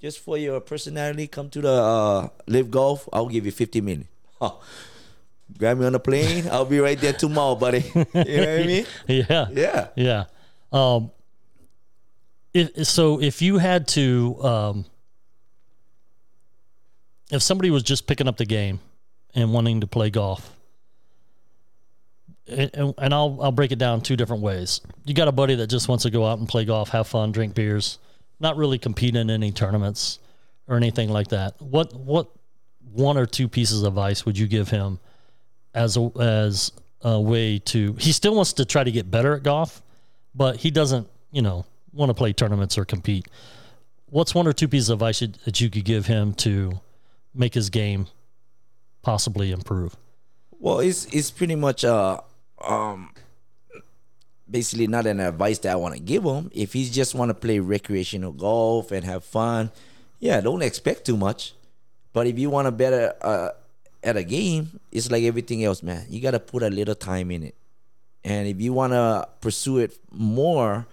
Just 0.00 0.20
for 0.20 0.36
your 0.36 0.60
personality, 0.60 1.26
come 1.28 1.48
to 1.48 1.60
the 1.62 1.72
uh, 1.72 2.28
live 2.46 2.70
golf. 2.70 3.08
I'll 3.12 3.28
give 3.28 3.46
you 3.46 3.52
fifty 3.52 3.80
million. 3.80 4.06
Huh. 4.38 4.52
Grab 5.56 5.78
me 5.78 5.86
on 5.86 5.92
the 5.92 6.00
plane. 6.00 6.46
I'll 6.52 6.64
be 6.64 6.78
right 6.80 6.98
there 6.98 7.12
tomorrow, 7.12 7.54
buddy. 7.54 7.80
you 7.94 8.04
know 8.04 8.12
what 8.12 8.24
I 8.48 8.64
mean? 8.66 8.86
Yeah. 9.08 9.46
Yeah. 9.50 9.88
Yeah. 9.96 10.24
Um, 10.72 11.10
if, 12.52 12.86
so 12.86 13.20
if 13.20 13.40
you 13.42 13.58
had 13.58 13.86
to, 13.88 14.42
um, 14.42 14.84
if 17.34 17.42
somebody 17.42 17.70
was 17.70 17.82
just 17.82 18.06
picking 18.06 18.28
up 18.28 18.36
the 18.36 18.46
game 18.46 18.80
and 19.34 19.52
wanting 19.52 19.80
to 19.80 19.86
play 19.86 20.08
golf, 20.10 20.56
and, 22.46 22.70
and- 22.98 23.14
I'll 23.14 23.38
I'll 23.42 23.52
break 23.52 23.72
it 23.72 23.78
down 23.78 24.00
two 24.02 24.16
different 24.16 24.42
ways. 24.42 24.80
You 25.04 25.14
got 25.14 25.28
a 25.28 25.32
buddy 25.32 25.54
that 25.56 25.66
just 25.66 25.88
wants 25.88 26.04
to 26.04 26.10
go 26.10 26.24
out 26.26 26.38
and 26.38 26.48
play 26.48 26.64
golf, 26.64 26.90
have 26.90 27.06
fun, 27.06 27.32
drink 27.32 27.54
beers, 27.54 27.98
not 28.38 28.56
really 28.56 28.78
compete 28.78 29.16
in 29.16 29.30
any 29.30 29.50
tournaments 29.50 30.18
or 30.68 30.76
anything 30.76 31.08
like 31.08 31.28
that. 31.28 31.60
What 31.60 31.92
what 31.94 32.28
one 32.92 33.16
or 33.16 33.26
two 33.26 33.48
pieces 33.48 33.82
of 33.82 33.88
advice 33.88 34.24
would 34.24 34.38
you 34.38 34.46
give 34.46 34.68
him 34.68 35.00
as 35.74 35.96
a 35.96 36.10
as 36.20 36.72
a 37.00 37.20
way 37.20 37.58
to? 37.58 37.94
He 37.98 38.12
still 38.12 38.34
wants 38.34 38.52
to 38.54 38.64
try 38.64 38.84
to 38.84 38.92
get 38.92 39.10
better 39.10 39.34
at 39.34 39.42
golf, 39.42 39.82
but 40.34 40.56
he 40.56 40.70
doesn't, 40.70 41.08
you 41.32 41.42
know, 41.42 41.64
want 41.92 42.10
to 42.10 42.14
play 42.14 42.32
tournaments 42.32 42.78
or 42.78 42.84
compete. 42.84 43.26
What's 44.06 44.34
one 44.34 44.46
or 44.46 44.52
two 44.52 44.68
pieces 44.68 44.90
of 44.90 44.96
advice 45.00 45.20
that 45.20 45.60
you 45.60 45.70
could 45.70 45.84
give 45.84 46.06
him 46.06 46.34
to 46.34 46.80
make 47.34 47.54
his 47.54 47.70
game 47.70 48.06
possibly 49.02 49.50
improve? 49.50 49.96
Well, 50.58 50.80
it's 50.80 51.06
it's 51.06 51.30
pretty 51.30 51.56
much 51.56 51.84
uh 51.84 52.20
um 52.64 53.12
basically 54.50 54.86
not 54.86 55.06
an 55.06 55.20
advice 55.20 55.58
that 55.60 55.72
I 55.72 55.76
want 55.76 55.94
to 55.94 56.00
give 56.00 56.24
him. 56.24 56.50
If 56.54 56.72
he 56.72 56.88
just 56.88 57.14
want 57.14 57.30
to 57.30 57.34
play 57.34 57.58
recreational 57.58 58.32
golf 58.32 58.92
and 58.92 59.04
have 59.04 59.24
fun, 59.24 59.70
yeah, 60.20 60.40
don't 60.40 60.62
expect 60.62 61.04
too 61.04 61.16
much. 61.16 61.54
But 62.12 62.26
if 62.26 62.38
you 62.38 62.50
want 62.50 62.66
to 62.66 62.72
better 62.72 63.14
uh, 63.20 63.50
at 64.02 64.16
a 64.16 64.22
game, 64.22 64.80
it's 64.92 65.10
like 65.10 65.24
everything 65.24 65.64
else, 65.64 65.82
man. 65.82 66.06
You 66.08 66.20
gotta 66.20 66.40
put 66.40 66.62
a 66.62 66.70
little 66.70 66.94
time 66.94 67.30
in 67.30 67.42
it. 67.42 67.54
And 68.22 68.48
if 68.48 68.60
you 68.60 68.72
want 68.72 68.92
to 68.92 69.28
pursue 69.40 69.78
it 69.78 69.98
more, 70.10 70.86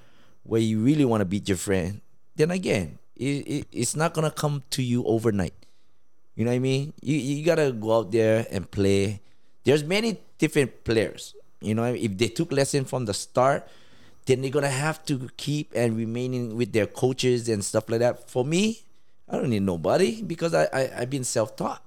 where 0.44 0.60
you 0.60 0.80
really 0.82 1.06
want 1.06 1.22
to 1.22 1.26
beat 1.26 1.48
your 1.48 1.58
friend, 1.58 2.02
then 2.36 2.52
again, 2.52 2.98
it, 3.16 3.48
it, 3.48 3.68
it's 3.72 3.96
not 3.96 4.14
gonna 4.14 4.32
come 4.32 4.64
to 4.72 4.82
you 4.84 5.04
overnight. 5.06 5.54
You 6.42 6.46
know 6.46 6.54
what 6.54 6.56
I 6.56 6.74
mean? 6.74 6.94
You 7.04 7.18
you 7.18 7.46
gotta 7.46 7.72
go 7.72 7.98
out 7.98 8.12
there 8.12 8.48
and 8.50 8.66
play. 8.66 9.22
There's 9.64 9.84
many 9.84 10.18
different 10.40 10.84
players. 10.84 11.36
You 11.62 11.76
know, 11.76 11.86
if 11.86 12.18
they 12.18 12.30
took 12.30 12.52
lesson 12.52 12.84
from 12.84 13.06
the 13.06 13.14
start, 13.14 13.70
then 14.26 14.42
they're 14.42 14.50
gonna 14.50 14.68
have 14.74 15.06
to 15.06 15.30
keep 15.38 15.72
and 15.76 15.96
remaining 15.96 16.58
with 16.58 16.74
their 16.74 16.88
coaches 16.88 17.48
and 17.48 17.64
stuff 17.64 17.88
like 17.90 18.00
that. 18.00 18.28
For 18.28 18.44
me, 18.44 18.82
I 19.30 19.38
don't 19.38 19.52
need 19.52 19.62
nobody 19.62 20.24
because 20.24 20.56
I, 20.56 20.66
I 20.74 21.06
I've 21.06 21.12
been 21.12 21.24
self 21.24 21.56
taught. 21.56 21.86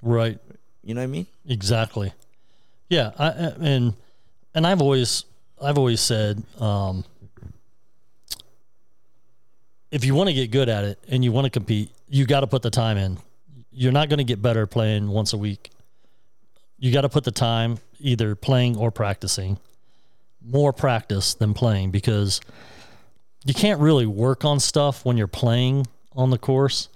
Right. 0.00 0.38
You 0.82 0.94
know 0.94 1.02
what 1.02 1.12
I 1.12 1.18
mean? 1.20 1.26
Exactly. 1.46 2.14
Yeah, 2.88 3.10
I, 3.18 3.28
and 3.60 3.92
and 4.54 4.66
I've 4.66 4.80
always 4.80 5.26
I've 5.60 5.76
always 5.76 6.00
said 6.00 6.42
um, 6.58 7.04
if 9.90 10.02
you 10.02 10.14
want 10.14 10.30
to 10.30 10.34
get 10.34 10.50
good 10.50 10.70
at 10.70 10.84
it 10.84 10.98
and 11.08 11.22
you 11.22 11.30
want 11.30 11.44
to 11.44 11.50
compete, 11.50 11.92
you 12.08 12.24
got 12.24 12.40
to 12.40 12.46
put 12.46 12.62
the 12.62 12.70
time 12.70 12.96
in. 12.96 13.18
You're 13.72 13.92
not 13.92 14.08
going 14.08 14.18
to 14.18 14.24
get 14.24 14.42
better 14.42 14.66
playing 14.66 15.08
once 15.08 15.32
a 15.32 15.38
week. 15.38 15.70
You 16.78 16.92
got 16.92 17.02
to 17.02 17.08
put 17.08 17.24
the 17.24 17.30
time 17.30 17.78
either 18.00 18.34
playing 18.34 18.76
or 18.76 18.90
practicing. 18.90 19.58
More 20.44 20.72
practice 20.72 21.34
than 21.34 21.54
playing 21.54 21.90
because 21.90 22.40
you 23.44 23.54
can't 23.54 23.80
really 23.80 24.06
work 24.06 24.44
on 24.44 24.60
stuff 24.60 25.04
when 25.04 25.16
you're 25.16 25.28
playing 25.28 25.86
on 26.14 26.30
the 26.30 26.38
course 26.38 26.88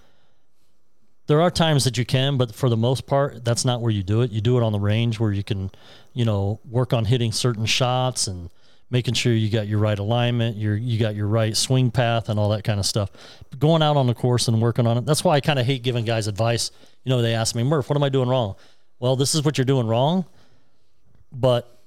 there 1.26 1.40
are 1.40 1.50
times 1.50 1.84
that 1.84 1.98
you 1.98 2.04
can, 2.04 2.36
but 2.36 2.54
for 2.54 2.68
the 2.68 2.76
most 2.76 3.06
part, 3.06 3.44
that's 3.44 3.64
not 3.64 3.80
where 3.80 3.90
you 3.90 4.02
do 4.02 4.22
it. 4.22 4.30
You 4.30 4.40
do 4.40 4.56
it 4.56 4.62
on 4.62 4.72
the 4.72 4.78
range 4.78 5.18
where 5.18 5.32
you 5.32 5.42
can, 5.42 5.70
you 6.12 6.24
know, 6.24 6.60
work 6.68 6.92
on 6.92 7.04
hitting 7.04 7.32
certain 7.32 7.66
shots 7.66 8.26
and 8.28 8.50
making 8.90 9.14
sure 9.14 9.32
you 9.32 9.50
got 9.50 9.66
your 9.66 9.78
right 9.78 9.98
alignment, 9.98 10.56
your 10.56 10.76
you 10.76 10.98
got 10.98 11.14
your 11.14 11.26
right 11.26 11.56
swing 11.56 11.90
path 11.90 12.28
and 12.28 12.38
all 12.38 12.50
that 12.50 12.64
kind 12.64 12.78
of 12.78 12.86
stuff. 12.86 13.10
But 13.50 13.58
going 13.58 13.82
out 13.82 13.96
on 13.96 14.06
the 14.06 14.14
course 14.14 14.48
and 14.48 14.60
working 14.60 14.86
on 14.86 14.98
it. 14.98 15.06
That's 15.06 15.24
why 15.24 15.34
I 15.34 15.40
kind 15.40 15.58
of 15.58 15.66
hate 15.66 15.82
giving 15.82 16.04
guys 16.04 16.26
advice. 16.28 16.70
You 17.04 17.10
know, 17.10 17.22
they 17.22 17.34
ask 17.34 17.54
me, 17.54 17.62
Murph, 17.62 17.88
what 17.88 17.96
am 17.96 18.02
I 18.02 18.08
doing 18.08 18.28
wrong? 18.28 18.56
Well, 18.98 19.16
this 19.16 19.34
is 19.34 19.44
what 19.44 19.58
you're 19.58 19.64
doing 19.64 19.86
wrong, 19.86 20.24
but 21.32 21.80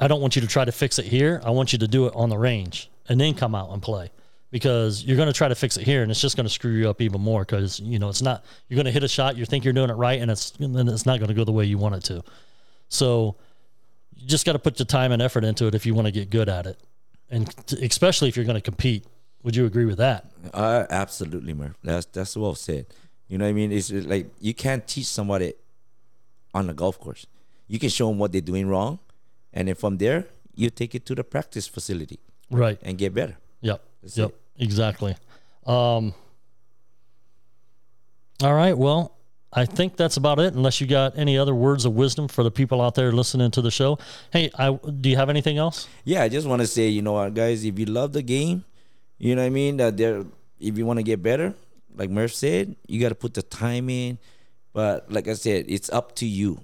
I 0.00 0.08
don't 0.08 0.20
want 0.20 0.36
you 0.36 0.42
to 0.42 0.48
try 0.48 0.64
to 0.64 0.72
fix 0.72 0.98
it 0.98 1.04
here. 1.04 1.40
I 1.44 1.50
want 1.50 1.72
you 1.72 1.78
to 1.80 1.88
do 1.88 2.06
it 2.06 2.14
on 2.14 2.28
the 2.28 2.38
range 2.38 2.90
and 3.08 3.20
then 3.20 3.34
come 3.34 3.54
out 3.54 3.70
and 3.70 3.82
play 3.82 4.10
because 4.50 5.04
you're 5.04 5.16
going 5.16 5.28
to 5.28 5.32
try 5.32 5.48
to 5.48 5.54
fix 5.54 5.76
it 5.76 5.84
here 5.84 6.02
and 6.02 6.10
it's 6.10 6.20
just 6.20 6.36
going 6.36 6.46
to 6.46 6.52
screw 6.52 6.72
you 6.72 6.88
up 6.88 7.00
even 7.00 7.20
more 7.20 7.42
because 7.42 7.80
you 7.80 7.98
know 7.98 8.08
it's 8.08 8.22
not 8.22 8.44
you're 8.68 8.76
going 8.76 8.86
to 8.86 8.90
hit 8.90 9.04
a 9.04 9.08
shot 9.08 9.36
you 9.36 9.44
think 9.44 9.64
you're 9.64 9.74
doing 9.74 9.90
it 9.90 9.94
right 9.94 10.20
and 10.20 10.30
it's 10.30 10.52
and 10.58 10.88
it's 10.88 11.04
not 11.04 11.18
going 11.18 11.28
to 11.28 11.34
go 11.34 11.44
the 11.44 11.52
way 11.52 11.64
you 11.64 11.76
want 11.76 11.94
it 11.94 12.02
to 12.02 12.22
so 12.88 13.36
you 14.18 14.26
just 14.26 14.44
got 14.44 14.52
to 14.52 14.58
put 14.58 14.76
the 14.76 14.84
time 14.84 15.12
and 15.12 15.22
effort 15.22 15.44
into 15.44 15.66
it 15.66 15.74
if 15.74 15.86
you 15.86 15.94
want 15.94 16.06
to 16.06 16.12
get 16.12 16.28
good 16.30 16.48
at 16.48 16.66
it 16.66 16.78
and 17.30 17.54
t- 17.66 17.84
especially 17.86 18.28
if 18.28 18.36
you're 18.36 18.44
going 18.44 18.54
to 18.54 18.60
compete 18.60 19.04
would 19.42 19.54
you 19.56 19.64
agree 19.66 19.84
with 19.84 19.98
that 19.98 20.26
Uh, 20.52 20.84
absolutely, 20.90 21.52
Murph. 21.54 21.76
That's 21.82 22.06
that's 22.06 22.36
well 22.36 22.54
said. 22.54 22.86
You 23.28 23.38
know 23.38 23.44
what 23.44 23.50
I 23.50 23.52
mean? 23.52 23.70
It's 23.72 23.90
like 23.92 24.26
you 24.40 24.54
can't 24.54 24.86
teach 24.86 25.06
somebody 25.06 25.52
on 26.54 26.66
the 26.66 26.74
golf 26.74 26.98
course. 26.98 27.26
You 27.66 27.78
can 27.78 27.90
show 27.90 28.08
them 28.08 28.18
what 28.18 28.32
they're 28.32 28.40
doing 28.52 28.66
wrong, 28.68 28.98
and 29.52 29.68
then 29.68 29.74
from 29.74 29.98
there 29.98 30.26
you 30.54 30.70
take 30.70 30.94
it 30.94 31.04
to 31.06 31.14
the 31.14 31.22
practice 31.24 31.68
facility 31.68 32.18
right 32.50 32.78
and 32.82 32.96
get 32.98 33.14
better. 33.14 33.36
Yep. 33.60 33.82
That's 34.02 34.16
yep. 34.18 34.30
it. 34.30 34.64
Exactly. 34.64 35.14
Um, 35.66 36.14
all 38.42 38.54
right. 38.54 38.76
Well, 38.76 39.12
I 39.58 39.64
think 39.66 39.96
that's 39.96 40.16
about 40.16 40.38
it. 40.38 40.54
Unless 40.54 40.80
you 40.80 40.86
got 40.86 41.18
any 41.18 41.36
other 41.36 41.54
words 41.54 41.84
of 41.84 41.94
wisdom 41.94 42.28
for 42.28 42.42
the 42.42 42.50
people 42.50 42.80
out 42.80 42.94
there 42.94 43.12
listening 43.12 43.50
to 43.52 43.62
the 43.62 43.70
show. 43.70 43.98
Hey, 44.32 44.50
I 44.58 44.72
do 44.72 45.08
you 45.08 45.16
have 45.16 45.28
anything 45.30 45.58
else? 45.58 45.88
Yeah, 46.04 46.22
I 46.22 46.28
just 46.28 46.46
want 46.46 46.60
to 46.62 46.66
say, 46.66 46.88
you 46.88 47.02
know 47.02 47.12
what, 47.14 47.34
guys, 47.34 47.64
if 47.64 47.78
you 47.78 47.86
love 47.86 48.12
the 48.12 48.22
game, 48.22 48.64
you 49.18 49.34
know 49.34 49.42
what 49.42 49.46
I 49.46 49.50
mean. 49.50 49.76
That 49.78 49.96
there, 49.96 50.24
if 50.60 50.78
you 50.78 50.86
want 50.86 50.98
to 50.98 51.02
get 51.02 51.22
better, 51.22 51.54
like 51.94 52.10
Murph 52.10 52.34
said, 52.34 52.76
you 52.86 53.00
got 53.00 53.10
to 53.10 53.14
put 53.14 53.34
the 53.34 53.42
time 53.42 53.90
in. 53.90 54.18
But 54.72 55.10
like 55.10 55.26
I 55.28 55.34
said, 55.34 55.64
it's 55.68 55.90
up 55.90 56.14
to 56.16 56.26
you. 56.26 56.60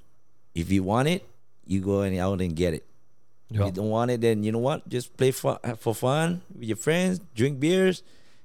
If 0.54 0.70
you 0.70 0.82
want 0.84 1.08
it, 1.08 1.26
you 1.66 1.80
go 1.80 2.02
and 2.02 2.16
out 2.18 2.40
and 2.40 2.54
get 2.54 2.74
it. 2.74 2.84
If 3.50 3.60
you 3.60 3.70
don't 3.70 3.90
want 3.90 4.10
it, 4.10 4.20
then 4.20 4.42
you 4.42 4.50
know 4.52 4.58
what? 4.58 4.88
Just 4.88 5.16
play 5.16 5.30
for, 5.30 5.58
for 5.78 5.94
fun 5.94 6.42
with 6.54 6.64
your 6.68 6.76
friends, 6.76 7.20
drink 7.34 7.60
beers, 7.60 8.02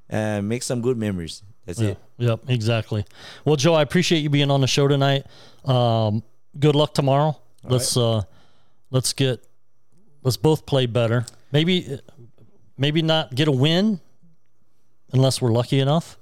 and 0.08 0.47
make 0.47 0.62
some 0.64 0.82
good 0.82 0.97
memories. 0.97 1.41
That's 1.66 1.80
Yeah. 1.80 1.89
it. 1.89 1.97
Yep. 2.20 2.50
Exactly. 2.50 3.06
Well, 3.46 3.56
Joe, 3.56 3.74
I 3.74 3.82
appreciate 3.82 4.20
you 4.20 4.30
being 4.30 4.52
on 4.52 4.60
the 4.62 4.68
show 4.68 4.88
tonight. 4.88 5.26
Um, 5.66 6.22
good 6.60 6.76
luck 6.76 6.94
tomorrow. 6.94 7.40
let's 7.64 7.96
uh, 7.96 8.24
let's 8.92 9.14
get 9.14 9.44
let's 10.22 10.38
both 10.38 10.66
play 10.66 10.86
better. 10.86 11.26
Maybe 11.52 12.00
maybe 12.78 13.02
not 13.02 13.34
get 13.34 13.48
a 13.48 13.52
win 13.52 14.02
unless 15.14 15.42
we're 15.42 15.52
lucky 15.52 15.80
enough, 15.80 16.18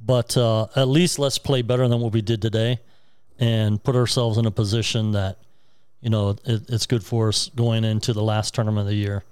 but 0.00 0.36
uh, 0.36 0.68
at 0.74 0.88
least 0.88 1.18
let's 1.18 1.38
play 1.38 1.60
better 1.62 1.86
than 1.86 2.00
what 2.00 2.12
we 2.12 2.22
did 2.22 2.40
today 2.40 2.80
and 3.38 3.82
put 3.82 3.94
ourselves 3.94 4.38
in 4.38 4.46
a 4.46 4.50
position 4.50 5.12
that 5.12 5.36
you 6.00 6.08
know 6.08 6.30
it, 6.44 6.62
it's 6.70 6.86
good 6.86 7.04
for 7.04 7.28
us 7.28 7.50
going 7.54 7.84
into 7.84 8.14
the 8.14 8.22
last 8.22 8.54
tournament 8.54 8.86
of 8.86 8.88
the 8.88 8.94
year 8.94 9.22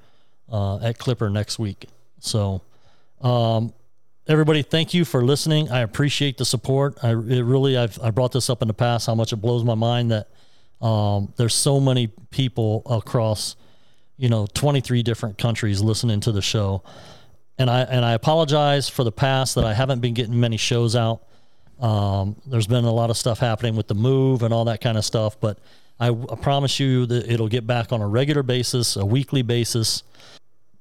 uh, 0.53 0.77
at 0.81 0.99
Clipper 0.99 1.31
next 1.31 1.59
week. 1.59 1.87
So. 2.21 2.61
Um, 3.23 3.73
everybody 4.27 4.63
thank 4.63 4.95
you 4.95 5.05
for 5.05 5.23
listening. 5.23 5.71
I 5.71 5.81
appreciate 5.81 6.39
the 6.39 6.45
support. 6.45 6.99
I 7.03 7.11
really 7.11 7.77
i've 7.77 7.99
i 8.03 8.11
brought 8.11 8.33
this 8.33 8.49
up 8.49 8.63
in 8.63 8.69
the 8.69 8.75
past 8.75 9.07
how 9.07 9.15
much 9.15 9.33
it 9.33 9.37
blows 9.37 9.65
my 9.65 9.75
mind 9.75 10.11
that 10.11 10.29
um, 10.85 11.33
there's 11.37 11.55
so 11.55 11.81
many 11.81 12.09
people 12.31 12.83
across 12.87 13.57
you 14.17 14.29
know 14.29 14.47
23 14.55 15.03
different 15.03 15.39
countries 15.39 15.81
listening 15.81 16.21
to 16.21 16.33
the 16.33 16.43
show. 16.43 16.83
And 17.59 17.71
i 17.71 17.83
and 17.83 18.05
i 18.05 18.13
apologize 18.13 18.89
for 18.89 19.05
the 19.05 19.13
past 19.13 19.55
that 19.57 19.65
i 19.65 19.75
haven't 19.75 20.01
been 20.01 20.15
getting 20.15 20.39
many 20.39 20.57
shows 20.57 20.97
out. 20.97 21.23
Um, 21.81 22.37
there's 22.47 22.69
been 22.69 22.85
a 22.85 22.93
lot 22.93 23.11
of 23.11 23.17
stuff 23.17 23.41
happening 23.41 23.75
with 23.77 23.89
the 23.89 23.95
move 23.95 24.43
and 24.43 24.55
all 24.55 24.65
that 24.67 24.81
kind 24.81 24.97
of 24.97 25.05
stuff 25.05 25.39
but 25.41 25.59
I, 26.01 26.09
I 26.09 26.37
promise 26.41 26.81
you 26.81 27.07
that 27.07 27.31
it'll 27.31 27.49
get 27.49 27.67
back 27.67 27.93
on 27.93 28.01
a 28.01 28.09
regular 28.09 28.43
basis 28.43 28.97
a 28.97 29.05
weekly 29.05 29.43
basis 29.43 30.03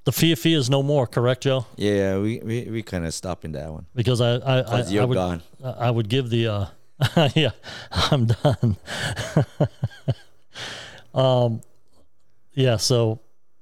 the 0.06 0.12
Fia 0.12 0.36
Fia 0.36 0.58
is 0.58 0.70
no 0.70 0.84
more 0.84 1.08
correct 1.08 1.43
joe 1.43 1.66
Yeah, 1.78 2.18
we 2.20 2.39
we, 2.43 2.64
we 2.70 2.84
kind 2.84 3.06
of 3.06 3.14
stopping 3.14 3.54
that 3.54 3.72
one. 3.72 3.86
because 3.95 4.22
I 4.22 4.36
I, 4.36 4.60
I, 4.62 4.82
I 4.99 5.06
would 5.06 5.16
gone. 5.16 5.41
I 5.64 5.89
would 5.91 6.10
give 6.10 6.30
the 6.30 6.47
uh 6.47 6.66
yeah 7.36 7.51
I'm 7.91 8.28
done. 8.28 8.78
um 11.14 11.62
yeah, 12.56 12.78
so 12.78 13.20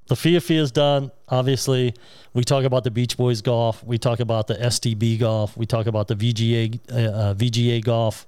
the 0.08 0.16
Fia 0.18 0.42
Fia 0.42 0.62
is 0.62 0.72
done. 0.72 1.12
Obviously, 1.30 1.94
we 2.34 2.44
talk 2.44 2.66
about 2.66 2.84
the 2.84 2.92
Beach 2.92 3.16
Boys 3.16 3.42
golf. 3.42 3.82
We 3.86 3.98
talk 3.98 4.20
about 4.20 4.48
the 4.48 4.56
STB 4.56 5.18
golf. 5.20 5.56
We 5.56 5.66
talk 5.66 5.86
about 5.88 6.10
the 6.10 6.16
VGA 6.16 6.80
uh, 6.92 6.96
uh, 6.96 7.34
VGA 7.34 7.82
golf, 7.82 8.28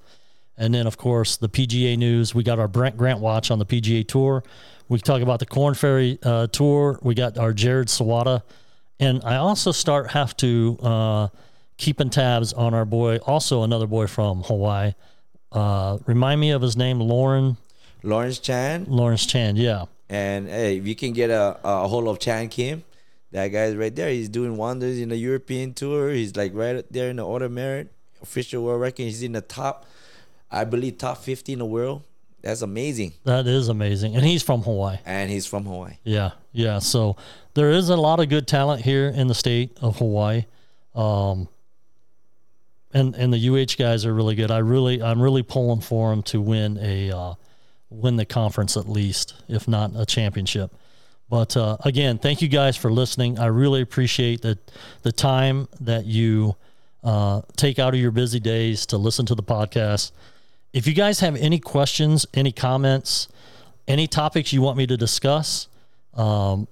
And 0.57 0.74
then, 0.74 0.88
of 0.88 0.97
course, 0.97 1.36
the 1.36 1.49
PGA 1.49 1.97
news. 1.97 2.34
We 2.34 2.43
got 2.43 2.59
our 2.59 2.70
Brent 2.70 2.95
Grant 2.95 3.20
watch 3.20 3.51
on 3.51 3.59
the 3.59 3.66
PGA 3.66 4.07
Tour. 4.07 4.43
We 4.94 5.00
talk 5.00 5.24
about 5.24 5.39
the 5.39 5.48
Korn 5.48 5.74
Ferry 5.74 6.20
uh, 6.22 6.46
Tour. 6.46 7.00
We 7.02 7.16
got 7.16 7.39
our 7.39 7.52
Jared 7.52 7.88
Sawada. 7.88 8.44
And 9.00 9.24
I 9.24 9.38
also 9.38 9.72
start 9.72 10.12
have 10.12 10.38
to 10.38 10.78
uh, 10.84 11.28
keeping 11.78 12.12
tabs 12.12 12.54
on 12.54 12.76
our 12.76 12.86
boy, 12.86 13.18
also 13.26 13.64
another 13.64 13.88
boy 13.88 14.06
from 14.06 14.44
Hawaii. 14.44 14.94
Uh, 15.52 15.98
remind 16.06 16.39
me 16.39 16.52
of 16.52 16.62
his 16.62 16.78
name, 16.78 17.00
Lauren. 17.00 17.58
Lawrence 18.04 18.38
Chan. 18.38 18.86
Lawrence 18.88 19.26
Chan, 19.26 19.56
yeah. 19.56 19.86
And 20.10 20.48
hey, 20.48 20.78
if 20.78 20.86
you 20.86 20.94
can 20.94 21.12
get 21.12 21.32
a, 21.32 21.58
a 21.64 21.88
hold 21.88 22.08
of 22.08 22.20
Chan 22.20 22.50
Kim, 22.50 22.84
that 23.32 23.48
guy's 23.48 23.76
right 23.76 23.96
there. 23.96 24.12
He's 24.12 24.30
doing 24.30 24.58
wonders 24.58 25.00
in 25.00 25.10
the 25.10 25.18
European 25.18 25.74
tour. 25.74 26.12
He's 26.12 26.36
like 26.36 26.52
right 26.54 26.86
there 26.91 27.10
in 27.10 27.16
the 27.16 27.26
order 27.26 27.50
merit. 27.50 27.91
Official 28.22 28.64
world 28.64 28.82
ranking. 28.82 29.08
He's 29.08 29.24
in 29.24 29.32
the 29.32 29.41
top, 29.41 29.88
I 30.52 30.66
believe, 30.66 31.00
top 31.00 31.18
50 31.18 31.54
in 31.54 31.60
the 31.60 31.66
world. 31.66 32.04
That's 32.44 32.62
amazing. 32.62 33.14
That 33.24 33.48
is 33.48 33.70
amazing. 33.70 34.16
And 34.16 34.26
he's 34.26 34.44
from 34.44 34.64
Hawaii. 34.64 34.98
And 35.06 35.32
he's 35.32 35.46
from 35.46 35.64
Hawaii. 35.64 35.94
Yeah, 36.04 36.32
yeah. 36.52 36.80
So 36.80 37.16
there 37.54 37.72
is 37.72 37.89
a 37.89 37.96
lot 37.96 38.20
of 38.20 38.28
good 38.28 38.48
talent 38.48 38.84
here 38.84 39.08
in 39.08 39.28
the 39.28 39.34
state 39.34 39.78
of 39.82 39.98
Hawaii. 39.98 40.46
Um, 40.94 41.48
and 42.94 43.16
and 43.16 43.34
the 43.34 43.50
UH 43.50 43.76
guys 43.78 44.06
are 44.06 44.14
really 44.14 44.36
good. 44.36 44.52
I 44.52 44.60
really 44.60 45.02
I'm 45.02 45.22
really 45.22 45.41
pulling 45.41 45.80
for 45.80 46.10
them 46.10 46.22
to 46.24 46.41
win 46.41 46.78
a 46.82 47.12
uh, 47.12 47.34
win 47.89 48.18
the 48.18 48.26
conference 48.26 48.76
at 48.76 48.89
least, 48.89 49.34
if 49.48 49.68
not 49.68 49.91
a 49.96 50.06
championship. 50.06 50.76
But 51.30 51.56
uh, 51.56 51.78
again, 51.86 52.20
thank 52.20 52.41
you 52.41 52.50
guys 52.50 52.76
for 52.76 52.91
listening. 52.91 53.39
I 53.39 53.46
really 53.46 53.82
appreciate 53.82 54.41
the 54.41 54.60
the 55.02 55.14
time 55.14 55.70
that 55.80 56.06
you 56.06 56.56
uh, 57.04 57.41
take 57.56 57.80
out 57.80 57.94
of 57.94 58.00
your 58.00 58.12
busy 58.12 58.39
days 58.39 58.86
to 58.88 58.98
listen 58.98 59.26
to 59.28 59.36
the 59.36 59.44
podcast. 59.44 60.12
If 60.74 60.88
you 60.88 60.93
guys 60.93 61.19
have 61.19 61.36
any 61.36 61.59
questions, 61.59 62.26
any 62.34 62.51
comments, 62.51 63.28
any 63.88 64.07
topics 64.07 64.51
you 64.51 64.61
want 64.61 64.76
me 64.78 64.88
to 64.88 64.97
discuss, 64.97 65.67
um, 66.15 66.67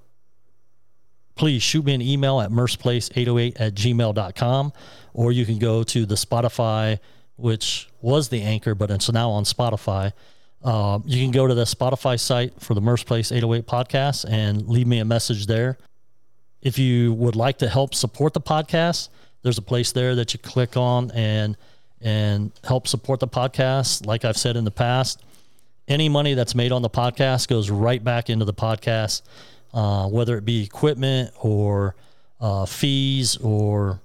please 1.36 1.62
shoot 1.62 1.86
me 1.86 1.94
an 1.94 2.02
email 2.02 2.42
at 2.42 2.50
murphsplace808 2.50 3.54
at 3.60 3.76
gmail.com 3.76 4.74
or 5.14 5.32
you 5.32 5.46
can 5.46 5.60
go 5.60 5.84
to 5.84 6.06
the 6.06 6.16
Spotify, 6.16 7.00
which 7.36 7.90
was 8.02 8.30
the 8.30 8.42
anchor, 8.42 8.74
but 8.74 8.90
it's 8.90 9.12
now 9.12 9.30
on 9.30 9.44
Spotify. 9.44 10.14
Uh, 10.64 11.00
you 11.06 11.24
can 11.24 11.32
go 11.32 11.48
to 11.48 11.54
the 11.54 11.64
Spotify 11.64 12.20
site 12.20 12.60
for 12.60 12.74
the 12.74 12.82
Murph's 12.82 13.04
Place 13.04 13.32
808 13.32 13.68
podcast 13.68 14.26
and 14.30 14.68
leave 14.68 14.88
me 14.88 15.00
a 15.00 15.06
message 15.06 15.48
there. 15.48 15.78
If 16.62 16.78
you 16.78 17.14
would 17.14 17.36
like 17.36 17.58
to 17.60 17.70
help 17.70 17.96
support 17.96 18.34
the 18.34 18.42
podcast, 18.42 19.10
there's 19.42 19.58
a 19.58 19.64
place 19.64 19.92
there 19.92 20.16
that 20.16 20.34
you 20.34 20.40
click 20.40 20.78
on 20.78 21.12
and 21.12 21.58
and 22.02 22.52
help 22.64 22.88
support 22.88 23.20
the 23.20 23.28
podcast. 23.28 24.06
Like 24.06 24.26
I've 24.26 24.38
said 24.38 24.58
in 24.58 24.66
the 24.66 24.72
past, 24.72 25.24
any 25.88 26.10
money 26.10 26.34
that's 26.34 26.56
made 26.56 26.72
on 26.72 26.82
the 26.82 26.90
podcast 26.90 27.48
goes 27.48 27.70
right 27.70 28.04
back 28.04 28.30
into 28.30 28.46
the 28.46 28.54
podcast, 28.54 29.22
uh, 29.74 30.08
whether 30.08 30.38
it 30.38 30.46
be 30.46 30.64
equipment 30.64 31.32
or 31.40 31.96
uh, 32.40 32.66
fees 32.66 33.38
or 33.38 34.00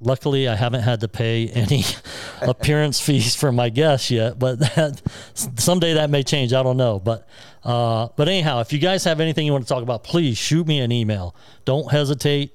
luckily 0.00 0.46
I 0.48 0.54
haven't 0.54 0.82
had 0.82 1.00
to 1.00 1.08
pay 1.08 1.48
any 1.54 1.84
appearance 2.42 3.00
fees 3.00 3.34
for 3.34 3.50
my 3.52 3.68
guests 3.68 4.10
yet, 4.10 4.38
but 4.38 4.58
that, 4.60 5.02
someday 5.34 5.94
that 5.94 6.10
may 6.10 6.22
change. 6.22 6.52
I 6.52 6.62
don't 6.62 6.76
know. 6.76 6.98
But, 6.98 7.26
uh, 7.64 8.08
but 8.16 8.28
anyhow, 8.28 8.60
if 8.60 8.72
you 8.72 8.78
guys 8.78 9.04
have 9.04 9.20
anything 9.20 9.46
you 9.46 9.52
want 9.52 9.64
to 9.64 9.68
talk 9.68 9.82
about, 9.82 10.04
please 10.04 10.38
shoot 10.38 10.66
me 10.66 10.80
an 10.80 10.92
email. 10.92 11.34
Don't 11.64 11.90
hesitate. 11.90 12.52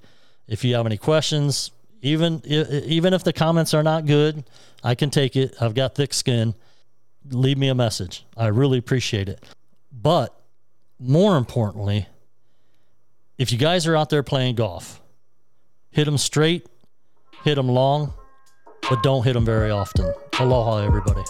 If 0.48 0.66
you 0.66 0.76
have 0.76 0.86
any 0.86 0.98
questions, 0.98 1.72
even, 2.02 2.42
even 2.46 3.14
if 3.14 3.24
the 3.24 3.34
comments 3.34 3.74
are 3.74 3.84
not 3.84 4.06
good, 4.06 4.44
I 4.84 4.96
can 4.96 5.10
take 5.10 5.36
it. 5.36 5.56
I've 5.62 5.76
got 5.76 5.96
thick 5.96 6.14
skin. 6.14 6.56
Leave 7.30 7.58
me 7.58 7.68
a 7.68 7.76
message. 7.76 8.26
I 8.36 8.48
really 8.48 8.78
appreciate 8.78 9.30
it. 9.30 9.44
But 9.92 10.36
more 11.00 11.38
importantly, 11.38 12.08
if 13.38 13.52
you 13.52 13.58
guys 13.58 13.88
are 13.88 13.96
out 13.96 14.10
there 14.10 14.24
playing 14.24 14.56
golf, 14.56 15.02
hit 15.92 16.06
them 16.06 16.18
straight 16.18 16.68
hit 17.44 17.56
them 17.56 17.68
long, 17.68 18.14
but 18.90 19.04
don't 19.04 19.24
hit 19.24 19.34
them 19.34 19.46
very 19.46 19.72
often. 19.72 20.14
Aloha, 20.40 20.86
everybody. 20.86 21.22